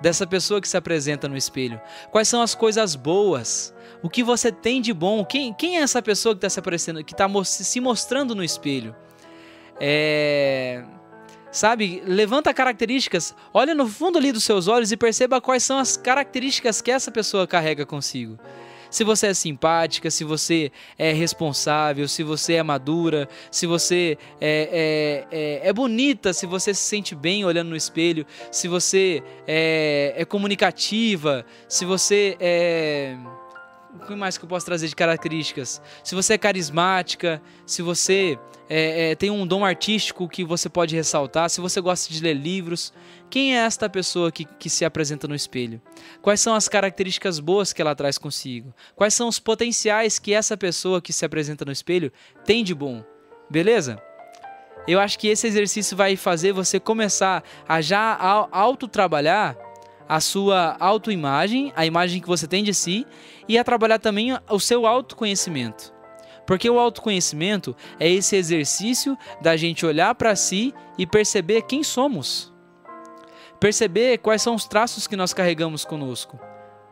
dessa 0.00 0.26
pessoa 0.26 0.60
que 0.60 0.68
se 0.68 0.76
apresenta 0.76 1.28
no 1.28 1.36
espelho? 1.36 1.80
Quais 2.10 2.28
são 2.28 2.40
as 2.40 2.54
coisas 2.54 2.94
boas? 2.94 3.74
O 4.02 4.08
que 4.08 4.22
você 4.22 4.52
tem 4.52 4.80
de 4.80 4.92
bom? 4.92 5.24
Quem, 5.24 5.52
quem 5.52 5.78
é 5.78 5.82
essa 5.82 6.00
pessoa 6.00 6.34
que 6.34 6.38
está 6.38 6.50
se 6.50 6.60
aparecendo, 6.60 7.02
que 7.02 7.12
está 7.12 7.28
se 7.44 7.80
mostrando 7.80 8.34
no 8.34 8.44
espelho? 8.44 8.94
É, 9.80 10.84
sabe, 11.50 12.02
levanta 12.04 12.52
características, 12.54 13.34
olha 13.52 13.74
no 13.74 13.88
fundo 13.88 14.18
ali 14.18 14.32
dos 14.32 14.44
seus 14.44 14.68
olhos 14.68 14.92
e 14.92 14.96
perceba 14.96 15.40
quais 15.40 15.62
são 15.62 15.78
as 15.78 15.96
características 15.96 16.80
que 16.80 16.90
essa 16.90 17.10
pessoa 17.10 17.46
carrega 17.46 17.86
consigo 17.86 18.38
se 18.90 19.04
você 19.04 19.28
é 19.28 19.34
simpática, 19.34 20.10
se 20.10 20.24
você 20.24 20.70
é 20.98 21.12
responsável, 21.12 22.08
se 22.08 22.22
você 22.22 22.54
é 22.54 22.62
madura, 22.62 23.28
se 23.50 23.66
você 23.66 24.18
é, 24.40 25.26
é, 25.30 25.62
é, 25.64 25.68
é 25.68 25.72
bonita, 25.72 26.32
se 26.32 26.46
você 26.46 26.72
se 26.74 26.82
sente 26.82 27.14
bem 27.14 27.44
olhando 27.44 27.68
no 27.68 27.76
espelho, 27.76 28.26
se 28.50 28.68
você 28.68 29.22
é, 29.46 30.14
é 30.16 30.24
comunicativa, 30.24 31.44
se 31.68 31.84
você 31.84 32.36
é. 32.40 33.16
O 34.00 34.06
que 34.06 34.14
mais 34.14 34.38
que 34.38 34.44
eu 34.44 34.48
posso 34.48 34.64
trazer 34.64 34.86
de 34.86 34.94
características? 34.94 35.82
Se 36.04 36.14
você 36.14 36.34
é 36.34 36.38
carismática, 36.38 37.42
se 37.66 37.82
você 37.82 38.38
é, 38.70 39.10
é, 39.10 39.14
tem 39.16 39.28
um 39.28 39.44
dom 39.44 39.64
artístico 39.64 40.28
que 40.28 40.44
você 40.44 40.68
pode 40.68 40.94
ressaltar, 40.94 41.50
se 41.50 41.60
você 41.60 41.80
gosta 41.80 42.12
de 42.12 42.22
ler 42.22 42.34
livros, 42.34 42.92
quem 43.28 43.56
é 43.56 43.60
esta 43.60 43.90
pessoa 43.90 44.30
que, 44.30 44.44
que 44.44 44.70
se 44.70 44.84
apresenta 44.84 45.26
no 45.26 45.34
espelho? 45.34 45.82
Quais 46.22 46.40
são 46.40 46.54
as 46.54 46.68
características 46.68 47.40
boas 47.40 47.72
que 47.72 47.82
ela 47.82 47.94
traz 47.94 48.16
consigo? 48.18 48.72
Quais 48.94 49.14
são 49.14 49.26
os 49.26 49.40
potenciais 49.40 50.18
que 50.18 50.32
essa 50.32 50.56
pessoa 50.56 51.02
que 51.02 51.12
se 51.12 51.24
apresenta 51.24 51.64
no 51.64 51.72
espelho 51.72 52.12
tem 52.44 52.62
de 52.62 52.74
bom? 52.74 53.04
Beleza? 53.50 54.00
Eu 54.86 55.00
acho 55.00 55.18
que 55.18 55.26
esse 55.26 55.46
exercício 55.46 55.96
vai 55.96 56.14
fazer 56.16 56.52
você 56.52 56.78
começar 56.78 57.42
a 57.68 57.80
já 57.80 58.16
auto-trabalhar 58.52 59.56
a 60.08 60.20
sua 60.20 60.76
autoimagem, 60.80 61.72
a 61.76 61.84
imagem 61.84 62.20
que 62.20 62.28
você 62.28 62.46
tem 62.46 62.64
de 62.64 62.72
si, 62.72 63.06
e 63.46 63.58
a 63.58 63.64
trabalhar 63.64 63.98
também 63.98 64.36
o 64.48 64.58
seu 64.58 64.86
autoconhecimento. 64.86 65.92
Porque 66.46 66.68
o 66.68 66.78
autoconhecimento 66.78 67.76
é 68.00 68.08
esse 68.08 68.34
exercício 68.34 69.16
da 69.40 69.56
gente 69.56 69.84
olhar 69.84 70.14
para 70.14 70.34
si 70.34 70.74
e 70.96 71.06
perceber 71.06 71.62
quem 71.62 71.82
somos. 71.82 72.52
Perceber 73.60 74.18
quais 74.18 74.40
são 74.40 74.54
os 74.54 74.64
traços 74.64 75.06
que 75.06 75.16
nós 75.16 75.34
carregamos 75.34 75.84
conosco. 75.84 76.38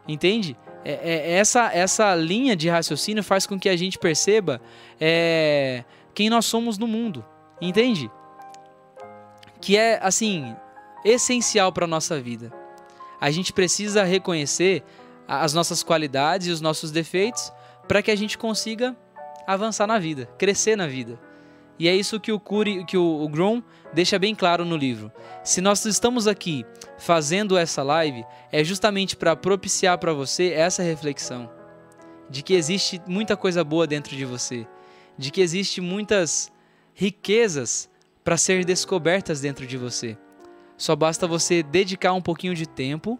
Entende? 0.06 0.56
É, 0.84 0.92
é, 0.92 1.32
essa, 1.38 1.72
essa 1.72 2.14
linha 2.14 2.54
de 2.54 2.68
raciocínio 2.68 3.22
faz 3.22 3.46
com 3.46 3.58
que 3.58 3.68
a 3.68 3.76
gente 3.76 3.98
perceba 3.98 4.60
é, 5.00 5.84
quem 6.14 6.28
nós 6.28 6.44
somos 6.44 6.76
no 6.76 6.86
mundo. 6.86 7.24
Entende? 7.60 8.10
que 9.60 9.76
é 9.76 9.98
assim 10.02 10.54
essencial 11.04 11.72
para 11.72 11.86
nossa 11.86 12.20
vida. 12.20 12.52
A 13.20 13.30
gente 13.30 13.52
precisa 13.52 14.04
reconhecer 14.04 14.84
as 15.26 15.52
nossas 15.52 15.82
qualidades 15.82 16.46
e 16.46 16.50
os 16.50 16.60
nossos 16.60 16.90
defeitos 16.90 17.52
para 17.88 18.02
que 18.02 18.10
a 18.10 18.16
gente 18.16 18.36
consiga 18.36 18.96
avançar 19.46 19.86
na 19.86 19.98
vida, 19.98 20.26
crescer 20.38 20.76
na 20.76 20.86
vida. 20.86 21.18
E 21.78 21.88
é 21.88 21.94
isso 21.94 22.18
que 22.18 22.32
o 22.32 22.40
Curi, 22.40 22.84
que 22.84 22.96
o, 22.96 23.28
Grum 23.28 23.62
deixa 23.92 24.18
bem 24.18 24.34
claro 24.34 24.64
no 24.64 24.76
livro. 24.76 25.12
Se 25.44 25.60
nós 25.60 25.84
estamos 25.84 26.26
aqui 26.26 26.64
fazendo 26.98 27.56
essa 27.56 27.82
live, 27.82 28.24
é 28.50 28.64
justamente 28.64 29.14
para 29.14 29.36
propiciar 29.36 29.98
para 29.98 30.12
você 30.12 30.52
essa 30.52 30.82
reflexão 30.82 31.50
de 32.30 32.42
que 32.42 32.54
existe 32.54 33.00
muita 33.06 33.36
coisa 33.36 33.62
boa 33.62 33.86
dentro 33.86 34.16
de 34.16 34.24
você, 34.24 34.66
de 35.18 35.30
que 35.30 35.40
existe 35.40 35.80
muitas 35.80 36.50
riquezas 36.94 37.90
para 38.24 38.36
ser 38.36 38.64
descobertas 38.64 39.40
dentro 39.40 39.66
de 39.66 39.76
você. 39.76 40.16
Só 40.76 40.94
basta 40.94 41.26
você 41.26 41.62
dedicar 41.62 42.12
um 42.12 42.22
pouquinho 42.22 42.54
de 42.54 42.66
tempo 42.66 43.18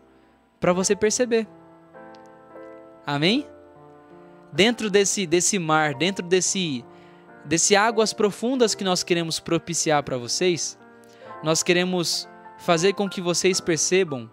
para 0.60 0.72
você 0.72 0.94
perceber. 0.94 1.46
Amém? 3.06 3.46
Dentro 4.52 4.90
desse 4.90 5.26
desse 5.26 5.58
mar, 5.58 5.94
dentro 5.94 6.26
desse 6.26 6.84
desse 7.44 7.76
águas 7.76 8.12
profundas 8.12 8.74
que 8.74 8.82
nós 8.84 9.02
queremos 9.02 9.38
propiciar 9.38 10.02
para 10.02 10.18
vocês, 10.18 10.78
nós 11.42 11.62
queremos 11.62 12.28
fazer 12.58 12.94
com 12.94 13.08
que 13.08 13.20
vocês 13.20 13.60
percebam 13.60 14.28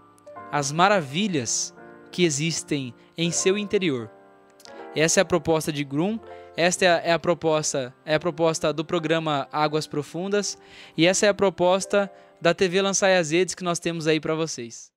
as 0.51 0.71
maravilhas 0.71 1.73
que 2.11 2.23
existem 2.23 2.93
em 3.17 3.31
seu 3.31 3.57
interior. 3.57 4.09
Essa 4.95 5.19
é 5.19 5.21
a 5.21 5.25
proposta 5.25 5.71
de 5.71 5.83
Grum, 5.83 6.19
esta 6.55 6.85
é 6.85 6.89
a, 6.89 7.13
é 7.13 7.17
proposta, 7.17 7.93
é 8.05 8.15
a 8.15 8.19
proposta 8.19 8.71
do 8.71 8.85
programa 8.85 9.47
Águas 9.51 9.87
Profundas 9.87 10.57
e 10.95 11.05
essa 11.07 11.25
é 11.25 11.29
a 11.29 11.33
proposta 11.33 12.11
da 12.43 12.53
TV 12.53 12.81
Lançai 12.81 13.15
Azedes 13.15 13.55
que 13.55 13.63
nós 13.63 13.79
temos 13.79 14.05
aí 14.05 14.19
para 14.19 14.35
vocês. 14.35 14.91